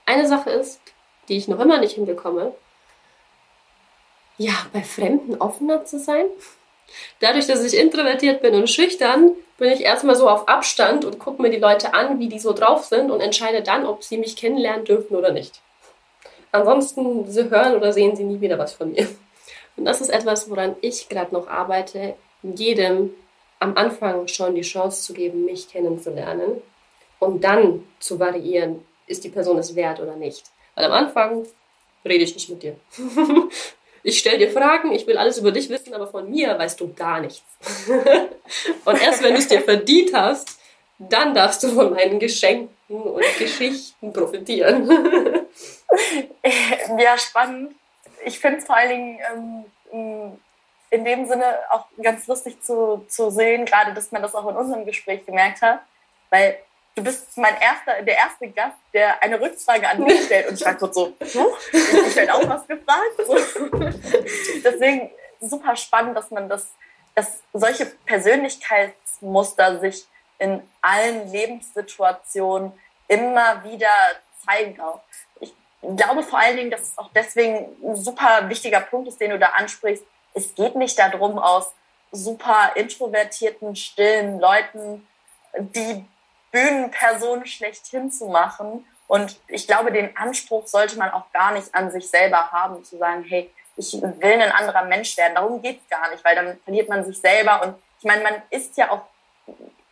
Eine 0.06 0.28
Sache 0.28 0.50
ist, 0.50 0.80
die 1.28 1.36
ich 1.36 1.48
noch 1.48 1.60
immer 1.60 1.80
nicht 1.80 1.94
hinbekomme, 1.94 2.54
ja, 4.36 4.54
bei 4.72 4.82
Fremden 4.82 5.36
offener 5.36 5.84
zu 5.84 5.98
sein. 5.98 6.26
Dadurch, 7.20 7.46
dass 7.46 7.64
ich 7.64 7.78
introvertiert 7.78 8.42
bin 8.42 8.54
und 8.54 8.68
schüchtern, 8.68 9.32
bin 9.58 9.72
ich 9.72 9.82
erstmal 9.82 10.16
so 10.16 10.28
auf 10.28 10.48
Abstand 10.48 11.04
und 11.04 11.18
gucke 11.18 11.42
mir 11.42 11.50
die 11.50 11.58
Leute 11.58 11.94
an, 11.94 12.18
wie 12.18 12.28
die 12.28 12.38
so 12.38 12.52
drauf 12.52 12.84
sind 12.84 13.10
und 13.10 13.20
entscheide 13.20 13.62
dann, 13.62 13.86
ob 13.86 14.02
sie 14.02 14.16
mich 14.16 14.36
kennenlernen 14.36 14.84
dürfen 14.84 15.16
oder 15.16 15.32
nicht. 15.32 15.60
Ansonsten 16.52 17.30
sie 17.30 17.50
hören 17.50 17.76
oder 17.76 17.92
sehen 17.92 18.16
sie 18.16 18.24
nie 18.24 18.40
wieder 18.40 18.58
was 18.58 18.72
von 18.72 18.92
mir. 18.92 19.06
Und 19.76 19.84
das 19.84 20.00
ist 20.00 20.08
etwas, 20.08 20.50
woran 20.50 20.76
ich 20.80 21.08
gerade 21.08 21.32
noch 21.34 21.46
arbeite, 21.46 22.14
jedem 22.42 23.14
am 23.60 23.76
Anfang 23.76 24.26
schon 24.26 24.54
die 24.54 24.62
Chance 24.62 25.02
zu 25.02 25.12
geben, 25.12 25.44
mich 25.44 25.68
kennenzulernen 25.68 26.62
und 27.18 27.44
dann 27.44 27.84
zu 28.00 28.18
variieren, 28.18 28.84
ist 29.06 29.24
die 29.24 29.28
Person 29.28 29.58
es 29.58 29.74
wert 29.74 30.00
oder 30.00 30.16
nicht. 30.16 30.44
Weil 30.74 30.86
am 30.86 30.92
Anfang 30.92 31.46
rede 32.04 32.24
ich 32.24 32.34
nicht 32.34 32.48
mit 32.48 32.62
dir. 32.62 32.76
ich 34.02 34.18
stelle 34.18 34.38
dir 34.38 34.50
Fragen, 34.50 34.92
ich 34.92 35.06
will 35.06 35.18
alles 35.18 35.38
über 35.38 35.52
dich 35.52 35.68
wissen, 35.68 35.94
aber 35.94 36.06
von 36.06 36.28
mir 36.30 36.58
weißt 36.58 36.80
du 36.80 36.92
gar 36.94 37.20
nichts. 37.20 37.42
und 38.84 39.02
erst 39.02 39.22
wenn 39.22 39.34
du 39.34 39.40
es 39.40 39.48
dir 39.48 39.60
verdient 39.60 40.12
hast, 40.14 40.58
dann 40.98 41.34
darfst 41.34 41.62
du 41.62 41.68
von 41.68 41.94
meinen 41.94 42.18
Geschenken 42.18 42.70
und 42.88 43.24
Geschichten 43.38 44.12
profitieren. 44.12 44.88
ja, 46.98 47.16
spannend. 47.18 47.74
Ich 48.24 48.38
finde 48.38 48.58
es 48.58 48.66
vor 48.66 48.76
allen 48.76 48.90
Dingen 48.90 49.64
ähm, 49.92 50.38
in 50.90 51.04
dem 51.04 51.26
Sinne 51.26 51.58
auch 51.70 51.86
ganz 52.02 52.26
lustig 52.26 52.62
zu, 52.62 53.04
zu 53.08 53.30
sehen, 53.30 53.64
gerade 53.64 53.94
dass 53.94 54.12
man 54.12 54.22
das 54.22 54.34
auch 54.34 54.48
in 54.48 54.56
unserem 54.56 54.84
Gespräch 54.84 55.24
gemerkt 55.24 55.62
hat, 55.62 55.80
weil 56.28 56.58
du 57.00 57.04
bist 57.04 57.36
mein 57.36 57.56
erster, 57.60 58.02
der 58.02 58.16
erste 58.16 58.48
Gast, 58.48 58.76
der 58.92 59.22
eine 59.22 59.40
Rückfrage 59.40 59.88
an 59.88 60.02
mich 60.02 60.24
stellt. 60.26 60.48
Und 60.48 60.54
ich 60.54 60.64
war 60.64 60.74
kurz 60.74 60.94
so, 60.94 61.14
ich 61.18 62.16
werde 62.16 62.34
auch 62.34 62.48
was 62.48 62.66
gefragt. 62.66 63.16
So. 63.26 63.36
Deswegen 64.64 65.10
super 65.40 65.76
spannend, 65.76 66.16
dass 66.16 66.30
man 66.30 66.48
das, 66.48 66.68
dass 67.14 67.40
solche 67.52 67.86
Persönlichkeitsmuster 67.86 69.80
sich 69.80 70.06
in 70.38 70.62
allen 70.82 71.30
Lebenssituationen 71.30 72.72
immer 73.08 73.64
wieder 73.64 73.88
zeigen 74.46 74.80
auch. 74.80 75.00
Ich 75.40 75.54
glaube 75.96 76.22
vor 76.22 76.38
allen 76.38 76.56
Dingen, 76.56 76.70
dass 76.70 76.82
es 76.82 76.98
auch 76.98 77.10
deswegen 77.14 77.76
ein 77.82 77.96
super 77.96 78.48
wichtiger 78.48 78.80
Punkt 78.80 79.08
ist, 79.08 79.20
den 79.20 79.30
du 79.30 79.38
da 79.38 79.48
ansprichst. 79.48 80.04
Es 80.34 80.54
geht 80.54 80.76
nicht 80.76 80.98
darum, 80.98 81.38
aus 81.38 81.72
super 82.12 82.72
introvertierten, 82.74 83.76
stillen 83.76 84.40
Leuten, 84.40 85.06
die 85.58 86.04
Bühnenperson 86.50 87.46
schlechthin 87.46 88.10
zu 88.10 88.26
machen. 88.26 88.86
Und 89.06 89.40
ich 89.48 89.66
glaube, 89.66 89.92
den 89.92 90.16
Anspruch 90.16 90.66
sollte 90.66 90.98
man 90.98 91.10
auch 91.10 91.30
gar 91.32 91.52
nicht 91.52 91.74
an 91.74 91.90
sich 91.90 92.08
selber 92.08 92.52
haben, 92.52 92.84
zu 92.84 92.96
sagen, 92.96 93.24
hey, 93.24 93.50
ich 93.76 94.00
will 94.00 94.40
ein 94.40 94.52
anderer 94.52 94.84
Mensch 94.84 95.16
werden. 95.16 95.34
Darum 95.34 95.62
geht 95.62 95.80
es 95.82 95.88
gar 95.88 96.10
nicht, 96.10 96.24
weil 96.24 96.36
dann 96.36 96.60
verliert 96.64 96.88
man 96.88 97.04
sich 97.04 97.18
selber. 97.20 97.62
Und 97.62 97.74
ich 97.98 98.04
meine, 98.04 98.22
man 98.22 98.42
ist 98.50 98.76
ja 98.76 98.90
auch 98.90 99.02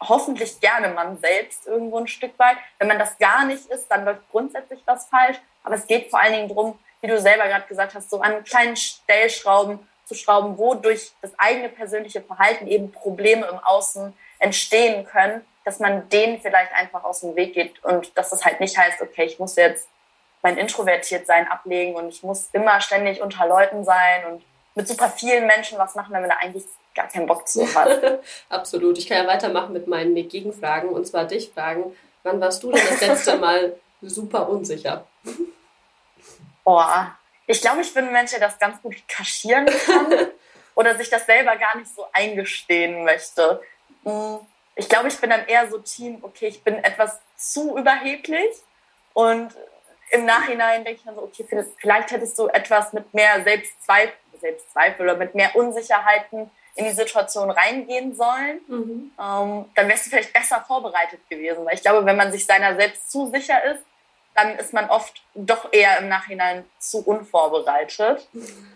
hoffentlich 0.00 0.60
gerne 0.60 0.88
man 0.88 1.18
selbst 1.18 1.66
irgendwo 1.66 1.98
ein 1.98 2.06
Stück 2.06 2.38
weit. 2.38 2.56
Wenn 2.78 2.88
man 2.88 2.98
das 2.98 3.18
gar 3.18 3.44
nicht 3.44 3.66
ist, 3.66 3.88
dann 3.88 4.04
läuft 4.04 4.28
grundsätzlich 4.30 4.80
was 4.84 5.06
falsch. 5.06 5.38
Aber 5.64 5.74
es 5.74 5.86
geht 5.86 6.10
vor 6.10 6.20
allen 6.20 6.34
Dingen 6.34 6.48
darum, 6.48 6.78
wie 7.00 7.08
du 7.08 7.20
selber 7.20 7.46
gerade 7.48 7.66
gesagt 7.66 7.94
hast, 7.94 8.10
so 8.10 8.20
an 8.20 8.44
kleinen 8.44 8.76
Stellschrauben 8.76 9.80
zu 10.04 10.14
schrauben, 10.14 10.56
wo 10.56 10.74
durch 10.74 11.12
das 11.20 11.32
eigene 11.38 11.68
persönliche 11.68 12.22
Verhalten 12.22 12.66
eben 12.66 12.90
Probleme 12.92 13.46
im 13.46 13.58
Außen 13.58 14.16
entstehen 14.38 15.04
können, 15.04 15.44
dass 15.68 15.80
man 15.80 16.08
denen 16.08 16.40
vielleicht 16.40 16.72
einfach 16.72 17.04
aus 17.04 17.20
dem 17.20 17.36
Weg 17.36 17.52
geht 17.52 17.84
und 17.84 18.16
dass 18.16 18.30
das 18.30 18.42
halt 18.42 18.58
nicht 18.58 18.78
heißt, 18.78 19.02
okay, 19.02 19.24
ich 19.24 19.38
muss 19.38 19.54
jetzt 19.56 19.86
mein 20.40 20.56
Introvertiertsein 20.56 21.46
ablegen 21.46 21.94
und 21.94 22.08
ich 22.08 22.22
muss 22.22 22.48
immer 22.54 22.80
ständig 22.80 23.20
unter 23.20 23.46
Leuten 23.46 23.84
sein 23.84 24.24
und 24.24 24.42
mit 24.74 24.88
super 24.88 25.10
vielen 25.10 25.46
Menschen 25.46 25.76
was 25.76 25.94
machen, 25.94 26.14
wenn 26.14 26.22
man 26.22 26.30
da 26.30 26.36
eigentlich 26.40 26.64
gar 26.94 27.06
keinen 27.08 27.26
Bock 27.26 27.46
zu 27.46 27.66
hat. 27.74 28.18
Absolut. 28.48 28.96
Ich 28.96 29.06
kann 29.06 29.18
ja 29.18 29.26
weitermachen 29.26 29.74
mit 29.74 29.88
meinen 29.88 30.14
Gegenfragen 30.14 30.88
und 30.88 31.06
zwar 31.06 31.26
dich 31.26 31.50
fragen, 31.50 31.94
wann 32.22 32.40
warst 32.40 32.62
du 32.62 32.72
denn 32.72 32.86
das 32.88 33.02
letzte 33.02 33.36
Mal 33.38 33.76
super 34.00 34.48
unsicher? 34.48 35.04
Boah, 36.64 37.14
ich 37.46 37.60
glaube, 37.60 37.82
ich 37.82 37.92
bin 37.92 38.06
ein 38.06 38.12
Mensch, 38.14 38.30
der 38.30 38.40
das 38.40 38.58
ganz 38.58 38.80
gut 38.80 38.96
kaschieren 39.06 39.66
kann 39.66 40.28
oder 40.74 40.96
sich 40.96 41.10
das 41.10 41.26
selber 41.26 41.56
gar 41.56 41.76
nicht 41.76 41.94
so 41.94 42.06
eingestehen 42.14 43.04
möchte. 43.04 43.60
Hm, 44.04 44.38
ich 44.78 44.88
glaube, 44.88 45.08
ich 45.08 45.20
bin 45.20 45.30
dann 45.30 45.44
eher 45.46 45.68
so 45.68 45.78
Team, 45.78 46.18
okay, 46.22 46.46
ich 46.46 46.62
bin 46.62 46.76
etwas 46.76 47.18
zu 47.36 47.76
überheblich 47.76 48.50
und 49.12 49.54
im 50.10 50.24
Nachhinein 50.24 50.84
denke 50.84 51.00
ich 51.00 51.04
dann 51.04 51.16
so, 51.16 51.22
okay, 51.22 51.44
vielleicht 51.78 52.10
hättest 52.12 52.38
du 52.38 52.46
etwas 52.46 52.92
mit 52.92 53.12
mehr 53.12 53.42
Selbstzweifel, 53.42 54.14
Selbstzweifel 54.40 55.04
oder 55.04 55.16
mit 55.16 55.34
mehr 55.34 55.54
Unsicherheiten 55.56 56.48
in 56.76 56.84
die 56.84 56.92
Situation 56.92 57.50
reingehen 57.50 58.14
sollen. 58.14 58.60
Mhm. 58.68 59.12
Ähm, 59.20 59.64
dann 59.74 59.88
wärst 59.88 60.06
du 60.06 60.10
vielleicht 60.10 60.32
besser 60.32 60.64
vorbereitet 60.64 61.28
gewesen. 61.28 61.66
Weil 61.66 61.74
ich 61.74 61.82
glaube, 61.82 62.06
wenn 62.06 62.16
man 62.16 62.30
sich 62.30 62.46
seiner 62.46 62.76
selbst 62.76 63.10
zu 63.10 63.30
sicher 63.32 63.62
ist, 63.64 63.82
dann 64.34 64.56
ist 64.56 64.72
man 64.72 64.88
oft 64.88 65.20
doch 65.34 65.72
eher 65.72 65.98
im 65.98 66.08
Nachhinein 66.08 66.64
zu 66.78 67.04
unvorbereitet. 67.04 68.28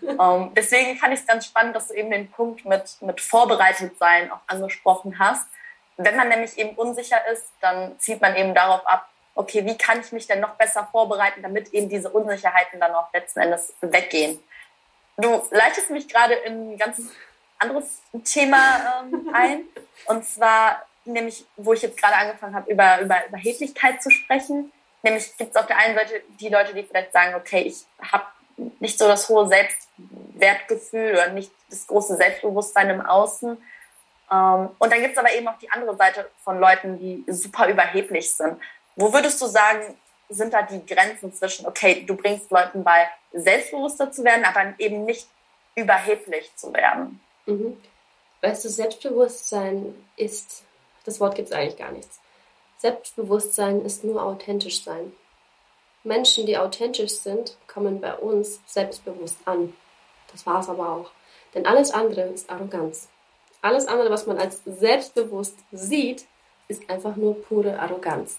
ähm, 0.03 0.51
deswegen 0.57 0.99
fand 0.99 1.15
ich 1.15 1.21
es 1.21 1.27
ganz 1.27 1.47
spannend, 1.47 1.77
dass 1.77 1.89
du 1.89 1.95
eben 1.95 2.11
den 2.11 2.29
Punkt 2.29 2.65
mit, 2.65 3.01
mit 3.01 3.21
vorbereitet 3.21 3.97
sein 3.99 4.33
auch 4.33 4.41
angesprochen 4.49 5.21
hast. 5.21 5.47
Wenn 5.97 6.17
man 6.17 6.29
nämlich 6.29 6.59
eben 6.59 6.77
unsicher 6.77 7.19
ist, 7.31 7.51
dann 7.61 7.99
zieht 7.99 8.21
man 8.21 8.35
eben 8.37 8.55
darauf 8.55 8.87
ab, 8.87 9.09
okay, 9.35 9.65
wie 9.65 9.77
kann 9.77 10.01
ich 10.01 10.13
mich 10.13 10.27
denn 10.27 10.41
noch 10.41 10.55
besser 10.57 10.89
vorbereiten, 10.91 11.43
damit 11.43 11.73
eben 11.73 11.89
diese 11.89 12.11
Unsicherheiten 12.11 12.81
dann 12.81 12.95
auch 12.95 13.13
letzten 13.13 13.41
Endes 13.41 13.73
weggehen. 13.81 14.43
Du 15.17 15.43
leitest 15.51 15.91
mich 15.91 16.09
gerade 16.09 16.35
in 16.35 16.73
ein 16.73 16.79
ganz 16.79 17.01
anderes 17.59 18.03
Thema 18.25 19.03
ähm, 19.03 19.31
ein. 19.35 19.65
Und 20.07 20.25
zwar 20.25 20.85
nämlich, 21.05 21.47
wo 21.57 21.73
ich 21.73 21.83
jetzt 21.83 22.01
gerade 22.01 22.17
angefangen 22.17 22.55
habe, 22.55 22.71
über, 22.71 23.01
über 23.01 23.27
Überheblichkeit 23.27 24.03
zu 24.03 24.11
sprechen. 24.11 24.73
Nämlich 25.03 25.37
gibt 25.37 25.51
es 25.51 25.57
auf 25.57 25.67
der 25.67 25.79
einen 25.79 25.95
Seite 25.95 26.23
die 26.41 26.49
Leute, 26.49 26.75
die 26.75 26.85
vielleicht 26.85 27.13
sagen, 27.13 27.35
okay, 27.35 27.63
ich 27.63 27.85
habe 28.13 28.25
nicht 28.81 28.99
so 28.99 29.09
das 29.09 29.29
hohe 29.29 29.49
Selbstwertgefühl 29.49 31.13
oder 31.13 31.31
nicht 31.31 31.51
das 31.71 31.87
große 31.87 32.17
Selbstbewusstsein 32.17 32.91
im 32.91 33.01
Außen. 33.01 33.61
Ähm, 34.33 34.71
und 34.79 34.93
dann 34.93 35.01
gibt 35.01 35.13
es 35.13 35.19
aber 35.19 35.33
eben 35.35 35.47
auch 35.49 35.59
die 35.59 35.71
andere 35.71 35.97
Seite 35.97 36.31
von 36.43 36.59
Leuten, 36.59 36.99
die 36.99 37.25
super 37.33 37.69
überheblich 37.69 38.33
sind. 38.33 38.59
Wo 38.97 39.13
würdest 39.13 39.41
du 39.41 39.47
sagen, 39.47 39.97
sind 40.29 40.55
da 40.55 40.63
die 40.63 40.85
Grenzen 40.87 41.33
zwischen, 41.35 41.67
okay, 41.67 42.05
du 42.07 42.17
bringst 42.17 42.51
Leuten 42.51 42.83
bei, 42.83 43.09
selbstbewusster 43.33 44.11
zu 44.11 44.25
werden, 44.25 44.45
aber 44.45 44.75
eben 44.79 45.05
nicht 45.05 45.29
überheblich 45.75 46.51
zu 46.57 46.73
werden? 46.73 47.21
Mhm. 47.47 47.77
Weißt 48.41 48.65
du, 48.65 48.69
Selbstbewusstsein 48.69 49.95
ist, 50.17 50.65
das 51.05 51.21
Wort 51.21 51.37
gibt 51.37 51.49
es 51.49 51.55
eigentlich 51.55 51.77
gar 51.77 51.93
nichts. 51.93 52.21
Selbstbewusstsein 52.79 53.85
ist 53.85 54.03
nur 54.03 54.23
authentisch 54.23 54.83
sein. 54.83 55.13
Menschen, 56.03 56.47
die 56.47 56.59
authentisch 56.59 57.13
sind, 57.13 57.57
kommen 57.69 58.01
bei 58.01 58.15
uns 58.15 58.61
selbstbewusst 58.67 59.39
an. 59.45 59.73
Das 60.33 60.45
war 60.47 60.61
es 60.61 60.69
aber 60.69 60.89
auch. 60.89 61.11
Denn 61.55 61.67
alles 61.67 61.93
andere 61.93 62.23
ist 62.23 62.51
Arroganz. 62.51 63.09
Alles 63.63 63.87
andere, 63.87 64.11
was 64.11 64.27
man 64.27 64.39
als 64.39 64.61
selbstbewusst 64.65 65.57
sieht, 65.71 66.27
ist 66.69 66.89
einfach 66.91 67.17
nur 67.17 67.41
pure 67.43 67.79
Arroganz. 67.79 68.39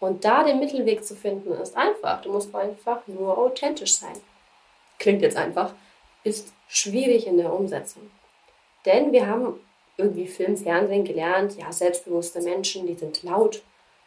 Und 0.00 0.24
da 0.24 0.42
den 0.44 0.58
Mittelweg 0.58 1.04
zu 1.04 1.14
finden, 1.14 1.52
ist 1.52 1.76
einfach. 1.76 2.22
Du 2.22 2.32
musst 2.32 2.54
einfach 2.54 3.06
nur 3.06 3.36
authentisch 3.36 3.94
sein. 3.94 4.16
Klingt 4.98 5.22
jetzt 5.22 5.36
einfach, 5.36 5.74
ist 6.24 6.52
schwierig 6.68 7.26
in 7.26 7.36
der 7.36 7.52
Umsetzung. 7.52 8.10
Denn 8.86 9.12
wir 9.12 9.26
haben 9.26 9.60
irgendwie 9.96 10.26
Film, 10.26 10.56
Fernsehen 10.56 11.04
gelernt, 11.04 11.56
ja, 11.56 11.70
selbstbewusste 11.72 12.40
Menschen, 12.40 12.86
die 12.86 12.94
sind 12.94 13.22
laut 13.22 13.62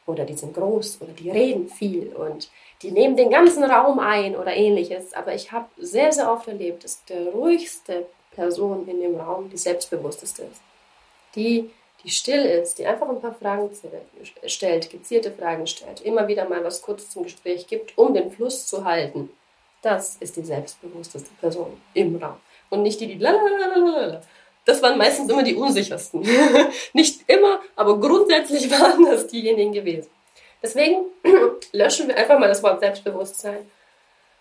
oder 0.06 0.26
die 0.26 0.36
sind 0.36 0.53
groß 0.53 1.01
oder 1.01 1.14
die 1.14 1.32
reden 1.32 1.68
viel 1.68 2.14
und 2.14 2.49
die 2.82 2.91
nehmen 2.91 3.16
den 3.16 3.30
ganzen 3.30 3.64
Raum 3.64 3.99
ein 3.99 4.36
oder 4.36 4.53
ähnliches. 4.53 5.14
Aber 5.14 5.34
ich 5.34 5.51
habe 5.51 5.68
sehr, 5.78 6.12
sehr 6.12 6.32
oft 6.32 6.47
erlebt, 6.47 6.84
dass 6.84 7.03
der 7.06 7.28
ruhigste 7.28 8.06
Person 8.36 8.88
in 8.88 9.00
dem 9.00 9.16
Raum 9.16 9.50
die 9.50 9.58
selbstbewussteste 9.58 10.44
ist. 10.44 10.62
Die, 11.36 11.72
die 12.04 12.10
still 12.10 12.44
ist, 12.44 12.78
die 12.78 12.86
einfach 12.86 13.10
ein 13.10 13.22
paar 13.22 13.34
Fragen 13.34 13.70
stellt, 14.46 14.90
gezielte 14.90 15.32
Fragen 15.32 15.66
stellt, 15.68 16.02
immer 16.02 16.28
wieder 16.28 16.48
mal 16.48 16.64
was 16.64 16.82
kurz 16.82 17.10
zum 17.10 17.24
Gespräch 17.24 17.68
gibt, 17.68 17.98
um 17.98 18.14
den 18.14 18.32
Fluss 18.32 18.68
zu 18.68 18.86
halten. 18.86 19.30
Das 19.82 20.18
ist 20.20 20.36
die 20.36 20.44
selbstbewussteste 20.44 21.30
Person 21.40 21.82
im 21.94 22.16
Raum. 22.18 22.38
Und 22.70 22.84
nicht 22.84 23.00
die, 23.00 23.08
die 23.08 23.20
lalalala 23.20 24.22
das 24.66 24.82
waren 24.82 24.98
meistens 24.98 25.30
immer 25.30 25.44
die 25.44 25.56
unsichersten. 25.56 26.22
Nicht 26.94 27.30
immer, 27.30 27.62
aber 27.76 28.00
grundsätzlich 28.00 28.70
waren 28.80 29.06
das 29.06 29.28
diejenigen 29.28 29.72
gewesen. 29.72 30.10
Deswegen 30.62 31.06
löschen 31.72 32.08
wir 32.08 32.18
einfach 32.18 32.40
mal 32.40 32.48
das 32.48 32.64
Wort 32.64 32.80
Selbstbewusstsein 32.80 33.70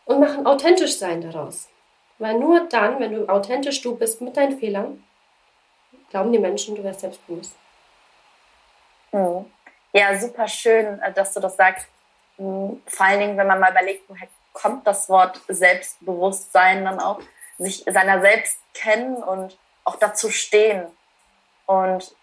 und 0.06 0.20
machen 0.20 0.46
authentisch 0.46 0.96
sein 0.96 1.20
daraus. 1.20 1.68
Weil 2.18 2.38
nur 2.38 2.68
dann, 2.68 3.00
wenn 3.00 3.12
du 3.12 3.28
authentisch 3.28 3.82
du 3.82 3.96
bist 3.96 4.20
mit 4.20 4.36
deinen 4.36 4.58
Fehlern, 4.58 5.02
glauben 6.10 6.32
die 6.32 6.38
Menschen, 6.38 6.76
du 6.76 6.84
wärst 6.84 7.00
selbstbewusst. 7.00 7.54
Mhm. 9.12 9.46
Ja, 9.92 10.18
super 10.18 10.48
schön, 10.48 11.00
äh, 11.00 11.12
dass 11.12 11.34
du 11.34 11.40
das 11.40 11.56
sagst. 11.56 11.86
Mhm. 12.38 12.82
Vor 12.86 13.06
allen 13.06 13.20
Dingen, 13.20 13.36
wenn 13.36 13.46
man 13.46 13.60
mal 13.60 13.70
überlegt, 13.70 14.08
woher 14.08 14.28
kommt 14.52 14.86
das 14.86 15.08
Wort 15.08 15.40
Selbstbewusstsein 15.48 16.84
dann 16.84 17.00
auch, 17.00 17.20
sich 17.58 17.84
seiner 17.86 18.20
selbst 18.20 18.58
kennen 18.74 19.16
und 19.16 19.56
auch 19.84 19.96
dazu 19.96 20.30
stehen. 20.30 20.86
Und 21.66 22.14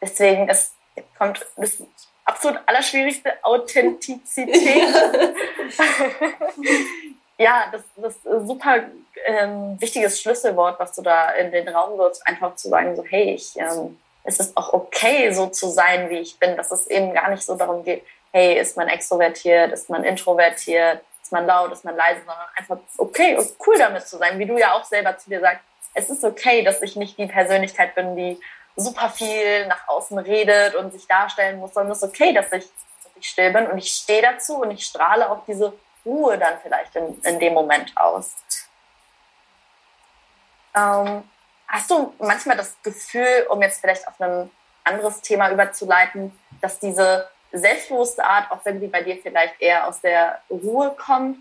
deswegen 0.00 0.48
ist, 0.48 0.74
kommt 1.18 1.46
das 1.56 1.82
absolut 2.24 2.60
allerschwierigste 2.66 3.32
Authentizität. 3.42 4.56
ja, 7.38 7.68
das, 7.70 7.82
das 7.96 8.16
ist 8.16 8.46
super 8.46 8.84
ähm, 9.26 9.80
wichtiges 9.80 10.20
Schlüsselwort, 10.20 10.78
was 10.80 10.94
du 10.94 11.02
da 11.02 11.30
in 11.30 11.50
den 11.52 11.68
Raum 11.68 11.98
wirst, 11.98 12.26
einfach 12.26 12.56
zu 12.56 12.68
sagen, 12.68 12.96
so 12.96 13.04
hey, 13.04 13.34
ich, 13.34 13.56
ähm, 13.56 13.98
es 14.24 14.40
ist 14.40 14.56
auch 14.56 14.72
okay, 14.72 15.32
so 15.32 15.46
zu 15.46 15.68
sein, 15.68 16.10
wie 16.10 16.18
ich 16.18 16.38
bin, 16.38 16.56
dass 16.56 16.70
es 16.70 16.86
eben 16.88 17.12
gar 17.12 17.30
nicht 17.30 17.42
so 17.42 17.54
darum 17.56 17.84
geht, 17.84 18.04
hey, 18.32 18.58
ist 18.58 18.76
man 18.76 18.88
extrovertiert, 18.88 19.72
ist 19.72 19.90
man 19.90 20.04
introvertiert, 20.04 21.00
ist 21.22 21.32
man 21.32 21.46
laut, 21.46 21.72
ist 21.72 21.84
man 21.84 21.96
leise, 21.96 22.20
sondern 22.20 22.46
einfach 22.56 22.78
okay 22.98 23.36
und 23.36 23.48
cool 23.66 23.76
damit 23.78 24.06
zu 24.06 24.16
sein, 24.18 24.38
wie 24.38 24.46
du 24.46 24.58
ja 24.58 24.74
auch 24.74 24.84
selber 24.84 25.16
zu 25.18 25.30
dir 25.30 25.40
sagst, 25.40 25.62
es 25.94 26.10
ist 26.10 26.24
okay, 26.24 26.62
dass 26.62 26.82
ich 26.82 26.96
nicht 26.96 27.18
die 27.18 27.26
Persönlichkeit 27.26 27.94
bin, 27.94 28.16
die 28.16 28.38
super 28.76 29.08
viel 29.08 29.66
nach 29.66 29.88
außen 29.88 30.18
redet 30.18 30.74
und 30.74 30.92
sich 30.92 31.06
darstellen 31.06 31.58
muss, 31.58 31.72
sondern 31.74 31.92
es 31.92 32.02
ist 32.02 32.08
okay, 32.08 32.32
dass 32.34 32.46
ich, 32.52 32.64
dass 32.64 33.12
ich 33.18 33.28
still 33.28 33.52
bin 33.52 33.66
und 33.66 33.78
ich 33.78 33.88
stehe 33.88 34.22
dazu 34.22 34.56
und 34.56 34.70
ich 34.70 34.84
strahle 34.84 35.30
auch 35.30 35.44
diese 35.46 35.72
Ruhe 36.06 36.38
dann 36.38 36.58
vielleicht 36.62 36.94
in, 36.96 37.20
in 37.22 37.38
dem 37.38 37.52
Moment 37.52 37.92
aus. 37.96 38.34
Ähm, 40.74 41.24
hast 41.68 41.90
du 41.90 42.14
manchmal 42.18 42.56
das 42.56 42.76
Gefühl, 42.82 43.46
um 43.50 43.60
jetzt 43.60 43.80
vielleicht 43.80 44.06
auf 44.06 44.18
ein 44.20 44.50
anderes 44.84 45.20
Thema 45.20 45.50
überzuleiten, 45.50 46.38
dass 46.60 46.78
diese 46.78 47.28
selbstbewusste 47.52 48.24
Art, 48.24 48.50
auch 48.50 48.64
wenn 48.64 48.80
sie 48.80 48.86
bei 48.86 49.02
dir 49.02 49.16
vielleicht 49.16 49.60
eher 49.60 49.86
aus 49.86 50.00
der 50.00 50.40
Ruhe 50.48 50.94
kommt, 50.96 51.38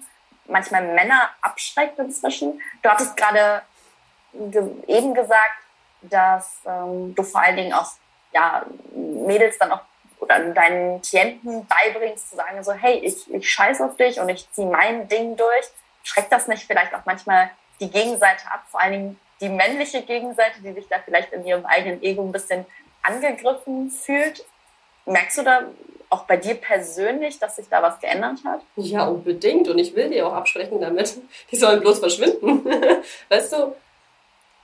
manchmal 0.47 0.81
Männer 0.93 1.29
abschreckt 1.41 1.99
inzwischen? 1.99 2.61
Du 2.81 2.89
hattest 2.89 3.15
gerade 3.15 3.61
eben 4.87 5.13
gesagt, 5.13 5.59
dass 6.01 6.59
ähm, 6.65 7.15
du 7.15 7.23
vor 7.23 7.41
allen 7.41 7.55
Dingen 7.55 7.73
auch 7.73 7.91
ja, 8.33 8.65
Mädels 8.93 9.57
dann 9.57 9.71
auch 9.71 9.81
oder 10.19 10.39
deinen 10.39 11.01
Klienten 11.01 11.67
beibringst, 11.67 12.29
zu 12.29 12.35
sagen 12.35 12.63
so, 12.63 12.71
hey, 12.71 12.99
ich, 12.99 13.31
ich 13.33 13.49
scheiß 13.49 13.81
auf 13.81 13.95
dich 13.97 14.19
und 14.19 14.29
ich 14.29 14.49
ziehe 14.51 14.67
mein 14.67 15.07
Ding 15.07 15.35
durch. 15.35 15.65
Schreckt 16.03 16.31
das 16.31 16.47
nicht 16.47 16.63
vielleicht 16.63 16.93
auch 16.93 17.05
manchmal 17.05 17.49
die 17.79 17.89
Gegenseite 17.89 18.45
ab, 18.51 18.63
vor 18.69 18.81
allen 18.81 18.93
Dingen 18.93 19.19
die 19.41 19.49
männliche 19.49 20.01
Gegenseite, 20.01 20.61
die 20.61 20.73
sich 20.73 20.87
da 20.87 20.97
vielleicht 21.03 21.33
in 21.33 21.45
ihrem 21.45 21.65
eigenen 21.65 22.01
Ego 22.01 22.23
ein 22.23 22.31
bisschen 22.31 22.65
angegriffen 23.03 23.91
fühlt? 23.91 24.45
Merkst 25.05 25.37
du 25.37 25.43
da 25.43 25.61
auch 26.09 26.23
bei 26.23 26.37
dir 26.37 26.55
persönlich, 26.55 27.39
dass 27.39 27.57
sich 27.57 27.67
da 27.69 27.81
was 27.81 27.99
geändert 27.99 28.39
hat? 28.45 28.61
Ja, 28.75 29.05
unbedingt. 29.05 29.67
Und 29.67 29.77
ich 29.79 29.95
will 29.95 30.09
die 30.09 30.21
auch 30.21 30.33
abschrecken 30.33 30.79
damit. 30.79 31.17
Die 31.51 31.57
sollen 31.57 31.81
bloß 31.81 31.99
verschwinden. 31.99 32.65
weißt 33.29 33.53
du, 33.53 33.75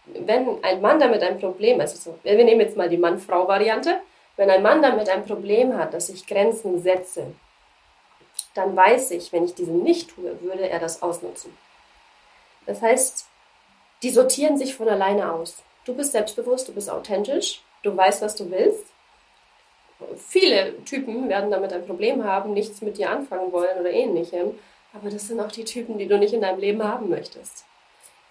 wenn 0.06 0.64
ein 0.64 0.82
Mann 0.82 0.99
damit 0.99 1.22
ein 1.22 1.39
Problem, 1.39 1.80
also 1.80 1.97
so, 1.97 2.20
wir 2.24 2.43
nehmen 2.43 2.62
jetzt 2.62 2.78
mal 2.78 2.89
die 2.89 2.97
Mann-Frau-Variante, 2.97 3.99
wenn 4.38 4.49
ein 4.49 4.63
Mann 4.63 4.82
damit 4.82 5.09
ein 5.09 5.25
Problem 5.25 5.77
hat, 5.77 5.93
dass 5.93 6.09
ich 6.09 6.27
Grenzen 6.27 6.82
setze, 6.82 7.34
dann 8.53 8.75
weiß 8.75 9.11
ich, 9.11 9.32
wenn 9.32 9.45
ich 9.45 9.53
diese 9.53 9.71
nicht 9.71 10.09
tue, 10.09 10.41
würde 10.41 10.69
er 10.69 10.79
das 10.79 11.01
ausnutzen. 11.01 11.55
Das 12.65 12.82
heißt, 12.82 13.25
die 14.03 14.09
sortieren 14.09 14.57
sich 14.57 14.75
von 14.75 14.89
alleine 14.89 15.32
aus. 15.32 15.63
Du 15.86 15.93
bist 15.93 16.11
selbstbewusst, 16.11 16.67
du 16.67 16.73
bist 16.73 16.89
authentisch, 16.89 17.61
du 17.84 17.95
weißt, 17.95 18.21
was 18.21 18.36
du 18.36 18.49
willst 18.49 18.86
Viele 20.17 20.84
Typen 20.84 21.29
werden 21.29 21.51
damit 21.51 21.73
ein 21.73 21.86
Problem 21.86 22.23
haben, 22.23 22.53
nichts 22.53 22.82
mit 22.82 22.97
dir 22.97 23.09
anfangen 23.09 23.51
wollen 23.51 23.79
oder 23.79 23.91
ähnlichem. 23.91 24.57
Aber 24.93 25.09
das 25.09 25.27
sind 25.27 25.39
auch 25.39 25.51
die 25.51 25.63
Typen, 25.63 25.97
die 25.97 26.07
du 26.07 26.17
nicht 26.17 26.34
in 26.34 26.41
deinem 26.41 26.59
Leben 26.59 26.84
haben 26.84 27.09
möchtest. 27.09 27.65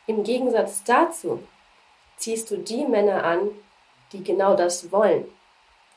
Im 0.07 0.25
Gegensatz 0.25 0.83
dazu 0.85 1.43
ziehst 2.17 2.51
du 2.51 2.57
die 2.57 2.85
Männer 2.85 3.25
an, 3.25 3.51
die 4.13 4.23
genau 4.23 4.57
das 4.57 4.91
wollen. 4.93 5.25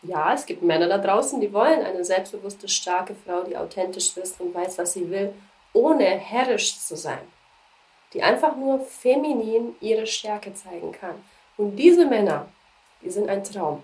Ja, 0.03 0.33
es 0.33 0.45
gibt 0.45 0.61
Männer 0.61 0.87
da 0.87 0.97
draußen, 0.97 1.39
die 1.39 1.53
wollen 1.53 1.81
eine 1.81 2.03
selbstbewusste, 2.03 2.67
starke 2.67 3.15
Frau, 3.25 3.43
die 3.43 3.55
authentisch 3.55 4.15
ist 4.17 4.39
und 4.41 4.53
weiß, 4.53 4.77
was 4.77 4.93
sie 4.93 5.09
will, 5.09 5.33
ohne 5.71 6.05
herrisch 6.05 6.77
zu 6.79 6.95
sein. 6.97 7.21
Die 8.13 8.21
einfach 8.21 8.55
nur 8.57 8.81
feminin 8.81 9.75
ihre 9.79 10.05
Stärke 10.05 10.53
zeigen 10.53 10.91
kann. 10.91 11.15
Und 11.57 11.77
diese 11.77 12.05
Männer, 12.05 12.47
die 13.01 13.09
sind 13.09 13.29
ein 13.29 13.43
Traum. 13.43 13.83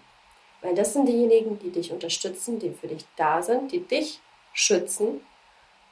Weil 0.62 0.76
das 0.76 0.94
sind 0.94 1.06
diejenigen, 1.08 1.58
die 1.60 1.72
dich 1.72 1.92
unterstützen, 1.92 2.60
die 2.60 2.72
für 2.72 2.88
dich 2.88 3.06
da 3.16 3.42
sind, 3.42 3.72
die 3.72 3.80
dich 3.80 4.20
schützen, 4.54 5.22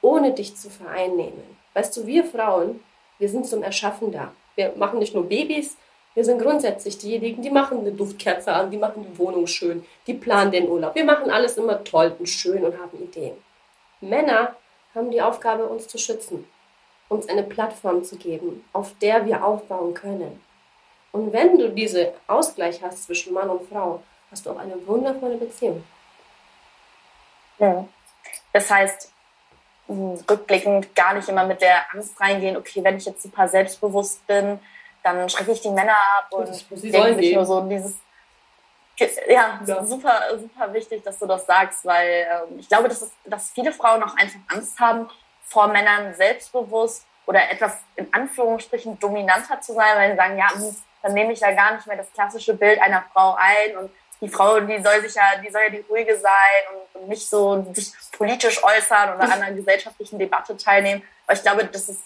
ohne 0.01 0.33
dich 0.33 0.55
zu 0.55 0.69
vereinnehmen. 0.69 1.57
Weißt 1.73 1.95
du, 1.95 2.05
wir 2.05 2.25
Frauen, 2.25 2.83
wir 3.17 3.29
sind 3.29 3.47
zum 3.47 3.63
Erschaffen 3.63 4.11
da. 4.11 4.33
Wir 4.55 4.73
machen 4.75 4.99
nicht 4.99 5.13
nur 5.13 5.27
Babys, 5.27 5.77
wir 6.17 6.25
sind 6.25 6.41
grundsätzlich 6.41 6.97
diejenigen, 6.97 7.43
die 7.43 7.51
machen 7.51 7.81
eine 7.81 7.91
Duftkerze 7.91 8.51
an, 8.51 8.71
die 8.71 8.77
machen 8.77 9.05
die 9.07 9.19
Wohnung 9.19 9.45
schön, 9.45 9.85
die 10.07 10.15
planen 10.15 10.49
den 10.51 10.67
Urlaub. 10.67 10.95
Wir 10.95 11.05
machen 11.05 11.29
alles 11.29 11.57
immer 11.57 11.83
toll 11.83 12.15
und 12.17 12.25
schön 12.25 12.65
und 12.65 12.75
haben 12.75 12.97
Ideen. 12.99 13.37
Männer 14.01 14.55
haben 14.95 15.11
die 15.11 15.21
Aufgabe, 15.21 15.67
uns 15.67 15.87
zu 15.87 15.99
schützen, 15.99 16.47
uns 17.07 17.29
eine 17.29 17.43
Plattform 17.43 18.03
zu 18.03 18.15
geben, 18.15 18.65
auf 18.73 18.95
der 18.99 19.27
wir 19.27 19.45
aufbauen 19.45 19.93
können. 19.93 20.41
Und 21.11 21.33
wenn 21.33 21.55
du 21.55 21.69
diesen 21.69 22.07
Ausgleich 22.25 22.81
hast 22.81 23.03
zwischen 23.03 23.35
Mann 23.35 23.51
und 23.51 23.69
Frau, 23.69 24.01
hast 24.31 24.43
du 24.47 24.49
auch 24.49 24.57
eine 24.57 24.87
wundervolle 24.87 25.37
Beziehung. 25.37 25.83
Das 28.53 28.71
heißt, 28.71 29.11
rückblickend 29.87 30.95
gar 30.95 31.13
nicht 31.13 31.29
immer 31.29 31.45
mit 31.45 31.61
der 31.61 31.93
Angst 31.93 32.19
reingehen, 32.19 32.57
okay, 32.57 32.83
wenn 32.83 32.97
ich 32.97 33.05
jetzt 33.05 33.21
super 33.21 33.47
selbstbewusst 33.47 34.25
bin, 34.25 34.59
dann 35.03 35.29
schrecke 35.29 35.51
ich 35.51 35.61
die 35.61 35.69
Männer 35.69 35.95
ab 36.17 36.27
und 36.31 36.53
sie 36.53 36.91
denken 36.91 37.17
sich 37.17 37.35
nur 37.35 37.45
so 37.45 37.61
dieses 37.61 37.97
ja, 39.29 39.59
ja, 39.63 39.85
super, 39.85 40.21
super 40.39 40.73
wichtig, 40.73 41.03
dass 41.03 41.19
du 41.19 41.27
das 41.27 41.45
sagst, 41.45 41.85
weil 41.85 42.25
ähm, 42.31 42.57
ich 42.57 42.67
glaube, 42.67 42.89
dass, 42.89 43.03
es, 43.03 43.11
dass 43.25 43.51
viele 43.51 43.71
Frauen 43.71 44.01
auch 44.01 44.15
einfach 44.15 44.39
Angst 44.47 44.79
haben, 44.79 45.07
vor 45.43 45.67
Männern 45.67 46.13
selbstbewusst 46.15 47.05
oder 47.25 47.49
etwas 47.51 47.77
in 47.95 48.11
Anführungsstrichen 48.13 48.99
dominanter 48.99 49.61
zu 49.61 49.73
sein, 49.73 49.95
weil 49.95 50.11
sie 50.11 50.17
sagen, 50.17 50.37
ja, 50.37 50.49
hm, 50.51 50.75
dann 51.03 51.13
nehme 51.13 51.31
ich 51.31 51.39
ja 51.39 51.51
gar 51.51 51.75
nicht 51.75 51.87
mehr 51.87 51.97
das 51.97 52.11
klassische 52.11 52.53
Bild 52.53 52.81
einer 52.81 53.05
Frau 53.13 53.35
ein 53.37 53.77
und 53.77 53.91
die 54.19 54.29
Frau, 54.29 54.59
die 54.59 54.81
soll 54.81 55.01
sich 55.01 55.13
ja, 55.13 55.37
die 55.43 55.51
soll 55.51 55.61
ja 55.61 55.69
die 55.69 55.85
ruhige 55.87 56.17
sein 56.17 56.31
und, 56.73 57.01
und 57.01 57.07
nicht 57.07 57.29
so 57.29 57.65
sich 57.73 57.93
politisch 58.17 58.63
äußern 58.63 59.15
oder 59.15 59.23
an 59.23 59.43
einer 59.43 59.51
gesellschaftlichen 59.55 60.17
Debatte 60.17 60.57
teilnehmen. 60.57 61.03
Aber 61.25 61.37
ich 61.37 61.43
glaube, 61.43 61.65
das 61.65 61.89
ist 61.89 62.01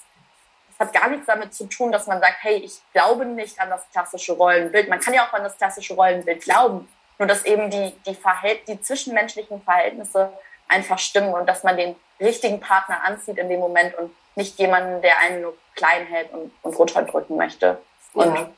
hat 0.81 0.93
gar 0.93 1.09
nichts 1.09 1.27
damit 1.27 1.53
zu 1.53 1.67
tun, 1.67 1.91
dass 1.91 2.07
man 2.07 2.19
sagt, 2.19 2.37
hey, 2.41 2.55
ich 2.55 2.81
glaube 2.91 3.25
nicht 3.25 3.59
an 3.59 3.69
das 3.69 3.89
klassische 3.91 4.33
Rollenbild. 4.33 4.89
Man 4.89 4.99
kann 4.99 5.13
ja 5.13 5.27
auch 5.27 5.33
an 5.33 5.43
das 5.43 5.57
klassische 5.57 5.93
Rollenbild 5.93 6.43
glauben, 6.43 6.91
nur 7.19 7.27
dass 7.27 7.45
eben 7.45 7.69
die, 7.69 7.93
die, 8.05 8.15
Verhält 8.15 8.67
die 8.67 8.81
zwischenmenschlichen 8.81 9.61
Verhältnisse 9.61 10.33
einfach 10.67 10.97
stimmen 10.97 11.33
und 11.33 11.47
dass 11.47 11.63
man 11.63 11.77
den 11.77 11.95
richtigen 12.19 12.59
Partner 12.59 13.03
anzieht 13.03 13.37
in 13.37 13.47
dem 13.47 13.59
Moment 13.59 13.95
und 13.95 14.11
nicht 14.35 14.57
jemanden, 14.57 15.01
der 15.01 15.19
einen 15.19 15.41
nur 15.41 15.57
klein 15.75 16.05
hält 16.05 16.31
und, 16.33 16.51
und 16.63 16.79
runterdrücken 16.79 17.37
möchte. 17.37 17.79
Und 18.13 18.33
ja, 18.35 18.49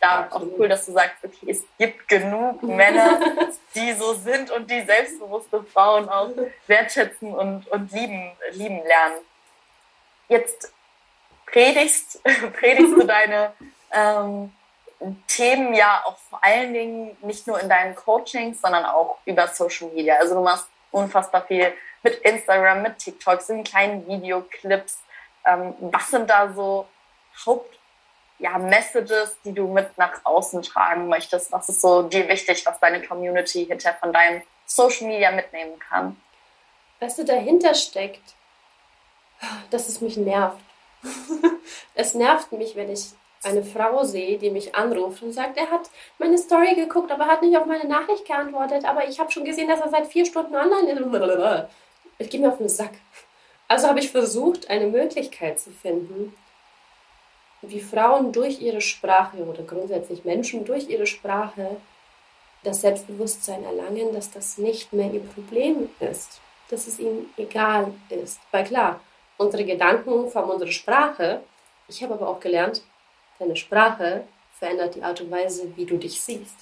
da 0.00 0.20
absolut. 0.20 0.54
auch 0.54 0.58
cool, 0.58 0.68
dass 0.68 0.86
du 0.86 0.92
sagst, 0.92 1.24
okay, 1.24 1.50
es 1.50 1.62
gibt 1.78 2.08
genug 2.08 2.62
Männer, 2.62 3.20
die 3.74 3.92
so 3.92 4.14
sind 4.14 4.50
und 4.50 4.70
die 4.70 4.82
selbstbewusste 4.82 5.62
Frauen 5.62 6.08
auch 6.08 6.30
wertschätzen 6.66 7.32
und, 7.34 7.68
und 7.68 7.92
lieben, 7.92 8.32
lieben 8.52 8.82
lernen. 8.84 9.20
Jetzt 10.28 10.72
predigst, 11.50 12.22
predigst 12.58 12.92
du 12.92 13.04
deine 13.04 13.52
ähm, 13.92 14.52
Themen 15.26 15.74
ja 15.74 16.02
auch 16.04 16.18
vor 16.30 16.40
allen 16.42 16.72
Dingen 16.74 17.16
nicht 17.22 17.46
nur 17.46 17.60
in 17.60 17.68
deinen 17.68 17.94
Coachings, 17.94 18.60
sondern 18.60 18.84
auch 18.84 19.18
über 19.24 19.46
Social 19.48 19.88
Media. 19.88 20.16
Also 20.16 20.34
du 20.34 20.42
machst 20.42 20.68
unfassbar 20.90 21.46
viel 21.46 21.72
mit 22.02 22.16
Instagram, 22.16 22.82
mit 22.82 22.98
TikToks, 22.98 23.48
in 23.50 23.64
kleinen 23.64 24.06
Videoclips. 24.06 24.98
Ähm, 25.44 25.74
was 25.80 26.10
sind 26.10 26.28
da 26.28 26.52
so 26.52 26.86
Haupt 27.46 27.78
ja, 28.40 28.56
die 29.44 29.52
du 29.52 29.66
mit 29.66 29.98
nach 29.98 30.24
außen 30.24 30.62
tragen 30.62 31.08
möchtest? 31.08 31.50
Was 31.50 31.68
ist 31.68 31.80
so 31.80 32.02
dir 32.02 32.28
wichtig, 32.28 32.64
was 32.66 32.78
deine 32.78 33.02
Community 33.02 33.66
hinter 33.66 33.94
von 33.94 34.12
deinem 34.12 34.42
Social 34.64 35.08
Media 35.08 35.32
mitnehmen 35.32 35.76
kann? 35.78 36.20
Was 37.00 37.16
du 37.16 37.24
dahinter 37.24 37.74
steckt, 37.74 38.34
dass 39.70 39.88
es 39.88 40.00
mich 40.00 40.16
nervt 40.16 40.67
es 41.94 42.14
nervt 42.14 42.52
mich, 42.52 42.76
wenn 42.76 42.90
ich 42.90 43.10
eine 43.42 43.62
Frau 43.62 44.04
sehe, 44.04 44.38
die 44.38 44.50
mich 44.50 44.74
anruft 44.74 45.22
und 45.22 45.32
sagt, 45.32 45.56
er 45.56 45.70
hat 45.70 45.90
meine 46.18 46.38
Story 46.38 46.74
geguckt, 46.74 47.12
aber 47.12 47.26
hat 47.26 47.42
nicht 47.42 47.56
auf 47.56 47.66
meine 47.66 47.86
Nachricht 47.86 48.26
geantwortet, 48.26 48.84
aber 48.84 49.08
ich 49.08 49.20
habe 49.20 49.30
schon 49.30 49.44
gesehen, 49.44 49.68
dass 49.68 49.80
er 49.80 49.90
seit 49.90 50.08
vier 50.08 50.26
Stunden 50.26 50.56
online 50.56 50.90
ist. 50.90 51.68
Ich 52.18 52.30
gehe 52.30 52.40
mir 52.40 52.48
auf 52.48 52.58
den 52.58 52.68
Sack. 52.68 52.92
Also 53.68 53.86
habe 53.86 54.00
ich 54.00 54.10
versucht, 54.10 54.70
eine 54.70 54.86
Möglichkeit 54.86 55.60
zu 55.60 55.70
finden, 55.70 56.34
wie 57.62 57.80
Frauen 57.80 58.32
durch 58.32 58.60
ihre 58.60 58.80
Sprache 58.80 59.38
oder 59.44 59.62
grundsätzlich 59.62 60.24
Menschen 60.24 60.64
durch 60.64 60.88
ihre 60.88 61.06
Sprache 61.06 61.76
das 62.64 62.80
Selbstbewusstsein 62.80 63.64
erlangen, 63.64 64.12
dass 64.12 64.30
das 64.30 64.58
nicht 64.58 64.92
mehr 64.92 65.12
ihr 65.12 65.20
Problem 65.20 65.90
ist, 66.00 66.40
dass 66.70 66.86
es 66.86 66.98
ihnen 66.98 67.32
egal 67.36 67.92
ist. 68.08 68.40
Weil 68.50 68.64
klar, 68.64 69.00
unsere 69.38 69.64
Gedanken 69.64 70.28
formen 70.28 70.50
unsere 70.50 70.72
Sprache. 70.72 71.40
Ich 71.88 72.02
habe 72.02 72.14
aber 72.14 72.28
auch 72.28 72.40
gelernt, 72.40 72.82
deine 73.38 73.56
Sprache 73.56 74.24
verändert 74.58 74.96
die 74.96 75.02
Art 75.02 75.20
und 75.20 75.30
Weise, 75.30 75.72
wie 75.76 75.86
du 75.86 75.96
dich 75.96 76.20
siehst. 76.20 76.56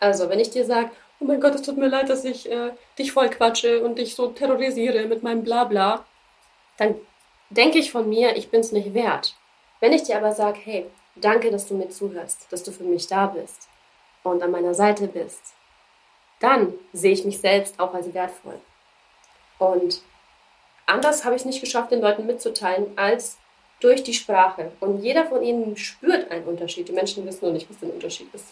Also, 0.00 0.28
wenn 0.28 0.40
ich 0.40 0.50
dir 0.50 0.64
sage, 0.64 0.90
oh 1.20 1.24
mein 1.24 1.40
Gott, 1.40 1.54
es 1.54 1.62
tut 1.62 1.78
mir 1.78 1.88
leid, 1.88 2.10
dass 2.10 2.24
ich 2.24 2.50
äh, 2.50 2.72
dich 2.98 3.12
voll 3.12 3.30
quatsche 3.30 3.82
und 3.82 3.98
dich 3.98 4.14
so 4.14 4.28
terrorisiere 4.28 5.06
mit 5.06 5.22
meinem 5.22 5.42
Blabla, 5.42 6.04
dann 6.76 6.96
denke 7.50 7.78
ich 7.78 7.90
von 7.90 8.08
mir, 8.08 8.36
ich 8.36 8.50
bin 8.50 8.60
es 8.60 8.72
nicht 8.72 8.94
wert. 8.94 9.34
Wenn 9.80 9.92
ich 9.92 10.02
dir 10.02 10.16
aber 10.16 10.32
sage, 10.32 10.58
hey, 10.62 10.86
danke, 11.16 11.50
dass 11.50 11.66
du 11.66 11.74
mir 11.74 11.88
zuhörst, 11.88 12.46
dass 12.50 12.62
du 12.62 12.72
für 12.72 12.84
mich 12.84 13.06
da 13.06 13.26
bist 13.26 13.68
und 14.22 14.42
an 14.42 14.50
meiner 14.50 14.74
Seite 14.74 15.06
bist, 15.06 15.54
dann 16.40 16.74
sehe 16.92 17.12
ich 17.12 17.24
mich 17.24 17.40
selbst 17.40 17.78
auch 17.80 17.94
als 17.94 18.12
wertvoll. 18.14 18.60
Und 19.58 20.02
anders 20.88 21.24
habe 21.24 21.36
ich 21.36 21.42
es 21.42 21.46
nicht 21.46 21.60
geschafft, 21.60 21.90
den 21.90 22.00
Leuten 22.00 22.26
mitzuteilen, 22.26 22.96
als 22.96 23.36
durch 23.80 24.02
die 24.02 24.14
Sprache. 24.14 24.72
Und 24.80 25.02
jeder 25.02 25.26
von 25.26 25.42
ihnen 25.42 25.76
spürt 25.76 26.30
einen 26.30 26.44
Unterschied. 26.44 26.88
Die 26.88 26.92
Menschen 26.92 27.24
wissen 27.26 27.40
nur 27.42 27.52
nicht, 27.52 27.70
was 27.70 27.78
der 27.78 27.92
Unterschied 27.92 28.32
ist. 28.34 28.46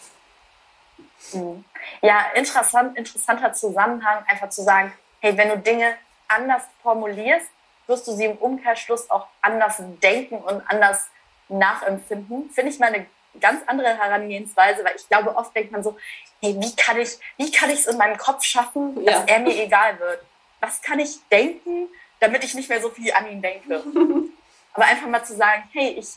Mhm. 1.33 1.65
Ja, 2.01 2.27
interessant, 2.35 2.97
interessanter 2.97 3.51
Zusammenhang, 3.53 4.23
einfach 4.27 4.49
zu 4.49 4.63
sagen, 4.63 4.93
hey, 5.19 5.35
wenn 5.37 5.49
du 5.49 5.57
Dinge 5.57 5.95
anders 6.27 6.63
formulierst, 6.81 7.47
wirst 7.87 8.07
du 8.07 8.11
sie 8.13 8.25
im 8.25 8.37
Umkehrschluss 8.37 9.09
auch 9.09 9.27
anders 9.41 9.81
denken 10.01 10.37
und 10.37 10.61
anders 10.69 11.09
nachempfinden. 11.49 12.49
Finde 12.51 12.71
ich 12.71 12.79
mal 12.79 12.93
eine 12.93 13.05
ganz 13.39 13.61
andere 13.67 13.97
Herangehensweise, 13.97 14.83
weil 14.83 14.95
ich 14.95 15.07
glaube, 15.07 15.35
oft 15.35 15.55
denkt 15.55 15.71
man 15.71 15.83
so, 15.83 15.97
hey, 16.41 16.55
wie 16.59 16.75
kann 16.75 16.99
ich, 16.99 17.17
wie 17.37 17.51
kann 17.51 17.69
ich 17.69 17.79
es 17.79 17.87
in 17.87 17.97
meinem 17.97 18.17
Kopf 18.17 18.43
schaffen, 18.43 19.03
dass 19.05 19.15
ja. 19.15 19.23
er 19.27 19.39
mir 19.39 19.63
egal 19.63 19.99
wird? 19.99 20.21
Was 20.59 20.81
kann 20.81 20.99
ich 20.99 21.17
denken, 21.29 21.87
damit 22.19 22.43
ich 22.43 22.53
nicht 22.55 22.69
mehr 22.69 22.81
so 22.81 22.89
viel 22.89 23.11
an 23.13 23.29
ihn 23.29 23.41
denke. 23.41 23.83
Aber 24.73 24.85
einfach 24.85 25.07
mal 25.07 25.23
zu 25.23 25.35
sagen, 25.35 25.63
hey, 25.73 25.95
ich, 25.97 26.09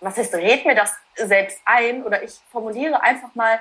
was 0.00 0.16
heißt, 0.16 0.34
red 0.34 0.64
mir 0.64 0.74
das 0.74 0.94
selbst 1.16 1.60
ein 1.64 2.04
oder 2.04 2.22
ich 2.22 2.38
formuliere 2.50 3.02
einfach 3.02 3.34
mal 3.34 3.60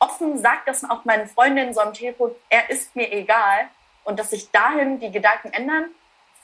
offen, 0.00 0.38
sag 0.38 0.64
das 0.66 0.88
auch 0.88 1.04
meinen 1.04 1.28
Freundinnen 1.28 1.74
so 1.74 1.80
am 1.80 1.92
Telefon, 1.94 2.32
er 2.48 2.70
ist 2.70 2.94
mir 2.94 3.12
egal 3.12 3.68
und 4.04 4.18
dass 4.18 4.30
sich 4.30 4.50
dahin 4.50 5.00
die 5.00 5.10
Gedanken 5.10 5.52
ändern. 5.52 5.86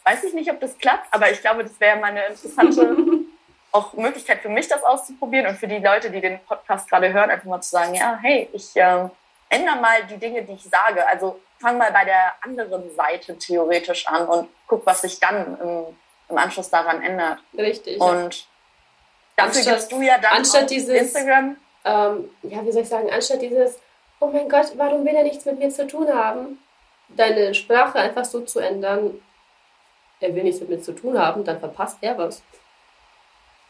Weiß 0.04 0.22
ich 0.24 0.34
nicht, 0.34 0.50
ob 0.50 0.60
das 0.60 0.76
klappt, 0.78 1.12
aber 1.12 1.30
ich 1.30 1.40
glaube, 1.40 1.64
das 1.64 1.80
wäre 1.80 1.98
mal 1.98 2.08
eine 2.08 2.26
interessante 2.26 2.96
auch 3.72 3.94
Möglichkeit 3.94 4.40
für 4.40 4.48
mich, 4.48 4.68
das 4.68 4.84
auszuprobieren 4.84 5.46
und 5.46 5.56
für 5.56 5.66
die 5.66 5.78
Leute, 5.78 6.10
die 6.10 6.20
den 6.20 6.38
Podcast 6.40 6.88
gerade 6.88 7.12
hören, 7.12 7.30
einfach 7.30 7.46
mal 7.46 7.60
zu 7.60 7.70
sagen, 7.70 7.94
ja, 7.94 8.18
hey, 8.22 8.48
ich 8.52 8.76
äh, 8.76 9.08
ändere 9.48 9.76
mal 9.76 10.04
die 10.04 10.18
Dinge, 10.18 10.42
die 10.42 10.52
ich 10.52 10.62
sage. 10.62 11.06
Also 11.08 11.40
fang 11.64 11.78
mal 11.78 11.90
bei 11.92 12.04
der 12.04 12.34
anderen 12.42 12.94
Seite 12.94 13.38
theoretisch 13.38 14.06
an 14.06 14.26
und 14.26 14.48
guck, 14.66 14.84
was 14.84 15.00
sich 15.00 15.18
dann 15.18 15.58
im, 15.60 15.96
im 16.28 16.38
Anschluss 16.38 16.68
daran 16.68 17.02
ändert. 17.02 17.38
Richtig. 17.56 17.98
Und 17.98 18.46
dafür 19.34 19.56
anstatt, 19.56 19.74
gibst 19.74 19.92
du 19.92 20.02
ja 20.02 20.18
dann 20.18 20.32
anstatt 20.38 20.70
dieses, 20.70 20.90
Instagram. 20.90 21.56
Ähm, 21.86 22.30
ja, 22.42 22.64
wie 22.64 22.70
soll 22.72 22.82
ich 22.82 22.88
sagen, 22.88 23.10
anstatt 23.10 23.40
dieses, 23.40 23.78
oh 24.20 24.26
mein 24.26 24.48
Gott, 24.48 24.72
warum 24.76 25.06
will 25.06 25.14
er 25.14 25.22
nichts 25.22 25.46
mit 25.46 25.58
mir 25.58 25.70
zu 25.70 25.86
tun 25.86 26.12
haben, 26.12 26.58
deine 27.08 27.54
Sprache 27.54 27.98
einfach 27.98 28.26
so 28.26 28.42
zu 28.42 28.58
ändern, 28.58 29.22
er 30.20 30.34
will 30.34 30.44
nichts 30.44 30.60
mit 30.60 30.68
mir 30.68 30.82
zu 30.82 30.92
tun 30.92 31.18
haben, 31.18 31.44
dann 31.44 31.60
verpasst 31.60 31.98
er 32.02 32.18
was. 32.18 32.42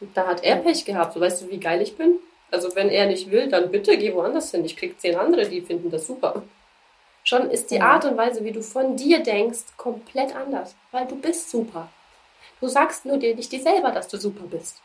Und 0.01 0.17
da 0.17 0.27
hat 0.27 0.43
er 0.43 0.57
Pech 0.57 0.85
gehabt. 0.85 1.15
So 1.15 1.21
weißt 1.21 1.43
du, 1.43 1.51
wie 1.51 1.61
geil 1.61 1.81
ich 1.81 1.97
bin? 1.97 2.19
Also 2.51 2.75
wenn 2.75 2.89
er 2.89 3.07
nicht 3.07 3.31
will, 3.31 3.49
dann 3.49 3.71
bitte 3.71 3.97
geh 3.97 4.13
woanders 4.15 4.51
hin. 4.51 4.65
Ich 4.65 4.77
krieg 4.77 5.01
zehn 5.01 5.17
andere, 5.17 5.49
die 5.49 5.61
finden 5.61 5.91
das 5.91 6.07
super. 6.07 6.43
Schon 7.25 7.51
ist 7.51 7.71
die 7.71 7.81
Art 7.81 8.05
und 8.05 8.19
Weise, 8.19 8.45
wie 8.45 8.53
du 8.53 8.63
von 8.63 8.97
dir 8.97 9.23
denkst, 9.23 9.65
komplett 9.79 10.37
anders, 10.37 10.77
weil 10.93 11.07
du 11.07 11.17
bist 11.17 11.51
super. 11.51 11.89
Du 12.61 12.69
sagst 12.69 13.07
nur 13.07 13.17
dir 13.17 13.35
nicht 13.35 13.51
dir 13.51 13.63
selber, 13.63 13.91
dass 13.91 14.09
du 14.09 14.19
super 14.19 14.45
bist. 14.45 14.81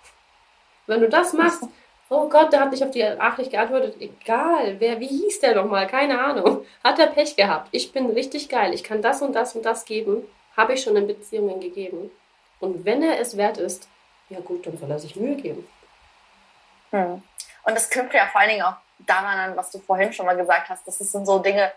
Wenn 0.87 1.01
du 1.01 1.09
das 1.09 1.33
machst, 1.33 1.63
oh 2.09 2.29
Gott, 2.29 2.53
der 2.53 2.61
hat 2.61 2.71
nicht 2.71 2.83
auf 2.83 2.91
die 2.91 3.03
Nachricht 3.03 3.51
geantwortet, 3.51 3.95
egal, 3.99 4.79
wer, 4.79 5.01
wie 5.01 5.07
hieß 5.07 5.41
der 5.41 5.53
nochmal, 5.53 5.85
keine 5.87 6.19
Ahnung, 6.19 6.65
hat 6.81 6.97
er 6.97 7.07
Pech 7.07 7.35
gehabt. 7.35 7.67
Ich 7.71 7.91
bin 7.91 8.09
richtig 8.09 8.47
geil, 8.47 8.73
ich 8.73 8.83
kann 8.85 9.01
das 9.01 9.21
und 9.21 9.33
das 9.33 9.55
und 9.55 9.65
das 9.65 9.83
geben, 9.83 10.23
habe 10.55 10.73
ich 10.73 10.81
schon 10.81 10.95
in 10.95 11.07
Beziehungen 11.07 11.59
gegeben. 11.59 12.09
Und 12.61 12.85
wenn 12.85 13.03
er 13.03 13.19
es 13.19 13.35
wert 13.35 13.57
ist, 13.57 13.89
ja 14.29 14.39
gut, 14.39 14.65
dann 14.65 14.77
soll 14.77 14.89
er 14.89 14.99
sich 14.99 15.17
Mühe 15.17 15.35
geben. 15.35 15.67
Hm. 16.91 17.21
Und 17.63 17.75
das 17.75 17.89
knüpft 17.89 18.13
ja 18.13 18.27
vor 18.27 18.41
allen 18.41 18.51
Dingen 18.51 18.63
auch 18.63 18.75
daran 18.99 19.51
an, 19.51 19.57
was 19.57 19.71
du 19.71 19.79
vorhin 19.79 20.13
schon 20.13 20.25
mal 20.25 20.37
gesagt 20.37 20.69
hast. 20.69 20.87
Das 20.87 20.97
sind 20.97 21.25
so 21.25 21.39
Dinge, 21.39 21.71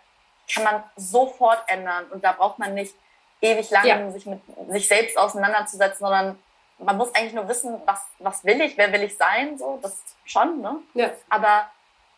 kann 0.53 0.65
man 0.65 0.83
sofort 0.97 1.63
ändern. 1.67 2.07
Und 2.11 2.25
da 2.25 2.33
braucht 2.33 2.59
man 2.59 2.75
nicht 2.75 2.95
ewig 3.41 3.71
lange 3.71 3.89
ja. 3.89 4.11
sich 4.11 4.27
mit 4.27 4.41
sich 4.69 4.89
selbst 4.89 5.19
auseinanderzusetzen, 5.19 5.99
sondern 5.99 6.39
man 6.79 6.97
muss 6.97 7.15
eigentlich 7.15 7.35
nur 7.35 7.49
wissen, 7.49 7.81
was, 7.85 8.01
was 8.19 8.45
will 8.45 8.61
ich, 8.61 8.77
wer 8.77 8.93
will 8.93 9.03
ich 9.03 9.17
sein, 9.17 9.59
so, 9.59 9.79
das 9.83 9.97
schon, 10.25 10.61
ne? 10.61 10.79
Ja. 10.95 11.11
Aber 11.29 11.71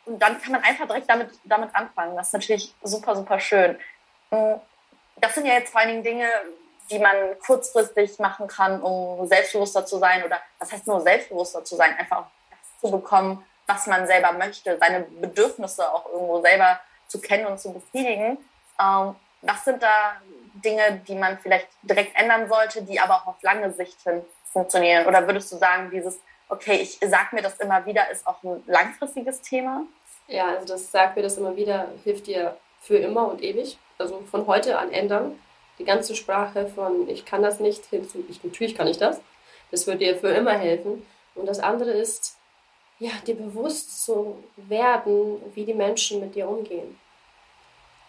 und 0.06 0.20
dann 0.20 0.40
kann 0.40 0.52
man 0.52 0.62
einfach 0.62 0.86
direkt 0.86 1.08
damit, 1.08 1.30
damit 1.44 1.74
anfangen. 1.74 2.16
Das 2.16 2.28
ist 2.28 2.32
natürlich 2.34 2.74
super, 2.82 3.16
super 3.16 3.40
schön. 3.40 3.78
Hm, 4.30 4.60
das 5.16 5.34
sind 5.34 5.46
ja 5.46 5.54
jetzt 5.54 5.70
vor 5.70 5.80
allen 5.80 5.88
Dingen 5.88 6.02
Dinge, 6.02 6.28
die 6.90 6.98
man 6.98 7.16
kurzfristig 7.46 8.18
machen 8.18 8.46
kann, 8.46 8.82
um 8.82 9.26
selbstbewusster 9.26 9.86
zu 9.86 9.98
sein 9.98 10.22
oder 10.24 10.38
was 10.58 10.72
heißt 10.72 10.86
nur 10.86 11.00
selbstbewusster 11.00 11.64
zu 11.64 11.76
sein, 11.76 11.96
einfach 11.96 12.26
das 12.50 12.80
zu 12.80 12.90
bekommen, 12.90 13.44
was 13.66 13.86
man 13.86 14.06
selber 14.06 14.32
möchte, 14.32 14.76
seine 14.78 15.00
Bedürfnisse 15.00 15.90
auch 15.90 16.06
irgendwo 16.12 16.42
selber 16.42 16.78
zu 17.14 17.20
kennen 17.20 17.46
und 17.46 17.60
zu 17.60 17.72
befriedigen. 17.72 18.38
Ähm, 18.80 19.14
was 19.42 19.64
sind 19.64 19.82
da 19.82 20.20
Dinge, 20.54 21.00
die 21.06 21.14
man 21.14 21.38
vielleicht 21.38 21.68
direkt 21.82 22.18
ändern 22.18 22.48
sollte, 22.48 22.82
die 22.82 22.98
aber 22.98 23.14
auch 23.14 23.26
auf 23.28 23.42
lange 23.42 23.70
Sicht 23.72 24.00
hin 24.02 24.22
funktionieren? 24.52 25.06
Oder 25.06 25.26
würdest 25.26 25.52
du 25.52 25.56
sagen, 25.56 25.90
dieses, 25.90 26.18
okay, 26.48 26.76
ich 26.76 26.98
sag 27.00 27.32
mir 27.32 27.42
das 27.42 27.58
immer 27.60 27.86
wieder, 27.86 28.10
ist 28.10 28.26
auch 28.26 28.42
ein 28.42 28.62
langfristiges 28.66 29.40
Thema? 29.42 29.82
Ja, 30.26 30.46
also 30.48 30.66
das 30.66 30.90
sagt 30.90 31.16
mir 31.16 31.22
das 31.22 31.36
immer 31.36 31.54
wieder, 31.56 31.88
hilft 32.02 32.26
dir 32.26 32.56
für 32.80 32.96
immer 32.96 33.28
und 33.28 33.42
ewig. 33.42 33.78
Also 33.98 34.22
von 34.30 34.46
heute 34.46 34.78
an 34.78 34.90
ändern. 34.90 35.38
Die 35.78 35.84
ganze 35.84 36.16
Sprache 36.16 36.66
von 36.68 37.08
ich 37.08 37.24
kann 37.24 37.42
das 37.42 37.60
nicht 37.60 37.84
hin 37.86 38.08
zu 38.08 38.24
ich, 38.28 38.42
natürlich 38.42 38.74
kann 38.74 38.88
ich 38.88 38.98
das. 38.98 39.20
Das 39.70 39.86
wird 39.86 40.00
dir 40.00 40.16
für 40.16 40.28
immer 40.28 40.52
helfen. 40.52 41.06
Und 41.34 41.46
das 41.46 41.60
andere 41.60 41.90
ist, 41.90 42.36
ja, 42.98 43.10
dir 43.26 43.34
bewusst 43.34 44.04
zu 44.04 44.42
werden, 44.56 45.42
wie 45.54 45.64
die 45.64 45.74
Menschen 45.74 46.20
mit 46.20 46.34
dir 46.34 46.48
umgehen. 46.48 46.98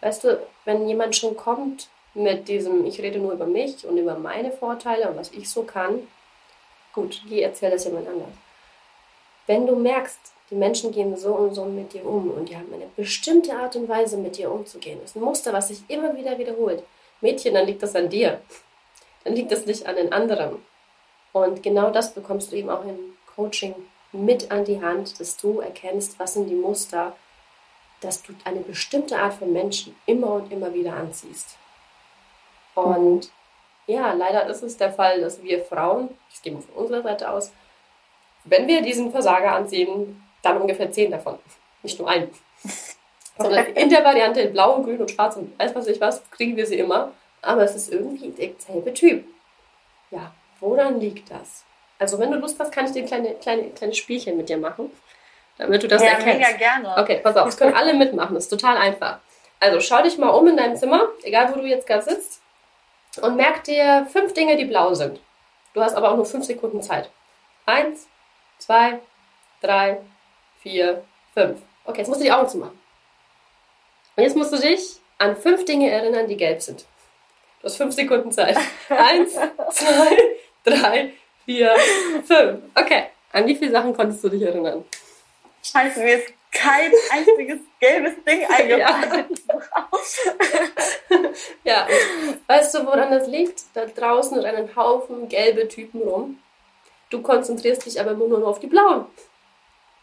Weißt 0.06 0.22
du, 0.22 0.40
wenn 0.64 0.86
jemand 0.86 1.16
schon 1.16 1.36
kommt 1.36 1.88
mit 2.14 2.46
diesem, 2.46 2.86
ich 2.86 3.00
rede 3.00 3.18
nur 3.18 3.32
über 3.32 3.44
mich 3.44 3.84
und 3.84 3.96
über 3.96 4.16
meine 4.16 4.52
Vorteile 4.52 5.10
und 5.10 5.16
was 5.16 5.32
ich 5.32 5.50
so 5.50 5.64
kann, 5.64 6.06
gut, 6.92 7.20
geh 7.28 7.40
erzähl 7.42 7.72
das 7.72 7.86
jemand 7.86 8.06
anders. 8.06 8.28
Wenn 9.48 9.66
du 9.66 9.74
merkst, 9.74 10.20
die 10.48 10.54
Menschen 10.54 10.92
gehen 10.92 11.16
so 11.16 11.34
und 11.34 11.54
so 11.54 11.64
mit 11.64 11.92
dir 11.92 12.06
um 12.06 12.30
und 12.30 12.48
die 12.48 12.56
haben 12.56 12.72
eine 12.72 12.86
bestimmte 12.94 13.56
Art 13.56 13.74
und 13.74 13.88
Weise, 13.88 14.16
mit 14.16 14.38
dir 14.38 14.52
umzugehen. 14.52 15.00
Das 15.00 15.10
ist 15.10 15.16
ein 15.16 15.24
Muster, 15.24 15.52
was 15.52 15.68
sich 15.68 15.82
immer 15.88 16.16
wieder 16.16 16.38
wiederholt. 16.38 16.84
Mädchen, 17.20 17.54
dann 17.54 17.66
liegt 17.66 17.82
das 17.82 17.96
an 17.96 18.08
dir. 18.08 18.40
Dann 19.24 19.34
liegt 19.34 19.50
das 19.50 19.66
nicht 19.66 19.86
an 19.86 19.96
den 19.96 20.12
anderen. 20.12 20.62
Und 21.32 21.64
genau 21.64 21.90
das 21.90 22.14
bekommst 22.14 22.52
du 22.52 22.56
eben 22.56 22.70
auch 22.70 22.84
im 22.84 23.16
Coaching 23.34 23.74
mit 24.12 24.52
an 24.52 24.64
die 24.64 24.80
Hand, 24.80 25.18
dass 25.18 25.36
du 25.36 25.58
erkennst, 25.58 26.20
was 26.20 26.34
sind 26.34 26.46
die 26.48 26.54
Muster, 26.54 27.16
dass 28.00 28.22
du 28.22 28.34
eine 28.44 28.60
bestimmte 28.60 29.18
Art 29.18 29.34
von 29.34 29.52
Menschen 29.52 29.96
immer 30.06 30.34
und 30.34 30.52
immer 30.52 30.72
wieder 30.72 30.94
anziehst. 30.94 31.56
Und 32.74 33.30
ja, 33.86 34.12
leider 34.12 34.46
ist 34.46 34.62
es 34.62 34.76
der 34.76 34.92
Fall, 34.92 35.20
dass 35.20 35.42
wir 35.42 35.64
Frauen, 35.64 36.10
ich 36.32 36.42
gehe 36.42 36.52
mal 36.52 36.62
von 36.62 36.74
unserer 36.74 37.02
Seite 37.02 37.30
aus, 37.30 37.52
wenn 38.44 38.66
wir 38.66 38.82
diesen 38.82 39.10
Versager 39.10 39.52
anziehen, 39.52 40.22
dann 40.42 40.60
ungefähr 40.60 40.90
zehn 40.90 41.10
davon. 41.10 41.38
Nicht 41.82 41.98
nur 41.98 42.08
einen. 42.08 42.30
Sondern 43.38 43.66
in 43.66 43.90
der 43.90 44.04
Variante 44.04 44.40
in 44.40 44.52
blau, 44.52 44.80
grün 44.82 45.00
und 45.00 45.10
schwarz 45.10 45.36
und 45.36 45.58
weiß 45.58 45.74
was 45.74 45.86
ich 45.88 46.00
was, 46.00 46.22
kriegen 46.30 46.56
wir 46.56 46.66
sie 46.66 46.78
immer. 46.78 47.12
Aber 47.42 47.62
es 47.62 47.76
ist 47.76 47.92
irgendwie 47.92 48.30
derselbe 48.30 48.94
Typ. 48.94 49.24
Ja, 50.10 50.32
woran 50.60 51.00
liegt 51.00 51.30
das? 51.30 51.64
Also 51.98 52.18
wenn 52.18 52.30
du 52.30 52.38
Lust 52.38 52.58
hast, 52.58 52.72
kann 52.72 52.86
ich 52.86 52.92
dir 52.92 53.04
kleine, 53.04 53.34
kleine, 53.34 53.70
kleine 53.70 53.94
Spielchen 53.94 54.36
mit 54.36 54.48
dir 54.48 54.58
machen, 54.58 54.90
damit 55.58 55.82
du 55.82 55.88
das 55.88 56.02
ja, 56.02 56.10
erkennst. 56.10 56.40
Ja, 56.40 56.46
mega 56.46 56.56
gerne. 56.58 57.02
Okay, 57.02 57.20
pass 57.22 57.36
auf, 57.36 57.46
das 57.46 57.56
können 57.56 57.74
alle 57.74 57.94
mitmachen, 57.94 58.34
das 58.34 58.44
ist 58.44 58.50
total 58.50 58.76
einfach. 58.76 59.18
Also 59.60 59.80
schau 59.80 60.02
dich 60.02 60.18
mal 60.18 60.30
um 60.30 60.46
in 60.48 60.56
deinem 60.56 60.76
Zimmer, 60.76 61.08
egal 61.22 61.54
wo 61.54 61.60
du 61.60 61.66
jetzt 61.66 61.86
gerade 61.86 62.02
sitzt, 62.02 62.40
und 63.22 63.36
merk 63.36 63.64
dir 63.64 64.06
fünf 64.12 64.34
Dinge, 64.34 64.56
die 64.56 64.66
blau 64.66 64.94
sind. 64.94 65.20
Du 65.72 65.82
hast 65.82 65.94
aber 65.94 66.10
auch 66.10 66.16
nur 66.16 66.26
fünf 66.26 66.44
Sekunden 66.44 66.82
Zeit. 66.82 67.10
Eins, 67.64 68.06
zwei, 68.58 69.00
drei, 69.62 69.98
vier, 70.62 71.02
fünf. 71.34 71.60
Okay, 71.84 71.98
jetzt 71.98 72.08
musst 72.08 72.20
du 72.20 72.24
die 72.24 72.32
Augen 72.32 72.48
zumachen. 72.48 72.78
Und 74.16 74.22
jetzt 74.22 74.36
musst 74.36 74.52
du 74.52 74.58
dich 74.58 74.96
an 75.18 75.36
fünf 75.36 75.64
Dinge 75.64 75.90
erinnern, 75.90 76.26
die 76.26 76.36
gelb 76.36 76.60
sind. 76.62 76.84
Du 77.60 77.66
hast 77.66 77.76
fünf 77.76 77.94
Sekunden 77.94 78.32
Zeit. 78.32 78.56
Eins, 78.88 79.34
zwei, 79.70 80.16
drei, 80.64 81.12
vier, 81.44 81.74
fünf. 82.24 82.62
Okay. 82.74 83.04
An 83.32 83.46
wie 83.46 83.56
viele 83.56 83.70
Sachen 83.70 83.94
konntest 83.94 84.24
du 84.24 84.28
dich 84.28 84.42
erinnern? 84.42 84.84
Scheiße, 85.70 86.00
mir 86.00 86.18
ist 86.18 86.32
kein 86.52 86.92
einziges 87.10 87.60
gelbes 87.80 88.14
Ding 88.24 88.44
eingefallen. 88.48 89.26
Ja. 89.48 89.88
ja. 91.86 91.88
Weißt 92.46 92.74
du, 92.74 92.86
woran 92.86 93.10
das 93.10 93.26
liegt? 93.26 93.64
Da 93.74 93.86
draußen 93.86 94.38
rennen 94.38 94.74
Haufen 94.76 95.28
gelbe 95.28 95.68
Typen 95.68 96.02
rum. 96.02 96.38
Du 97.10 97.20
konzentrierst 97.22 97.86
dich 97.86 98.00
aber 98.00 98.12
immer 98.12 98.26
nur 98.26 98.46
auf 98.46 98.60
die 98.60 98.68
blauen. 98.68 99.06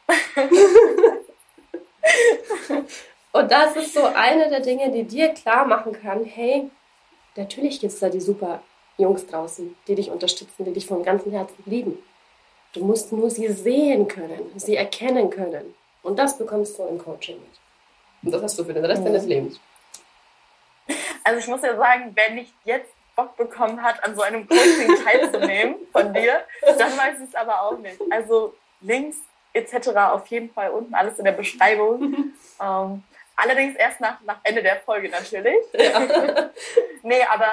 Und 3.31 3.51
das 3.51 3.75
ist 3.75 3.93
so 3.93 4.05
eine 4.05 4.49
der 4.49 4.59
Dinge, 4.59 4.91
die 4.91 5.03
dir 5.03 5.29
klar 5.29 5.65
machen 5.65 5.93
kann, 5.93 6.23
hey, 6.23 6.69
natürlich 7.35 7.79
gibt 7.79 7.93
es 7.93 7.99
da 7.99 8.09
die 8.09 8.21
super 8.21 8.61
Jungs 8.97 9.25
draußen, 9.25 9.75
die 9.87 9.95
dich 9.95 10.11
unterstützen, 10.11 10.65
die 10.65 10.73
dich 10.73 10.85
von 10.85 11.03
ganzem 11.03 11.31
Herzen 11.31 11.63
lieben. 11.65 11.97
Du 12.73 12.83
musst 12.83 13.11
nur 13.11 13.29
sie 13.29 13.47
sehen 13.51 14.07
können, 14.07 14.51
sie 14.55 14.75
erkennen 14.75 15.29
können. 15.29 15.75
Und 16.01 16.17
das 16.17 16.37
bekommst 16.37 16.77
du 16.77 16.83
im 16.83 16.97
Coaching 16.97 17.35
mit. 17.35 17.59
Und 18.23 18.31
das 18.31 18.43
hast 18.43 18.59
du 18.59 18.65
für 18.65 18.73
den 18.73 18.83
Rest 18.83 19.01
mhm. 19.01 19.05
deines 19.05 19.25
Lebens. 19.25 19.59
Also 21.23 21.39
ich 21.39 21.47
muss 21.47 21.61
ja 21.61 21.75
sagen, 21.77 22.11
wer 22.15 22.31
nicht 22.31 22.53
jetzt 22.65 22.91
Bock 23.15 23.37
bekommen 23.37 23.81
hat, 23.81 24.03
an 24.03 24.15
so 24.15 24.21
einem 24.21 24.47
Coaching 24.47 24.95
teilzunehmen 25.05 25.75
von 25.91 26.13
dir, 26.13 26.43
dann 26.61 26.97
weiß 26.97 27.19
ich 27.19 27.29
es 27.29 27.35
aber 27.35 27.61
auch 27.61 27.77
nicht. 27.77 27.99
Also 28.09 28.53
Links 28.81 29.17
etc. 29.53 29.89
auf 30.11 30.27
jeden 30.27 30.51
Fall 30.51 30.71
unten, 30.71 30.93
alles 30.93 31.19
in 31.19 31.25
der 31.25 31.31
Beschreibung. 31.31 32.33
ähm, 32.61 33.03
allerdings 33.35 33.75
erst 33.75 34.01
nach, 34.01 34.19
nach 34.21 34.39
Ende 34.43 34.63
der 34.63 34.77
Folge 34.77 35.09
natürlich. 35.09 35.63
Ja. 35.73 35.99
nee, 37.03 37.23
aber 37.31 37.51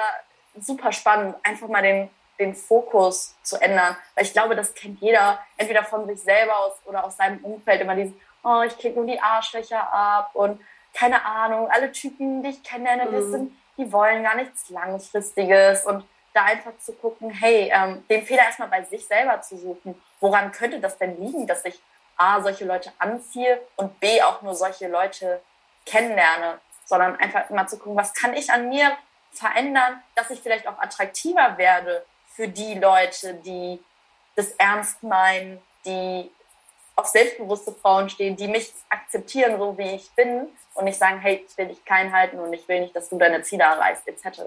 super 0.59 0.91
spannend, 0.91 1.35
einfach 1.43 1.67
mal 1.67 1.83
den, 1.83 2.09
den 2.41 2.55
Fokus 2.55 3.35
zu 3.43 3.61
ändern. 3.61 3.95
Weil 4.15 4.25
ich 4.25 4.33
glaube, 4.33 4.55
das 4.55 4.73
kennt 4.73 4.99
jeder, 4.99 5.39
entweder 5.57 5.83
von 5.83 6.05
sich 6.07 6.21
selber 6.21 6.57
aus 6.57 6.73
oder 6.85 7.05
aus 7.05 7.17
seinem 7.17 7.43
Umfeld, 7.43 7.81
immer 7.81 7.95
dieses, 7.95 8.13
oh, 8.43 8.61
ich 8.65 8.77
kriege 8.77 8.95
nur 8.95 9.05
die 9.05 9.19
Arschlöcher 9.19 9.91
ab 9.93 10.31
und 10.33 10.59
keine 10.93 11.23
Ahnung, 11.23 11.69
alle 11.69 11.91
Typen, 11.91 12.43
die 12.43 12.49
ich 12.49 12.63
kennenlerne, 12.63 13.05
mhm. 13.05 13.15
die, 13.15 13.31
sind, 13.31 13.57
die 13.77 13.91
wollen 13.91 14.23
gar 14.23 14.35
nichts 14.35 14.69
Langfristiges 14.69 15.85
und 15.85 16.05
da 16.33 16.43
einfach 16.45 16.77
zu 16.79 16.93
gucken, 16.93 17.29
hey, 17.29 17.71
ähm, 17.73 18.03
den 18.09 18.25
Fehler 18.25 18.43
erstmal 18.43 18.69
bei 18.69 18.83
sich 18.83 19.05
selber 19.05 19.41
zu 19.41 19.57
suchen. 19.57 20.01
Woran 20.19 20.51
könnte 20.51 20.79
das 20.79 20.97
denn 20.97 21.19
liegen, 21.21 21.47
dass 21.47 21.65
ich 21.65 21.79
A, 22.17 22.41
solche 22.41 22.65
Leute 22.65 22.91
anziehe 22.99 23.61
und 23.75 23.99
B, 23.99 24.21
auch 24.21 24.41
nur 24.41 24.55
solche 24.55 24.87
Leute 24.87 25.41
kennenlerne, 25.85 26.59
sondern 26.85 27.17
einfach 27.17 27.49
immer 27.49 27.67
zu 27.67 27.77
gucken, 27.77 27.97
was 27.97 28.13
kann 28.13 28.33
ich 28.33 28.51
an 28.51 28.69
mir 28.69 28.91
verändern, 29.31 30.01
dass 30.15 30.29
ich 30.29 30.41
vielleicht 30.41 30.67
auch 30.67 30.77
attraktiver 30.79 31.57
werde 31.57 32.05
für 32.35 32.47
die 32.47 32.75
Leute, 32.75 33.35
die 33.35 33.79
das 34.35 34.51
ernst 34.51 35.03
meinen, 35.03 35.61
die 35.85 36.31
auf 36.95 37.07
selbstbewusste 37.07 37.73
Frauen 37.73 38.09
stehen, 38.09 38.35
die 38.35 38.47
mich 38.47 38.71
akzeptieren, 38.89 39.57
so 39.57 39.77
wie 39.77 39.95
ich 39.95 40.11
bin 40.11 40.47
und 40.73 40.85
nicht 40.85 40.97
sagen, 40.97 41.19
hey, 41.19 41.45
ich 41.47 41.57
will 41.57 41.67
dich 41.67 41.83
klein 41.83 42.13
halten 42.13 42.39
und 42.39 42.53
ich 42.53 42.67
will 42.67 42.81
nicht, 42.81 42.95
dass 42.95 43.09
du 43.09 43.17
deine 43.17 43.41
Ziele 43.41 43.63
erreichst, 43.63 44.07
etc. 44.07 44.41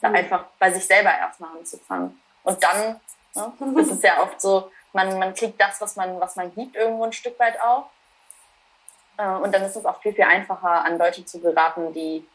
Da 0.00 0.08
mhm. 0.08 0.14
einfach 0.14 0.44
bei 0.58 0.70
sich 0.70 0.86
selber 0.86 1.10
erstmal 1.10 1.56
anzufangen. 1.56 2.20
Und 2.42 2.62
dann, 2.62 3.00
ne, 3.34 3.80
ist 3.80 4.02
ja 4.02 4.22
oft 4.22 4.40
so, 4.40 4.70
man, 4.92 5.18
man 5.18 5.34
kriegt 5.34 5.60
das, 5.60 5.80
was 5.80 5.96
man, 5.96 6.18
was 6.20 6.36
man 6.36 6.54
gibt, 6.54 6.74
irgendwo 6.74 7.04
ein 7.04 7.12
Stück 7.12 7.38
weit 7.38 7.60
auch. 7.60 7.86
Äh, 9.18 9.26
und 9.26 9.54
dann 9.54 9.62
ist 9.62 9.76
es 9.76 9.84
auch 9.84 10.00
viel, 10.00 10.14
viel 10.14 10.24
einfacher, 10.24 10.84
an 10.84 10.98
Leute 10.98 11.24
zu 11.24 11.40
geraten, 11.40 11.92
die 11.92 12.26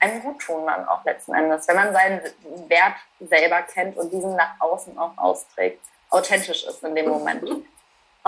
einem 0.00 0.22
gut 0.22 0.40
tun 0.40 0.66
dann 0.66 0.86
auch 0.88 1.04
letzten 1.04 1.34
Endes. 1.34 1.66
Wenn 1.68 1.76
man 1.76 1.92
seinen 1.92 2.20
Wert 2.68 2.96
selber 3.20 3.62
kennt 3.62 3.96
und 3.96 4.12
diesen 4.12 4.36
nach 4.36 4.60
außen 4.60 4.98
auch 4.98 5.16
austrägt, 5.16 5.82
authentisch 6.10 6.64
ist 6.64 6.82
in 6.82 6.94
dem 6.94 7.08
Moment. 7.08 7.48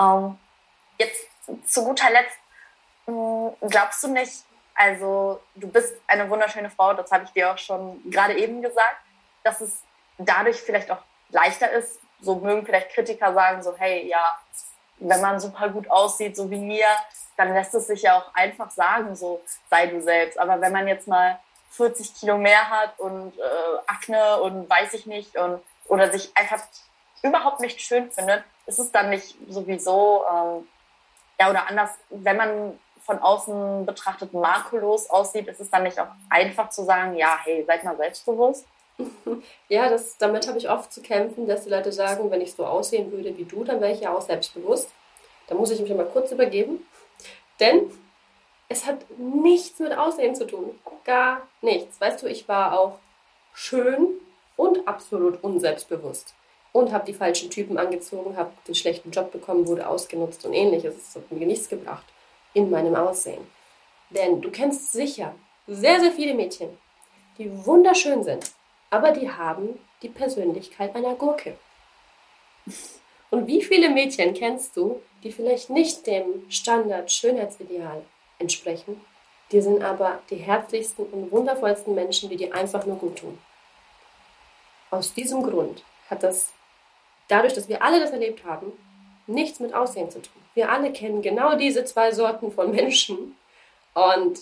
Ähm, 0.01 0.39
jetzt 0.97 1.27
zu 1.65 1.83
guter 1.83 2.09
Letzt, 2.09 2.37
hm, 3.05 3.51
glaubst 3.69 4.01
du 4.01 4.07
nicht, 4.07 4.45
Also 4.73 5.41
du 5.55 5.67
bist 5.67 5.93
eine 6.07 6.29
wunderschöne 6.29 6.69
Frau, 6.69 6.93
das 6.93 7.11
habe 7.11 7.25
ich 7.25 7.31
dir 7.31 7.51
auch 7.51 7.57
schon 7.57 8.01
gerade 8.09 8.37
eben 8.37 8.61
gesagt, 8.61 8.95
dass 9.43 9.59
es 9.59 9.83
dadurch 10.17 10.55
vielleicht 10.61 10.89
auch 10.89 11.01
leichter 11.31 11.69
ist. 11.69 11.99
So 12.21 12.35
mögen 12.35 12.65
vielleicht 12.65 12.91
Kritiker 12.91 13.33
sagen, 13.33 13.61
so 13.61 13.75
hey, 13.77 14.07
ja, 14.07 14.39
wenn 14.99 15.19
man 15.19 15.39
super 15.41 15.67
gut 15.67 15.91
aussieht, 15.91 16.37
so 16.37 16.49
wie 16.49 16.59
mir, 16.59 16.87
dann 17.35 17.53
lässt 17.53 17.73
es 17.73 17.87
sich 17.87 18.03
ja 18.03 18.17
auch 18.17 18.33
einfach 18.33 18.71
sagen, 18.71 19.15
so 19.17 19.41
sei 19.69 19.87
du 19.87 20.01
selbst. 20.01 20.39
Aber 20.39 20.61
wenn 20.61 20.71
man 20.71 20.87
jetzt 20.87 21.07
mal 21.07 21.39
40 21.69 22.15
Kilo 22.15 22.37
mehr 22.37 22.69
hat 22.69 22.99
und 22.99 23.37
äh, 23.37 23.41
Akne 23.87 24.41
und 24.41 24.69
weiß 24.69 24.93
ich 24.93 25.05
nicht 25.05 25.37
und 25.37 25.61
oder 25.87 26.11
sich 26.11 26.31
einfach 26.35 26.61
überhaupt 27.21 27.59
nicht 27.59 27.81
schön 27.81 28.11
findet, 28.11 28.43
ist 28.65 28.79
es 28.79 28.91
dann 28.91 29.09
nicht 29.09 29.35
sowieso 29.47 30.23
ähm, 30.31 30.67
ja 31.39 31.49
oder 31.49 31.67
anders, 31.67 31.91
wenn 32.09 32.37
man 32.37 32.79
von 33.09 33.19
außen 33.19 33.85
betrachtet 33.85 34.33
makellos 34.33 35.09
aussieht, 35.09 35.47
ist 35.47 35.59
es 35.59 35.69
dann 35.71 35.83
nicht 35.83 35.99
auch 35.99 36.09
einfach 36.29 36.69
zu 36.69 36.83
sagen, 36.83 37.15
ja, 37.15 37.39
hey, 37.43 37.63
seid 37.65 37.83
mal 37.83 37.97
selbstbewusst? 37.97 38.65
Ja, 39.69 39.87
das, 39.89 40.17
damit 40.17 40.47
habe 40.47 40.57
ich 40.57 40.69
oft 40.69 40.91
zu 40.91 41.01
kämpfen, 41.01 41.47
dass 41.47 41.63
die 41.63 41.69
Leute 41.69 41.91
sagen, 41.91 42.29
wenn 42.31 42.41
ich 42.41 42.53
so 42.53 42.65
aussehen 42.65 43.11
würde 43.11 43.37
wie 43.37 43.45
du, 43.45 43.63
dann 43.63 43.79
wäre 43.79 43.93
ich 43.93 44.01
ja 44.01 44.13
auch 44.13 44.21
selbstbewusst. 44.21 44.89
Da 45.47 45.55
muss 45.55 45.71
ich 45.71 45.79
mich 45.79 45.93
mal 45.93 46.05
kurz 46.05 46.31
übergeben. 46.31 46.85
Denn 47.59 47.91
es 48.69 48.85
hat 48.85 49.03
nichts 49.17 49.79
mit 49.79 49.97
Aussehen 49.97 50.35
zu 50.35 50.45
tun. 50.45 50.79
Gar 51.03 51.41
nichts. 51.61 51.99
Weißt 51.99 52.21
du, 52.21 52.27
ich 52.27 52.47
war 52.47 52.79
auch 52.79 52.99
schön 53.53 54.07
und 54.55 54.87
absolut 54.87 55.43
unselbstbewusst. 55.43 56.35
Und 56.71 56.93
habe 56.93 57.05
die 57.05 57.15
falschen 57.15 57.49
Typen 57.49 57.79
angezogen, 57.79 58.37
habe 58.37 58.51
den 58.67 58.75
schlechten 58.75 59.09
Job 59.09 59.31
bekommen, 59.31 59.67
wurde 59.67 59.87
ausgenutzt 59.87 60.45
und 60.45 60.53
ähnliches. 60.53 60.95
Es 60.95 61.15
hat 61.15 61.31
mir 61.31 61.45
nichts 61.47 61.67
gebracht 61.67 62.05
in 62.53 62.69
meinem 62.69 62.95
Aussehen. 62.95 63.45
Denn 64.11 64.39
du 64.39 64.51
kennst 64.51 64.93
sicher 64.93 65.33
sehr, 65.65 65.99
sehr 65.99 66.11
viele 66.11 66.35
Mädchen, 66.35 66.69
die 67.39 67.65
wunderschön 67.65 68.23
sind, 68.23 68.51
aber 68.91 69.11
die 69.11 69.31
haben 69.31 69.79
die 70.03 70.09
Persönlichkeit 70.09 70.95
einer 70.95 71.15
Gurke. 71.15 71.57
Und 73.31 73.47
wie 73.47 73.63
viele 73.63 73.89
Mädchen 73.89 74.33
kennst 74.33 74.77
du, 74.77 75.01
die 75.23 75.31
vielleicht 75.31 75.71
nicht 75.71 76.05
dem 76.05 76.49
Standard-Schönheitsideal 76.49 78.03
entsprechen, 78.39 78.99
die 79.51 79.61
sind 79.61 79.83
aber 79.83 80.19
die 80.29 80.35
herzlichsten 80.35 81.05
und 81.05 81.31
wundervollsten 81.31 81.95
Menschen, 81.95 82.29
die 82.29 82.37
dir 82.37 82.53
einfach 82.53 82.85
nur 82.85 82.97
gut 82.97 83.17
tun. 83.19 83.37
Aus 84.91 85.13
diesem 85.13 85.43
Grund 85.43 85.83
hat 86.09 86.23
das, 86.23 86.49
dadurch, 87.27 87.53
dass 87.53 87.67
wir 87.67 87.83
alle 87.83 87.99
das 87.99 88.11
erlebt 88.11 88.43
haben, 88.43 88.71
nichts 89.27 89.59
mit 89.59 89.73
Aussehen 89.73 90.09
zu 90.09 90.21
tun. 90.21 90.41
Wir 90.55 90.71
alle 90.71 90.91
kennen 90.91 91.21
genau 91.21 91.55
diese 91.55 91.85
zwei 91.85 92.11
Sorten 92.11 92.51
von 92.51 92.71
Menschen 92.71 93.35
und 93.93 94.39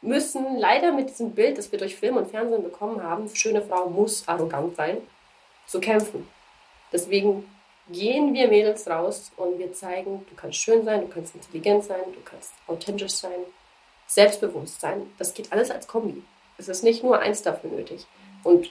müssen 0.00 0.56
leider 0.58 0.92
mit 0.92 1.10
diesem 1.10 1.34
Bild, 1.34 1.58
das 1.58 1.72
wir 1.72 1.78
durch 1.78 1.96
Film 1.96 2.16
und 2.16 2.30
Fernsehen 2.30 2.62
bekommen 2.62 3.02
haben, 3.02 3.28
schöne 3.34 3.62
Frau 3.62 3.88
muss 3.88 4.26
arrogant 4.28 4.76
sein, 4.76 4.98
zu 5.66 5.80
kämpfen. 5.80 6.28
Deswegen 6.92 7.48
gehen 7.88 8.34
wir 8.34 8.48
Mädels 8.48 8.88
raus 8.88 9.30
und 9.36 9.58
wir 9.58 9.72
zeigen, 9.72 10.26
du 10.28 10.34
kannst 10.34 10.58
schön 10.58 10.84
sein, 10.84 11.02
du 11.02 11.08
kannst 11.08 11.34
intelligent 11.34 11.84
sein, 11.84 12.00
du 12.12 12.20
kannst 12.24 12.52
authentisch 12.66 13.12
sein, 13.12 13.38
selbstbewusst 14.06 14.80
sein. 14.80 15.12
Das 15.18 15.34
geht 15.34 15.52
alles 15.52 15.70
als 15.70 15.86
Kombi. 15.86 16.22
Es 16.58 16.68
ist 16.68 16.82
nicht 16.82 17.02
nur 17.02 17.18
eins 17.18 17.42
dafür 17.42 17.70
nötig. 17.70 18.06
Und 18.42 18.70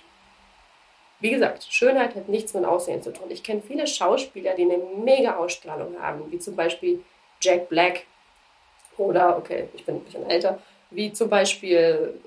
wie 1.20 1.30
gesagt, 1.30 1.66
Schönheit 1.70 2.16
hat 2.16 2.28
nichts 2.28 2.54
mit 2.54 2.66
Aussehen 2.66 3.02
zu 3.02 3.14
tun. 3.14 3.28
Ich 3.30 3.44
kenne 3.44 3.62
viele 3.62 3.88
Schauspieler, 3.88 4.54
die 4.56 4.64
eine 4.64 4.78
mega 4.78 5.38
Ausstrahlung 5.38 6.00
haben, 6.02 6.32
wie 6.32 6.40
zum 6.40 6.56
Beispiel 6.56 7.04
Jack 7.42 7.70
Black 7.70 8.04
oder, 8.98 9.38
okay, 9.38 9.70
ich 9.74 9.86
bin 9.86 9.96
ein 9.96 10.04
bisschen 10.04 10.30
älter, 10.30 10.60
wie 10.90 11.12
zum 11.14 11.30
Beispiel 11.30 12.20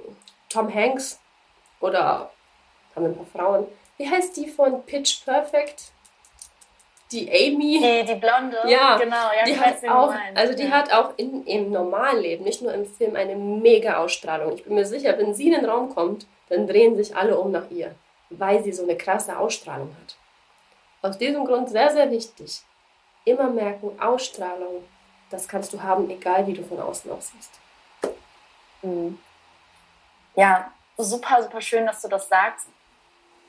Tom 0.48 0.72
Hanks 0.72 1.20
oder 1.80 2.30
haben 2.94 3.04
ein 3.04 3.16
paar 3.16 3.26
Frauen. 3.26 3.66
Wie 3.98 4.08
heißt 4.08 4.36
die 4.36 4.48
von 4.48 4.84
Pitch 4.84 5.24
Perfect? 5.24 5.92
Die 7.10 7.30
Amy. 7.30 7.80
Die, 7.80 8.04
die 8.04 8.20
Blonde. 8.20 8.58
Ja, 8.66 8.98
genau. 8.98 9.30
Ja, 9.36 9.44
die 9.46 9.58
hat 9.58 9.88
auch, 9.88 10.14
also 10.34 10.54
die 10.54 10.64
ja. 10.64 10.70
hat 10.70 10.92
auch 10.92 11.14
in, 11.16 11.46
im 11.46 11.70
normalen 11.70 12.20
Leben, 12.20 12.44
nicht 12.44 12.60
nur 12.60 12.74
im 12.74 12.84
Film, 12.84 13.16
eine 13.16 13.34
mega 13.34 13.96
Ausstrahlung. 13.96 14.52
Ich 14.54 14.64
bin 14.64 14.74
mir 14.74 14.84
sicher, 14.84 15.16
wenn 15.16 15.34
sie 15.34 15.46
in 15.46 15.54
den 15.54 15.64
Raum 15.64 15.94
kommt, 15.94 16.26
dann 16.50 16.66
drehen 16.66 16.96
sich 16.96 17.16
alle 17.16 17.38
um 17.38 17.50
nach 17.50 17.70
ihr, 17.70 17.94
weil 18.30 18.62
sie 18.62 18.72
so 18.72 18.82
eine 18.82 18.96
krasse 18.96 19.38
Ausstrahlung 19.38 19.94
hat. 20.02 20.16
Aus 21.00 21.16
diesem 21.16 21.44
Grund 21.44 21.70
sehr, 21.70 21.90
sehr 21.90 22.10
wichtig. 22.10 22.60
Immer 23.24 23.50
merken, 23.50 23.98
Ausstrahlung, 24.00 24.84
das 25.30 25.48
kannst 25.48 25.72
du 25.72 25.82
haben, 25.82 26.10
egal 26.10 26.46
wie 26.46 26.54
du 26.54 26.62
von 26.62 26.80
außen 26.80 27.10
aussiehst. 27.10 27.52
Mhm. 28.82 29.18
Ja, 30.34 30.72
super, 30.96 31.42
super 31.42 31.60
schön, 31.60 31.86
dass 31.86 32.02
du 32.02 32.08
das 32.08 32.28
sagst. 32.28 32.66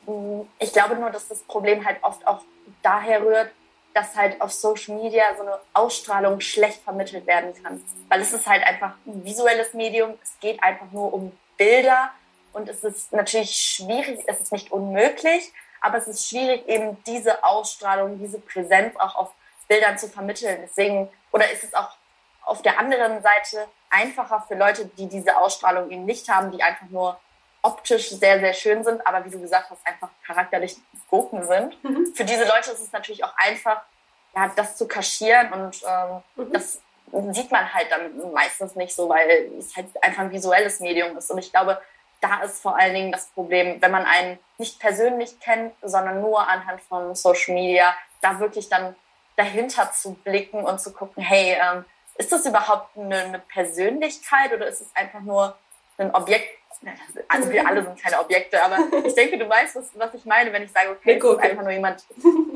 Mhm. 0.05 0.47
Ich 0.59 0.71
glaube 0.71 0.95
nur, 0.95 1.09
dass 1.09 1.27
das 1.27 1.41
Problem 1.43 1.85
halt 1.85 1.97
oft 2.03 2.25
auch 2.27 2.41
daher 2.81 3.23
rührt, 3.23 3.51
dass 3.93 4.15
halt 4.15 4.39
auf 4.39 4.51
Social 4.51 4.95
Media 4.95 5.23
so 5.35 5.43
eine 5.43 5.59
Ausstrahlung 5.73 6.39
schlecht 6.41 6.83
vermittelt 6.83 7.25
werden 7.25 7.53
kann. 7.61 7.83
Weil 8.07 8.21
es 8.21 8.33
ist 8.33 8.47
halt 8.47 8.63
einfach 8.63 8.93
ein 9.05 9.23
visuelles 9.25 9.73
Medium, 9.73 10.17
es 10.21 10.39
geht 10.39 10.61
einfach 10.63 10.91
nur 10.91 11.13
um 11.13 11.31
Bilder 11.57 12.11
und 12.53 12.69
es 12.69 12.83
ist 12.83 13.11
natürlich 13.11 13.51
schwierig, 13.51 14.23
es 14.27 14.39
ist 14.39 14.51
nicht 14.51 14.71
unmöglich, 14.71 15.51
aber 15.81 15.97
es 15.97 16.07
ist 16.07 16.27
schwierig, 16.27 16.67
eben 16.67 17.01
diese 17.05 17.43
Ausstrahlung, 17.43 18.19
diese 18.19 18.39
Präsenz 18.39 18.95
auch 18.97 19.15
auf 19.15 19.33
Bildern 19.67 19.97
zu 19.97 20.07
vermitteln. 20.07 20.59
Deswegen, 20.63 21.09
oder 21.31 21.49
ist 21.51 21.63
es 21.63 21.73
auch 21.73 21.95
auf 22.43 22.61
der 22.61 22.79
anderen 22.79 23.21
Seite 23.21 23.67
einfacher 23.89 24.43
für 24.47 24.55
Leute, 24.55 24.85
die 24.85 25.07
diese 25.07 25.37
Ausstrahlung 25.37 25.89
eben 25.91 26.05
nicht 26.05 26.27
haben, 26.29 26.51
die 26.51 26.61
einfach 26.63 26.87
nur 26.89 27.19
optisch 27.61 28.09
sehr, 28.09 28.39
sehr 28.39 28.53
schön 28.53 28.83
sind, 28.83 29.05
aber 29.05 29.25
wie 29.25 29.29
du 29.29 29.39
gesagt 29.39 29.69
hast, 29.69 29.85
einfach 29.85 30.09
charakterlich 30.25 30.77
Gurken 31.09 31.45
sind. 31.45 31.83
Mhm. 31.83 32.13
Für 32.15 32.23
diese 32.23 32.45
Leute 32.45 32.71
ist 32.71 32.81
es 32.81 32.91
natürlich 32.91 33.23
auch 33.23 33.33
einfach, 33.37 33.81
ja, 34.35 34.51
das 34.55 34.77
zu 34.77 34.87
kaschieren 34.87 35.51
und 35.51 35.81
ähm, 35.85 36.23
mhm. 36.35 36.53
das 36.53 36.81
sieht 37.31 37.51
man 37.51 37.73
halt 37.73 37.91
dann 37.91 38.31
meistens 38.33 38.75
nicht 38.75 38.95
so, 38.95 39.09
weil 39.09 39.51
es 39.57 39.75
halt 39.75 39.87
einfach 40.03 40.23
ein 40.23 40.31
visuelles 40.31 40.79
Medium 40.79 41.17
ist. 41.17 41.31
Und 41.31 41.39
ich 41.39 41.51
glaube, 41.51 41.81
da 42.21 42.43
ist 42.43 42.61
vor 42.61 42.77
allen 42.77 42.93
Dingen 42.93 43.11
das 43.11 43.27
Problem, 43.27 43.81
wenn 43.81 43.91
man 43.91 44.05
einen 44.05 44.37
nicht 44.57 44.79
persönlich 44.79 45.39
kennt, 45.39 45.73
sondern 45.81 46.21
nur 46.21 46.47
anhand 46.47 46.81
von 46.81 47.15
Social 47.15 47.55
Media, 47.55 47.95
da 48.21 48.39
wirklich 48.39 48.69
dann 48.69 48.95
dahinter 49.37 49.91
zu 49.91 50.13
blicken 50.13 50.63
und 50.63 50.81
zu 50.81 50.93
gucken, 50.93 51.23
hey, 51.23 51.57
ähm, 51.59 51.85
ist 52.15 52.31
das 52.31 52.45
überhaupt 52.45 52.97
eine, 52.97 53.17
eine 53.19 53.39
Persönlichkeit 53.39 54.53
oder 54.53 54.67
ist 54.67 54.81
es 54.81 54.95
einfach 54.95 55.21
nur 55.21 55.57
ein 55.97 56.13
Objekt, 56.13 56.49
also 57.27 57.49
wir 57.49 57.67
alle 57.67 57.83
sind 57.83 58.01
keine 58.01 58.19
Objekte, 58.19 58.61
aber 58.63 58.77
ich 59.05 59.13
denke, 59.13 59.37
du 59.37 59.49
weißt, 59.49 59.75
was, 59.75 59.91
was 59.95 60.13
ich 60.13 60.25
meine, 60.25 60.51
wenn 60.53 60.63
ich 60.63 60.71
sage, 60.71 60.91
okay, 60.91 61.17
es 61.17 61.23
ist 61.23 61.39
einfach 61.39 61.63
nur 61.63 61.71
jemand, 61.71 62.03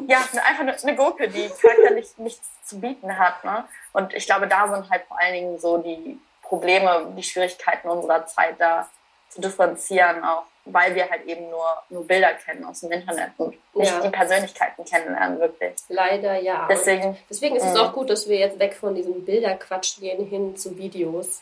ja, 0.08 0.18
einfach 0.46 0.64
nur 0.64 0.76
eine 0.82 0.96
Gurke, 0.96 1.28
die 1.28 1.50
charakterlich 1.50 2.18
nichts 2.18 2.50
zu 2.64 2.80
bieten 2.80 3.18
hat. 3.18 3.44
Ne? 3.44 3.66
Und 3.92 4.14
ich 4.14 4.26
glaube, 4.26 4.48
da 4.48 4.74
sind 4.74 4.90
halt 4.90 5.04
vor 5.08 5.20
allen 5.20 5.34
Dingen 5.34 5.60
so 5.60 5.78
die 5.78 6.20
Probleme, 6.42 7.14
die 7.18 7.24
Schwierigkeiten 7.24 7.90
unserer 7.90 8.26
Zeit 8.26 8.56
da 8.60 8.90
zu 9.30 9.42
differenzieren, 9.42 10.24
auch 10.24 10.44
weil 10.66 10.96
wir 10.96 11.10
halt 11.10 11.26
eben 11.26 11.50
nur, 11.50 11.66
nur 11.90 12.08
Bilder 12.08 12.34
kennen 12.34 12.64
aus 12.64 12.80
dem 12.82 12.92
Internet 12.92 13.32
und 13.38 13.56
nicht 13.76 13.92
ja. 13.92 14.00
die 14.00 14.10
Persönlichkeiten 14.10 14.86
kennenlernen, 14.86 15.40
wirklich. 15.40 15.74
Leider 15.90 16.40
ja. 16.40 16.68
Deswegen, 16.70 17.18
deswegen 17.30 17.58
ist 17.58 17.66
es 17.66 17.76
auch 17.76 17.92
gut, 17.92 18.10
dass 18.10 18.30
wir 18.30 18.38
jetzt 18.38 18.60
weg 18.60 18.74
von 18.74 18.96
diesem 18.96 19.26
Bilderquatsch 19.26 20.00
gehen 20.00 20.26
hin 20.26 20.56
zu 20.56 20.78
Videos 20.78 21.42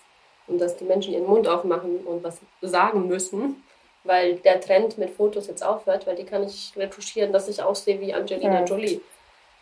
und 0.51 0.59
dass 0.59 0.77
die 0.77 0.83
Menschen 0.83 1.13
ihren 1.13 1.25
Mund 1.25 1.47
aufmachen 1.47 1.97
und 2.05 2.23
was 2.23 2.37
sagen 2.61 3.07
müssen, 3.07 3.63
weil 4.03 4.35
der 4.35 4.59
Trend 4.59 4.97
mit 4.97 5.11
Fotos 5.11 5.47
jetzt 5.47 5.63
aufhört, 5.63 6.07
weil 6.07 6.15
die 6.15 6.25
kann 6.25 6.43
ich 6.43 6.73
retuschieren, 6.75 7.31
dass 7.31 7.47
ich 7.47 7.61
aussehe 7.61 7.99
wie 8.01 8.13
Angelina 8.13 8.59
ja. 8.59 8.65
Jolie. 8.65 9.01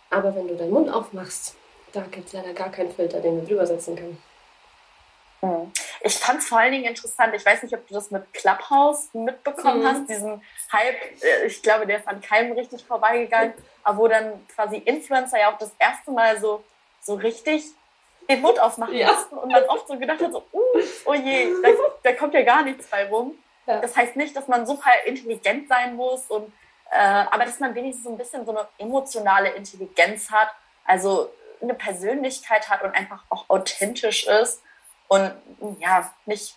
Aber 0.09 0.35
wenn 0.35 0.47
du 0.47 0.55
deinen 0.55 0.71
Mund 0.71 0.89
aufmachst, 0.91 1.55
da 1.91 2.01
gibt 2.01 2.27
es 2.27 2.33
leider 2.33 2.53
gar 2.53 2.71
keinen 2.71 2.91
Filter, 2.91 3.19
den 3.19 3.41
wir 3.41 3.47
drüber 3.47 3.65
setzen 3.65 3.95
können. 3.95 4.21
Hm. 5.41 5.71
Ich 6.01 6.15
fand 6.15 6.39
es 6.39 6.47
vor 6.47 6.59
allen 6.59 6.71
Dingen 6.71 6.85
interessant. 6.85 7.33
Ich 7.35 7.45
weiß 7.45 7.63
nicht, 7.63 7.73
ob 7.73 7.87
du 7.87 7.93
das 7.93 8.11
mit 8.11 8.33
Clubhouse 8.33 9.13
mitbekommen 9.13 9.81
mhm. 9.81 9.87
hast, 9.87 10.09
diesen 10.09 10.41
Hype. 10.71 11.23
Äh, 11.23 11.45
ich 11.45 11.61
glaube, 11.61 11.85
der 11.87 11.99
ist 11.99 12.07
an 12.07 12.21
keinem 12.21 12.53
richtig 12.53 12.83
vorbeigegangen, 12.83 13.53
aber 13.83 13.97
wo 13.97 14.07
dann 14.07 14.45
quasi 14.47 14.77
Influencer 14.77 15.39
ja 15.39 15.53
auch 15.53 15.57
das 15.57 15.71
erste 15.79 16.11
Mal 16.11 16.39
so, 16.39 16.63
so 17.01 17.15
richtig 17.15 17.63
den 18.29 18.41
Mund 18.41 18.59
aufmachen 18.59 18.95
ja. 18.95 19.11
mussten 19.11 19.37
und 19.37 19.51
man 19.51 19.63
oft 19.65 19.87
so 19.87 19.97
gedacht 19.97 20.21
hat, 20.21 20.31
so, 20.31 20.43
uh, 20.53 20.81
oh 21.05 21.13
je, 21.13 21.51
da, 21.61 21.69
da 22.03 22.13
kommt 22.13 22.33
ja 22.33 22.43
gar 22.43 22.63
nichts 22.63 22.87
bei 22.87 23.07
rum. 23.07 23.37
Ja. 23.65 23.81
Das 23.81 23.95
heißt 23.95 24.15
nicht, 24.15 24.35
dass 24.35 24.47
man 24.47 24.65
super 24.65 24.91
intelligent 25.05 25.67
sein 25.67 25.95
muss, 25.95 26.27
und, 26.27 26.53
äh, 26.91 26.97
aber 26.97 27.45
dass 27.45 27.59
man 27.59 27.75
wenigstens 27.75 28.05
so 28.05 28.11
ein 28.11 28.17
bisschen 28.17 28.45
so 28.45 28.51
eine 28.51 28.67
emotionale 28.77 29.49
Intelligenz 29.49 30.29
hat, 30.31 30.49
also 30.85 31.31
eine 31.61 31.73
Persönlichkeit 31.73 32.69
hat 32.69 32.83
und 32.83 32.95
einfach 32.95 33.23
auch 33.29 33.49
authentisch 33.49 34.27
ist 34.27 34.61
und 35.07 35.33
ja, 35.79 36.09
nicht 36.25 36.55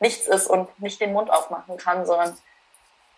nichts 0.00 0.28
ist 0.28 0.46
und 0.46 0.68
nicht 0.80 1.00
den 1.00 1.12
Mund 1.12 1.30
aufmachen 1.30 1.76
kann, 1.76 2.04
sondern 2.04 2.36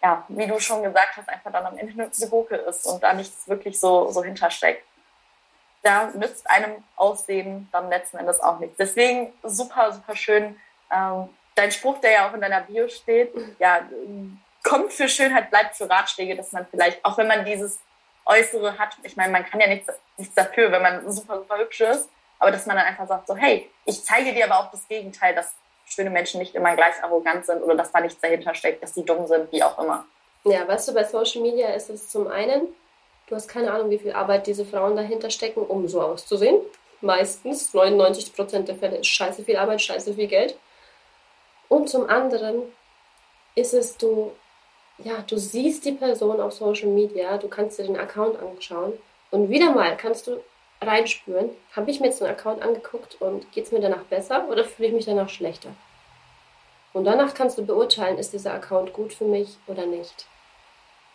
ja, 0.03 0.25
wie 0.29 0.47
du 0.47 0.61
schon 0.61 0.83
gesagt 0.83 1.17
hast, 1.17 1.29
einfach 1.29 1.51
dann 1.51 1.67
am 1.67 1.77
Ende 1.77 2.01
eine 2.01 2.31
Gurke 2.31 2.57
ist 2.57 2.87
und 2.87 3.03
da 3.03 3.13
nichts 3.13 3.49
wirklich 3.49 3.81
so, 3.81 4.11
so 4.11 4.23
hintersteckt 4.23 4.85
da 5.87 6.11
nützt 6.14 6.51
einem 6.51 6.82
Aussehen 6.97 7.68
dann 7.72 7.89
letzten 7.89 8.18
Endes 8.18 8.41
auch 8.41 8.59
nichts. 8.59 8.76
Deswegen 8.76 9.32
super, 9.43 9.93
super 9.93 10.16
schön, 10.16 10.57
Ähm, 10.93 11.28
dein 11.57 11.72
Spruch, 11.72 11.99
der 12.01 12.12
ja 12.12 12.28
auch 12.28 12.34
in 12.34 12.41
deiner 12.41 12.61
Bio 12.61 12.87
steht, 12.87 13.34
ja, 13.59 13.80
kommt 14.62 14.93
für 14.93 15.09
Schönheit, 15.09 15.51
bleibt 15.51 15.74
für 15.74 15.91
Ratschläge, 15.91 16.37
dass 16.37 16.53
man 16.53 16.66
vielleicht, 16.70 17.05
auch 17.05 17.18
wenn 17.18 17.26
man 17.26 17.45
dieses 17.45 17.80
Äußere 18.24 18.78
hat, 18.78 18.97
ich 19.03 19.16
meine, 19.16 19.32
man 19.32 19.45
kann 19.45 19.61
ja 19.61 19.66
nichts, 19.66 19.93
nichts 20.16 20.34
dafür, 20.34 20.70
wenn 20.70 20.82
man 20.82 21.11
super, 21.11 21.39
super 21.39 21.59
hübsch 21.59 21.80
ist, 21.80 22.09
aber 22.39 22.51
dass 22.51 22.66
man 22.66 22.76
dann 22.76 22.87
einfach 22.87 23.09
sagt, 23.09 23.26
so, 23.26 23.37
hey, 23.37 23.68
ich 23.84 24.05
zeige 24.05 24.32
dir 24.32 24.45
aber 24.45 24.61
auch 24.61 24.70
das 24.70 24.87
Gegenteil, 24.87 25.34
dass 25.34 25.55
schöne 25.87 26.11
Menschen 26.11 26.41
nicht 26.41 26.55
immer 26.55 26.74
gleich 26.76 27.03
arrogant 27.03 27.47
sind 27.47 27.62
oder 27.62 27.74
dass 27.74 27.93
da 27.93 28.01
nichts 28.01 28.20
dahinter 28.20 28.55
steckt, 28.55 28.82
dass 28.82 28.95
sie 28.95 29.05
dumm 29.05 29.26
sind, 29.26 29.51
wie 29.53 29.62
auch 29.62 29.78
immer. 29.78 30.05
Ja, 30.45 30.66
weißt 30.68 30.89
du, 30.89 30.95
bei 30.95 31.05
Social 31.05 31.43
Media 31.43 31.68
ist 31.70 31.91
es 31.91 32.09
zum 32.09 32.28
einen, 32.28 32.68
du 33.27 33.35
hast 33.35 33.49
keine 33.49 33.72
Ahnung, 33.72 33.91
wie 33.91 33.99
viel 33.99 34.12
Arbeit 34.12 34.47
diese 34.47 34.64
Frauen 34.64 34.97
dahinter 34.97 35.31
stecken, 35.31 35.61
um 35.61 35.89
so 35.89 36.01
auszusehen. 36.01 36.61
Meistens, 37.01 37.74
99% 37.74 38.62
der 38.62 38.77
Fälle 38.77 38.99
ist 38.99 39.09
scheiße 39.09 39.45
viel 39.45 39.57
Arbeit, 39.57 39.83
scheiße 39.83 40.14
viel 40.14 40.29
Geld. 40.29 40.57
Und 41.68 41.89
zum 41.89 42.09
anderen 42.09 42.62
ist 43.55 43.74
es, 43.74 43.97
du, 43.97 44.33
ja, 44.99 45.24
du 45.27 45.37
siehst 45.37 45.85
die 45.85 45.93
Person 45.93 46.41
auf 46.41 46.53
Social 46.53 46.89
Media, 46.89 47.39
du 47.39 47.49
kannst 47.49 47.79
dir 47.79 47.85
den 47.85 47.99
Account 47.99 48.39
anschauen 48.39 48.93
und 49.31 49.51
wieder 49.51 49.72
mal 49.72 49.97
kannst 49.97 50.27
du 50.27 50.41
reinspüren, 50.81 51.51
habe 51.74 51.91
ich 51.91 52.01
mir 52.01 52.09
jetzt 52.09 52.22
einen 52.22 52.33
Account 52.33 52.62
angeguckt 52.62 53.20
und 53.20 53.51
geht 53.53 53.64
es 53.64 53.72
mir 53.72 53.81
danach 53.81 54.05
besser 54.05 54.49
oder 54.49 54.64
fühle 54.64 54.89
ich 54.89 54.95
mich 54.95 55.07
danach 55.07 55.29
schlechter? 55.29 55.70
Und 56.93 57.05
danach 57.05 57.35
kannst 57.35 57.59
du 57.59 57.66
beurteilen, 57.66 58.18
ist 58.18 58.33
dieser 58.33 58.55
Account 58.55 58.93
gut 58.93 59.12
für 59.12 59.24
mich 59.24 59.57
oder 59.66 59.87
nicht. 59.87 60.27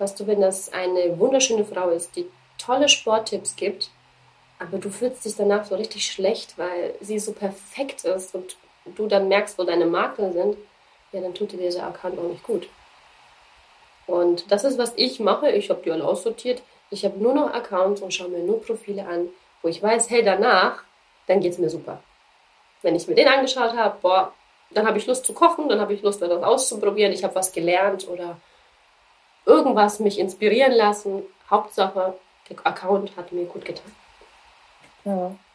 Weißt 0.01 0.19
du, 0.19 0.25
wenn 0.25 0.41
das 0.41 0.73
eine 0.73 1.19
wunderschöne 1.19 1.63
Frau 1.63 1.89
ist, 1.89 2.15
die 2.15 2.25
tolle 2.57 2.89
Sporttipps 2.89 3.55
gibt, 3.55 3.91
aber 4.57 4.79
du 4.79 4.89
fühlst 4.89 5.23
dich 5.23 5.35
danach 5.35 5.63
so 5.63 5.75
richtig 5.75 6.11
schlecht, 6.11 6.57
weil 6.57 6.95
sie 7.01 7.19
so 7.19 7.33
perfekt 7.33 8.03
ist 8.05 8.33
und 8.33 8.57
du 8.95 9.05
dann 9.05 9.27
merkst, 9.27 9.59
wo 9.59 9.63
deine 9.63 9.85
Makel 9.85 10.33
sind, 10.33 10.57
ja, 11.11 11.21
dann 11.21 11.35
tut 11.35 11.51
dir 11.51 11.57
dieser 11.57 11.85
Account 11.85 12.17
auch 12.17 12.29
nicht 12.29 12.41
gut. 12.41 12.67
Und 14.07 14.51
das 14.51 14.63
ist, 14.63 14.79
was 14.79 14.93
ich 14.95 15.19
mache. 15.19 15.51
Ich 15.51 15.69
habe 15.69 15.83
die 15.85 15.91
alle 15.91 16.03
aussortiert. 16.03 16.63
Ich 16.89 17.05
habe 17.05 17.19
nur 17.19 17.35
noch 17.35 17.53
Accounts 17.53 18.01
und 18.01 18.11
schaue 18.11 18.29
mir 18.29 18.39
nur 18.39 18.59
Profile 18.59 19.05
an, 19.05 19.29
wo 19.61 19.67
ich 19.67 19.83
weiß, 19.83 20.09
hey, 20.09 20.23
danach, 20.23 20.81
dann 21.27 21.41
geht 21.41 21.51
es 21.51 21.59
mir 21.59 21.69
super. 21.69 22.01
Wenn 22.81 22.95
ich 22.95 23.07
mir 23.07 23.13
den 23.13 23.27
angeschaut 23.27 23.77
habe, 23.77 23.99
boah, 24.01 24.33
dann 24.71 24.87
habe 24.87 24.97
ich 24.97 25.05
Lust 25.05 25.25
zu 25.25 25.33
kochen, 25.33 25.69
dann 25.69 25.79
habe 25.79 25.93
ich 25.93 26.01
Lust, 26.01 26.23
etwas 26.23 26.41
auszuprobieren, 26.41 27.13
ich 27.13 27.23
habe 27.23 27.35
was 27.35 27.51
gelernt 27.51 28.07
oder 28.07 28.37
irgendwas 29.45 29.99
mich 29.99 30.19
inspirieren 30.19 30.73
lassen. 30.73 31.23
Hauptsache, 31.49 32.15
der 32.49 32.65
Account 32.65 33.15
hat 33.17 33.31
mir 33.31 33.45
gut 33.45 33.65
getan. 33.65 33.91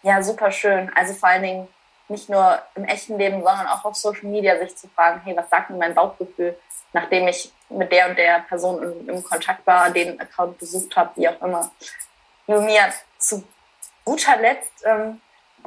Ja, 0.02 0.22
super 0.22 0.50
schön. 0.50 0.90
Also 0.94 1.14
vor 1.14 1.28
allen 1.28 1.42
Dingen 1.42 1.68
nicht 2.08 2.28
nur 2.28 2.60
im 2.74 2.84
echten 2.84 3.18
Leben, 3.18 3.42
sondern 3.42 3.66
auch 3.66 3.84
auf 3.84 3.96
Social 3.96 4.26
Media 4.26 4.58
sich 4.58 4.76
zu 4.76 4.88
fragen, 4.88 5.20
hey, 5.24 5.36
was 5.36 5.50
sagt 5.50 5.70
mir 5.70 5.76
mein 5.76 5.94
Bauchgefühl, 5.94 6.56
nachdem 6.92 7.26
ich 7.28 7.52
mit 7.68 7.90
der 7.90 8.08
und 8.08 8.18
der 8.18 8.40
Person 8.40 8.82
im, 8.82 9.08
im 9.08 9.24
Kontakt 9.24 9.66
war, 9.66 9.90
den 9.90 10.20
Account 10.20 10.58
besucht 10.58 10.94
habe, 10.96 11.10
wie 11.16 11.28
auch 11.28 11.40
immer. 11.42 11.70
Mir 12.46 12.92
zu 13.18 13.42
guter 14.04 14.36
Letzt 14.36 14.84
ähm, 14.84 15.20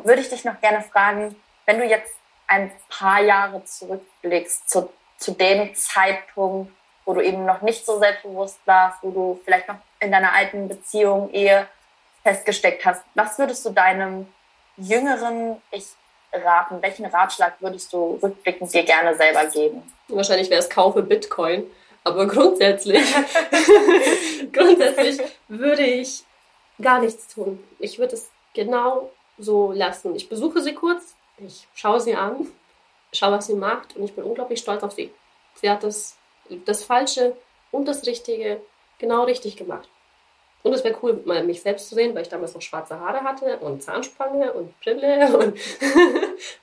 würde 0.03 0.21
ich 0.21 0.29
dich 0.29 0.45
noch 0.45 0.59
gerne 0.61 0.81
fragen, 0.81 1.35
wenn 1.65 1.79
du 1.79 1.85
jetzt 1.85 2.15
ein 2.47 2.71
paar 2.89 3.21
Jahre 3.21 3.63
zurückblickst 3.63 4.69
zu, 4.69 4.89
zu 5.17 5.33
dem 5.33 5.75
Zeitpunkt, 5.75 6.71
wo 7.09 7.15
du 7.15 7.21
eben 7.21 7.43
noch 7.43 7.63
nicht 7.63 7.87
so 7.87 7.97
selbstbewusst 7.97 8.59
warst, 8.65 8.99
wo 9.01 9.09
du 9.09 9.39
vielleicht 9.43 9.67
noch 9.67 9.77
in 9.99 10.11
deiner 10.11 10.31
alten 10.31 10.67
Beziehung, 10.67 11.31
Ehe 11.31 11.67
festgesteckt 12.21 12.85
hast, 12.85 13.01
was 13.15 13.39
würdest 13.39 13.65
du 13.65 13.71
deinem 13.71 14.27
jüngeren 14.77 15.59
Ich 15.71 15.87
raten? 16.31 16.79
Welchen 16.83 17.07
Ratschlag 17.07 17.53
würdest 17.61 17.91
du 17.93 18.19
rückblickend 18.21 18.71
dir 18.71 18.83
gerne 18.83 19.15
selber 19.15 19.47
geben? 19.47 19.81
Wahrscheinlich 20.07 20.51
wäre 20.51 20.59
es 20.59 20.69
kaufe 20.69 21.01
Bitcoin, 21.01 21.63
aber 22.03 22.27
grundsätzlich, 22.27 23.01
grundsätzlich 24.53 25.19
würde 25.47 25.81
ich 25.81 26.23
gar 26.79 27.01
nichts 27.01 27.33
tun. 27.33 27.57
Ich 27.79 27.97
würde 27.97 28.17
es 28.17 28.29
genau 28.53 29.09
so 29.39 29.71
lassen. 29.71 30.15
Ich 30.15 30.29
besuche 30.29 30.61
sie 30.61 30.75
kurz, 30.75 31.15
ich 31.39 31.67
schaue 31.73 32.01
sie 32.01 32.13
an, 32.13 32.47
schaue, 33.13 33.31
was 33.31 33.47
sie 33.47 33.55
macht 33.55 33.95
und 33.95 34.03
ich 34.03 34.13
bin 34.13 34.25
unglaublich 34.25 34.59
stolz 34.59 34.83
auf 34.83 34.91
sie. 34.91 35.11
Sie 35.55 35.67
hat 35.67 35.83
das, 35.83 36.15
das 36.65 36.83
Falsche 36.83 37.35
und 37.71 37.87
das 37.87 38.05
Richtige 38.05 38.61
genau 38.97 39.23
richtig 39.23 39.55
gemacht. 39.57 39.89
Und 40.61 40.73
es 40.73 40.83
wäre 40.83 40.97
cool, 41.01 41.21
mal 41.25 41.43
mich 41.43 41.61
selbst 41.61 41.87
zu 41.87 41.95
sehen, 41.95 42.13
weil 42.13 42.23
ich 42.23 42.29
damals 42.29 42.53
noch 42.53 42.61
schwarze 42.61 42.99
Haare 42.99 43.21
hatte 43.23 43.57
und 43.59 43.81
Zahnspange 43.81 44.51
und 44.53 44.77
Brille 44.81 45.37
und 45.37 45.57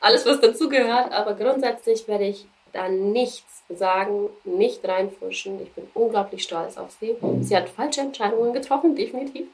alles, 0.00 0.26
was 0.26 0.40
dazugehört. 0.40 1.12
Aber 1.12 1.34
grundsätzlich 1.34 2.06
werde 2.06 2.24
ich 2.24 2.46
da 2.72 2.88
nichts 2.88 3.62
sagen, 3.70 4.28
nicht 4.44 4.86
reinfuschen. 4.86 5.62
Ich 5.62 5.72
bin 5.72 5.88
unglaublich 5.94 6.42
stolz 6.42 6.76
auf 6.76 6.90
sie. 7.00 7.16
Sie 7.40 7.56
hat 7.56 7.68
falsche 7.70 8.02
Entscheidungen 8.02 8.52
getroffen, 8.52 8.94
definitiv. 8.94 9.46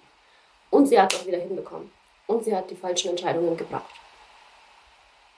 Und 0.70 0.86
sie 0.86 1.00
hat 1.00 1.12
es 1.12 1.20
auch 1.20 1.26
wieder 1.26 1.38
hinbekommen. 1.38 1.92
Und 2.26 2.44
sie 2.44 2.54
hat 2.54 2.70
die 2.70 2.76
falschen 2.76 3.10
Entscheidungen 3.10 3.56
gebracht. 3.56 3.94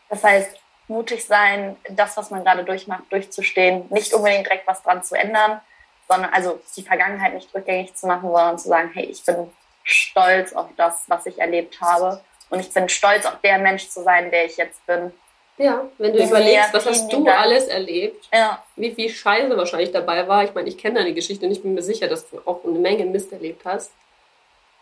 Das 0.08 0.24
heißt, 0.24 0.58
mutig 0.88 1.24
sein, 1.24 1.76
das, 1.88 2.16
was 2.16 2.30
man 2.30 2.44
gerade 2.44 2.64
durchmacht, 2.64 3.04
durchzustehen, 3.10 3.86
nicht 3.90 4.12
unbedingt 4.12 4.46
direkt 4.46 4.66
was 4.66 4.82
dran 4.82 5.02
zu 5.02 5.14
ändern, 5.14 5.60
sondern 6.08 6.32
also 6.32 6.60
die 6.76 6.82
Vergangenheit 6.82 7.34
nicht 7.34 7.54
rückgängig 7.54 7.94
zu 7.94 8.06
machen, 8.06 8.28
sondern 8.30 8.58
zu 8.58 8.68
sagen, 8.68 8.90
hey, 8.94 9.04
ich 9.04 9.24
bin 9.24 9.50
stolz 9.82 10.52
auf 10.52 10.68
das, 10.76 11.04
was 11.06 11.26
ich 11.26 11.38
erlebt 11.38 11.80
habe. 11.80 12.22
Und 12.50 12.60
ich 12.60 12.72
bin 12.72 12.88
stolz 12.88 13.26
auf 13.26 13.40
der 13.42 13.58
Mensch 13.58 13.88
zu 13.88 14.02
sein, 14.02 14.30
der 14.30 14.44
ich 14.46 14.56
jetzt 14.56 14.84
bin. 14.86 15.12
Ja, 15.56 15.84
wenn 15.98 16.12
du 16.12 16.22
überlegst, 16.22 16.74
was 16.74 16.86
hast 16.86 17.12
du 17.12 17.26
alles 17.28 17.66
erlebt, 17.66 18.28
ja. 18.32 18.62
wie 18.74 18.92
viel 18.92 19.08
Scheiße 19.08 19.56
wahrscheinlich 19.56 19.92
dabei 19.92 20.26
war. 20.26 20.42
Ich 20.42 20.52
meine, 20.52 20.68
ich 20.68 20.76
kenne 20.76 20.98
deine 20.98 21.14
Geschichte 21.14 21.46
und 21.46 21.52
ich 21.52 21.62
bin 21.62 21.74
mir 21.74 21.82
sicher, 21.82 22.08
dass 22.08 22.28
du 22.28 22.40
auch 22.44 22.64
eine 22.64 22.78
Menge 22.78 23.04
Mist 23.06 23.32
erlebt 23.32 23.64
hast. 23.64 23.92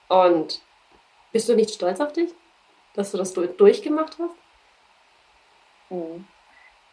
Und 0.08 0.60
bist 1.30 1.48
du 1.48 1.54
nicht 1.54 1.74
stolz 1.74 2.00
auf 2.00 2.12
dich, 2.12 2.30
dass 2.94 3.12
du 3.12 3.18
das 3.18 3.34
durchgemacht 3.34 4.16
hast? 4.18 4.41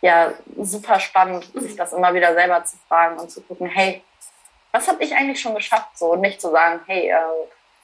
Ja, 0.02 0.32
super 0.58 1.00
spannend, 1.00 1.52
sich 1.54 1.76
das 1.76 1.92
immer 1.94 2.14
wieder 2.14 2.34
selber 2.34 2.64
zu 2.64 2.78
fragen 2.88 3.20
und 3.20 3.30
zu 3.30 3.42
gucken, 3.42 3.68
hey, 3.68 4.02
was 4.72 4.88
habe 4.88 5.04
ich 5.04 5.14
eigentlich 5.16 5.42
schon 5.42 5.56
geschafft? 5.56 5.98
So, 5.98 6.14
und 6.14 6.22
nicht 6.22 6.40
zu 6.40 6.52
sagen, 6.52 6.80
hey, 6.88 7.10
äh, 7.10 7.16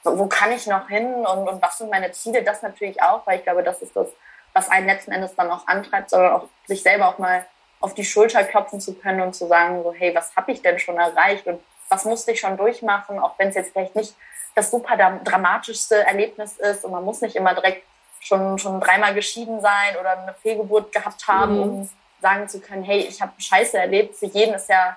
wo 0.04 0.26
kann 0.26 0.52
ich 0.52 0.66
noch 0.66 0.88
hin 0.88 1.12
und, 1.12 1.48
und 1.48 1.60
was 1.60 1.78
sind 1.78 1.90
meine 1.90 2.12
Ziele? 2.12 2.42
Das 2.42 2.62
natürlich 2.62 3.02
auch, 3.02 3.26
weil 3.26 3.38
ich 3.38 3.44
glaube, 3.44 3.62
das 3.62 3.82
ist 3.82 3.94
das, 3.94 4.08
was 4.52 4.70
einen 4.70 4.86
letzten 4.86 5.12
Endes 5.12 5.34
dann 5.34 5.50
auch 5.50 5.66
antreibt, 5.66 6.10
sondern 6.10 6.32
auch 6.32 6.48
sich 6.66 6.82
selber 6.82 7.08
auch 7.08 7.18
mal 7.18 7.44
auf 7.80 7.94
die 7.94 8.04
Schulter 8.04 8.44
klopfen 8.44 8.80
zu 8.80 8.94
können 8.94 9.20
und 9.20 9.34
zu 9.34 9.46
sagen, 9.46 9.82
so, 9.82 9.92
hey, 9.92 10.14
was 10.14 10.34
habe 10.36 10.52
ich 10.52 10.62
denn 10.62 10.78
schon 10.78 10.96
erreicht 10.96 11.46
und 11.46 11.60
was 11.88 12.04
musste 12.04 12.32
ich 12.32 12.40
schon 12.40 12.56
durchmachen, 12.56 13.18
auch 13.18 13.38
wenn 13.38 13.48
es 13.48 13.54
jetzt 13.54 13.72
vielleicht 13.72 13.94
nicht 13.94 14.14
das 14.54 14.70
super 14.70 14.96
dramatischste 15.22 16.06
Erlebnis 16.06 16.56
ist 16.56 16.84
und 16.84 16.92
man 16.92 17.04
muss 17.04 17.20
nicht 17.20 17.36
immer 17.36 17.54
direkt 17.54 17.84
schon, 18.20 18.58
schon 18.58 18.80
dreimal 18.80 19.14
geschieden 19.14 19.60
sein 19.60 19.96
oder 20.00 20.18
eine 20.18 20.34
Fehlgeburt 20.34 20.92
gehabt 20.92 21.26
haben, 21.28 21.56
mhm. 21.56 21.62
um 21.62 21.90
sagen 22.20 22.48
zu 22.48 22.60
können, 22.60 22.82
hey, 22.82 23.00
ich 23.00 23.20
habe 23.20 23.32
Scheiße 23.38 23.78
erlebt. 23.78 24.16
Für 24.16 24.26
jeden 24.26 24.54
ist 24.54 24.68
ja 24.68 24.96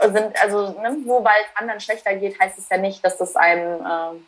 sind, 0.00 0.40
also 0.40 0.70
ne, 0.80 0.92
nur 1.04 1.24
weil 1.24 1.42
es 1.42 1.60
anderen 1.60 1.80
schlechter 1.80 2.14
geht, 2.14 2.38
heißt 2.40 2.58
es 2.58 2.68
ja 2.68 2.76
nicht, 2.76 3.04
dass 3.04 3.20
es 3.20 3.36
einem 3.36 3.84
äh, 3.84 4.20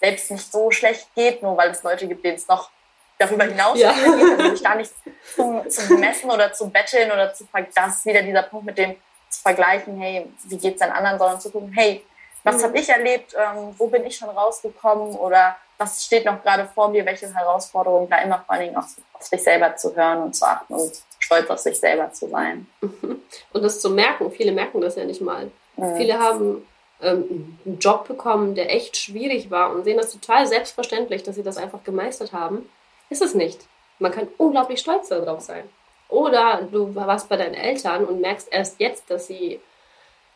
selbst 0.00 0.30
nicht 0.30 0.50
so 0.50 0.70
schlecht 0.70 1.08
geht, 1.14 1.42
nur 1.42 1.56
weil 1.56 1.70
es 1.70 1.82
Leute 1.82 2.06
gibt, 2.06 2.24
denen 2.24 2.36
es 2.36 2.48
noch 2.48 2.70
darüber 3.18 3.44
hinaus 3.44 3.78
ja. 3.78 3.92
geht, 3.92 4.04
also 4.04 4.50
sich 4.50 4.62
da 4.62 4.74
nicht 4.74 4.92
zu, 5.34 5.64
zu 5.68 5.94
messen 5.94 6.30
oder 6.30 6.52
zu 6.52 6.68
betteln 6.70 7.10
oder 7.10 7.32
zu 7.32 7.46
das 7.74 7.96
ist 7.96 8.06
wieder 8.06 8.22
dieser 8.22 8.42
Punkt 8.42 8.66
mit 8.66 8.78
dem 8.78 8.96
zu 9.28 9.40
vergleichen, 9.40 9.98
hey, 10.00 10.30
wie 10.44 10.58
geht 10.58 10.74
es 10.74 10.80
den 10.80 10.90
anderen, 10.90 11.18
sondern 11.18 11.40
zu 11.40 11.50
gucken, 11.50 11.72
hey, 11.74 12.04
was 12.42 12.58
mhm. 12.58 12.64
habe 12.64 12.78
ich 12.78 12.88
erlebt, 12.88 13.34
ähm, 13.34 13.74
wo 13.78 13.86
bin 13.86 14.04
ich 14.04 14.16
schon 14.16 14.28
rausgekommen 14.28 15.14
oder 15.16 15.56
was 15.78 16.04
steht 16.04 16.24
noch 16.24 16.42
gerade 16.42 16.66
vor 16.66 16.88
mir, 16.88 17.04
welche 17.04 17.32
Herausforderungen, 17.34 18.08
da 18.08 18.18
immer 18.18 18.38
vor 18.38 18.54
allen 18.54 18.66
Dingen 18.66 18.76
auf, 18.76 18.86
auf 19.12 19.22
sich 19.22 19.42
selber 19.42 19.76
zu 19.76 19.94
hören 19.96 20.22
und 20.22 20.36
zu 20.36 20.46
achten 20.46 20.74
und 20.74 20.92
stolz 21.18 21.50
auf 21.50 21.58
sich 21.58 21.78
selber 21.78 22.12
zu 22.12 22.28
sein. 22.28 22.66
Und 23.52 23.62
das 23.62 23.80
zu 23.80 23.90
merken, 23.90 24.30
viele 24.30 24.52
merken 24.52 24.80
das 24.80 24.96
ja 24.96 25.04
nicht 25.04 25.22
mal. 25.22 25.50
Mhm. 25.76 25.96
Viele 25.96 26.18
haben 26.18 26.66
ähm, 27.00 27.58
einen 27.64 27.78
Job 27.78 28.06
bekommen, 28.06 28.54
der 28.54 28.74
echt 28.74 28.96
schwierig 28.96 29.50
war 29.50 29.70
und 29.72 29.84
sehen 29.84 29.96
das 29.96 30.12
total 30.12 30.46
selbstverständlich, 30.46 31.22
dass 31.22 31.36
sie 31.36 31.42
das 31.42 31.56
einfach 31.56 31.82
gemeistert 31.84 32.32
haben. 32.32 32.68
Ist 33.10 33.22
es 33.22 33.34
nicht. 33.34 33.60
Man 33.98 34.12
kann 34.12 34.28
unglaublich 34.38 34.80
stolz 34.80 35.08
darauf 35.08 35.40
sein. 35.40 35.64
Oder 36.08 36.68
du 36.70 36.94
warst 36.94 37.28
bei 37.28 37.36
deinen 37.36 37.54
Eltern 37.54 38.04
und 38.04 38.20
merkst 38.20 38.48
erst 38.50 38.78
jetzt, 38.80 39.10
dass 39.10 39.26
sie, 39.26 39.60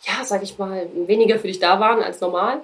ja, 0.02 0.24
sag 0.24 0.42
ich 0.42 0.58
mal, 0.58 0.88
weniger 0.94 1.38
für 1.38 1.48
dich 1.48 1.58
da 1.58 1.78
waren 1.80 2.02
als 2.02 2.20
normal. 2.20 2.62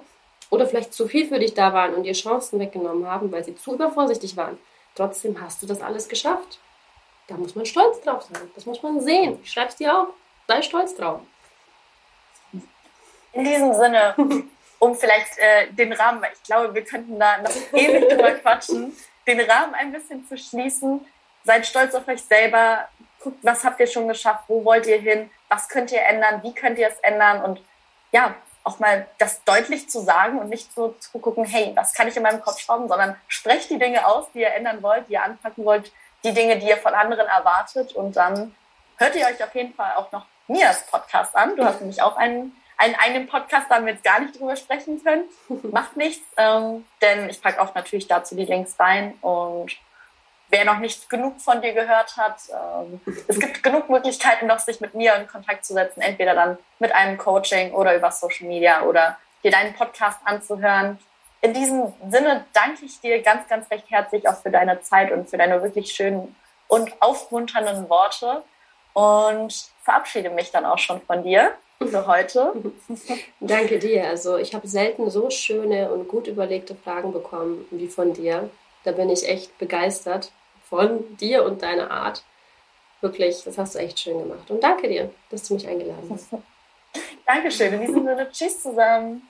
Oder 0.53 0.67
vielleicht 0.67 0.93
zu 0.93 1.07
viel 1.07 1.27
für 1.27 1.39
dich 1.39 1.55
da 1.55 1.73
waren 1.73 1.95
und 1.95 2.03
dir 2.03 2.13
Chancen 2.13 2.59
weggenommen 2.59 3.07
haben, 3.07 3.31
weil 3.31 3.43
sie 3.43 3.55
zu 3.55 3.73
übervorsichtig 3.73 4.37
waren. 4.37 4.59
Trotzdem 4.93 5.41
hast 5.41 5.63
du 5.63 5.65
das 5.65 5.81
alles 5.81 6.07
geschafft. 6.07 6.59
Da 7.27 7.33
muss 7.37 7.55
man 7.55 7.65
stolz 7.65 7.99
drauf 8.01 8.21
sein. 8.31 8.51
Das 8.53 8.67
muss 8.67 8.83
man 8.83 9.01
sehen. 9.01 9.39
Ich 9.41 9.51
schreib's 9.51 9.77
dir 9.77 9.97
auf. 9.97 10.09
Sei 10.47 10.61
stolz 10.61 10.93
drauf. 10.93 11.21
In 13.31 13.43
diesem 13.43 13.73
Sinne, 13.73 14.13
um 14.77 14.95
vielleicht 14.95 15.39
äh, 15.39 15.71
den 15.71 15.91
Rahmen, 15.91 16.21
weil 16.21 16.33
ich 16.35 16.43
glaube, 16.43 16.75
wir 16.75 16.83
könnten 16.83 17.19
da 17.19 17.39
noch 17.39 17.49
ewig 17.73 18.09
drüber 18.09 18.33
quatschen, 18.33 18.95
den 19.25 19.39
Rahmen 19.39 19.73
ein 19.73 19.91
bisschen 19.91 20.27
zu 20.27 20.37
schließen. 20.37 21.03
Seid 21.45 21.65
stolz 21.65 21.95
auf 21.95 22.07
euch 22.07 22.21
selber. 22.21 22.87
guckt, 23.19 23.39
was 23.41 23.63
habt 23.63 23.79
ihr 23.79 23.87
schon 23.87 24.07
geschafft, 24.07 24.43
wo 24.47 24.63
wollt 24.63 24.85
ihr 24.85 24.99
hin, 24.99 25.31
was 25.49 25.67
könnt 25.67 25.91
ihr 25.91 26.03
ändern, 26.03 26.43
wie 26.43 26.53
könnt 26.53 26.77
ihr 26.77 26.89
es 26.89 26.99
ändern 26.99 27.43
und 27.43 27.59
ja, 28.11 28.35
auch 28.63 28.79
mal 28.79 29.07
das 29.17 29.43
deutlich 29.43 29.89
zu 29.89 30.01
sagen 30.01 30.39
und 30.39 30.49
nicht 30.49 30.73
so 30.73 30.95
zu 30.99 31.19
gucken, 31.19 31.45
hey, 31.45 31.73
was 31.75 31.93
kann 31.93 32.07
ich 32.07 32.15
in 32.15 32.23
meinem 32.23 32.41
Kopf 32.41 32.59
schrauben, 32.59 32.87
sondern 32.87 33.15
sprecht 33.27 33.69
die 33.69 33.79
Dinge 33.79 34.05
aus, 34.05 34.31
die 34.33 34.39
ihr 34.39 34.53
ändern 34.53 34.81
wollt, 34.81 35.07
die 35.09 35.13
ihr 35.13 35.23
anpacken 35.23 35.65
wollt, 35.65 35.91
die 36.23 36.33
Dinge, 36.33 36.57
die 36.57 36.67
ihr 36.67 36.77
von 36.77 36.93
anderen 36.93 37.27
erwartet 37.27 37.93
und 37.93 38.15
dann 38.15 38.55
hört 38.97 39.15
ihr 39.15 39.25
euch 39.25 39.43
auf 39.43 39.53
jeden 39.53 39.73
Fall 39.73 39.93
auch 39.95 40.11
noch 40.11 40.25
Mias 40.47 40.85
Podcast 40.87 41.35
an. 41.35 41.55
Du 41.55 41.65
hast 41.65 41.81
nämlich 41.81 42.01
auch 42.01 42.15
einen, 42.15 42.55
einen 42.77 42.95
eigenen 42.95 43.27
Podcast, 43.27 43.67
da 43.69 43.75
haben 43.75 43.85
wir 43.85 43.93
jetzt 43.93 44.03
gar 44.03 44.21
nicht 44.21 44.39
drüber 44.39 44.55
sprechen 44.55 45.03
können. 45.03 45.25
Macht 45.71 45.97
nichts, 45.97 46.25
ähm, 46.37 46.85
denn 47.01 47.29
ich 47.29 47.41
packe 47.41 47.61
auch 47.61 47.75
natürlich 47.75 48.07
dazu 48.07 48.35
die 48.35 48.45
Links 48.45 48.79
rein 48.79 49.13
und 49.21 49.71
wer 50.53 50.65
noch 50.65 50.77
nicht 50.77 51.09
genug 51.09 51.41
von 51.41 51.61
dir 51.63 51.73
gehört 51.73 52.15
hat, 52.15 52.37
ähm, 52.51 53.01
es 53.27 53.39
gibt 53.39 53.63
genug 53.63 53.89
Möglichkeiten, 53.89 54.45
noch 54.45 54.59
sich 54.59 54.79
mit 54.81 54.93
mir 54.93 55.15
in 55.15 55.27
Kontakt 55.27 55.65
zu 55.65 55.73
setzen, 55.73 56.01
entweder 56.01 56.35
dann 56.35 56.59
mit 56.77 56.93
einem 56.93 57.17
Coaching 57.17 57.71
oder 57.73 57.95
über 57.95 58.11
Social 58.11 58.47
Media 58.47 58.83
oder 58.83 59.17
dir 59.43 59.49
deinen 59.49 59.73
Podcast 59.73 60.19
anzuhören. 60.25 60.99
In 61.41 61.55
diesem 61.55 61.91
Sinne 62.07 62.45
danke 62.53 62.85
ich 62.85 63.01
dir 63.01 63.19
ganz, 63.23 63.49
ganz 63.49 63.69
recht 63.71 63.89
herzlich 63.89 64.29
auch 64.29 64.35
für 64.43 64.51
deine 64.51 64.79
Zeit 64.81 65.11
und 65.11 65.27
für 65.27 65.37
deine 65.37 65.61
wirklich 65.63 65.91
schönen 65.91 66.35
und 66.67 66.93
aufmunternden 67.01 67.89
Worte 67.89 68.43
und 68.93 69.71
verabschiede 69.81 70.29
mich 70.29 70.51
dann 70.51 70.65
auch 70.65 70.77
schon 70.77 71.01
von 71.01 71.23
dir 71.23 71.51
für 71.79 72.05
heute. 72.05 72.53
Danke 73.39 73.79
dir. 73.79 74.07
Also 74.07 74.37
ich 74.37 74.53
habe 74.53 74.67
selten 74.67 75.09
so 75.09 75.31
schöne 75.31 75.91
und 75.91 76.07
gut 76.07 76.27
überlegte 76.27 76.75
Fragen 76.75 77.11
bekommen 77.11 77.65
wie 77.71 77.87
von 77.87 78.13
dir. 78.13 78.51
Da 78.83 78.91
bin 78.91 79.09
ich 79.09 79.27
echt 79.27 79.57
begeistert 79.57 80.31
von 80.73 81.17
dir 81.17 81.43
und 81.43 81.61
deiner 81.61 81.91
Art. 81.91 82.23
Wirklich, 83.01 83.43
das 83.43 83.59
hast 83.59 83.75
du 83.75 83.79
echt 83.79 83.99
schön 83.99 84.17
gemacht. 84.17 84.49
Und 84.49 84.63
danke 84.63 84.87
dir, 84.87 85.11
dass 85.29 85.47
du 85.47 85.53
mich 85.53 85.67
eingeladen 85.67 86.09
hast. 86.09 86.29
Dankeschön. 87.27 87.73
In 87.73 87.81
diesem 87.81 88.05
Sinne, 88.05 88.27
tschüss 88.31 88.63
zusammen. 88.63 89.21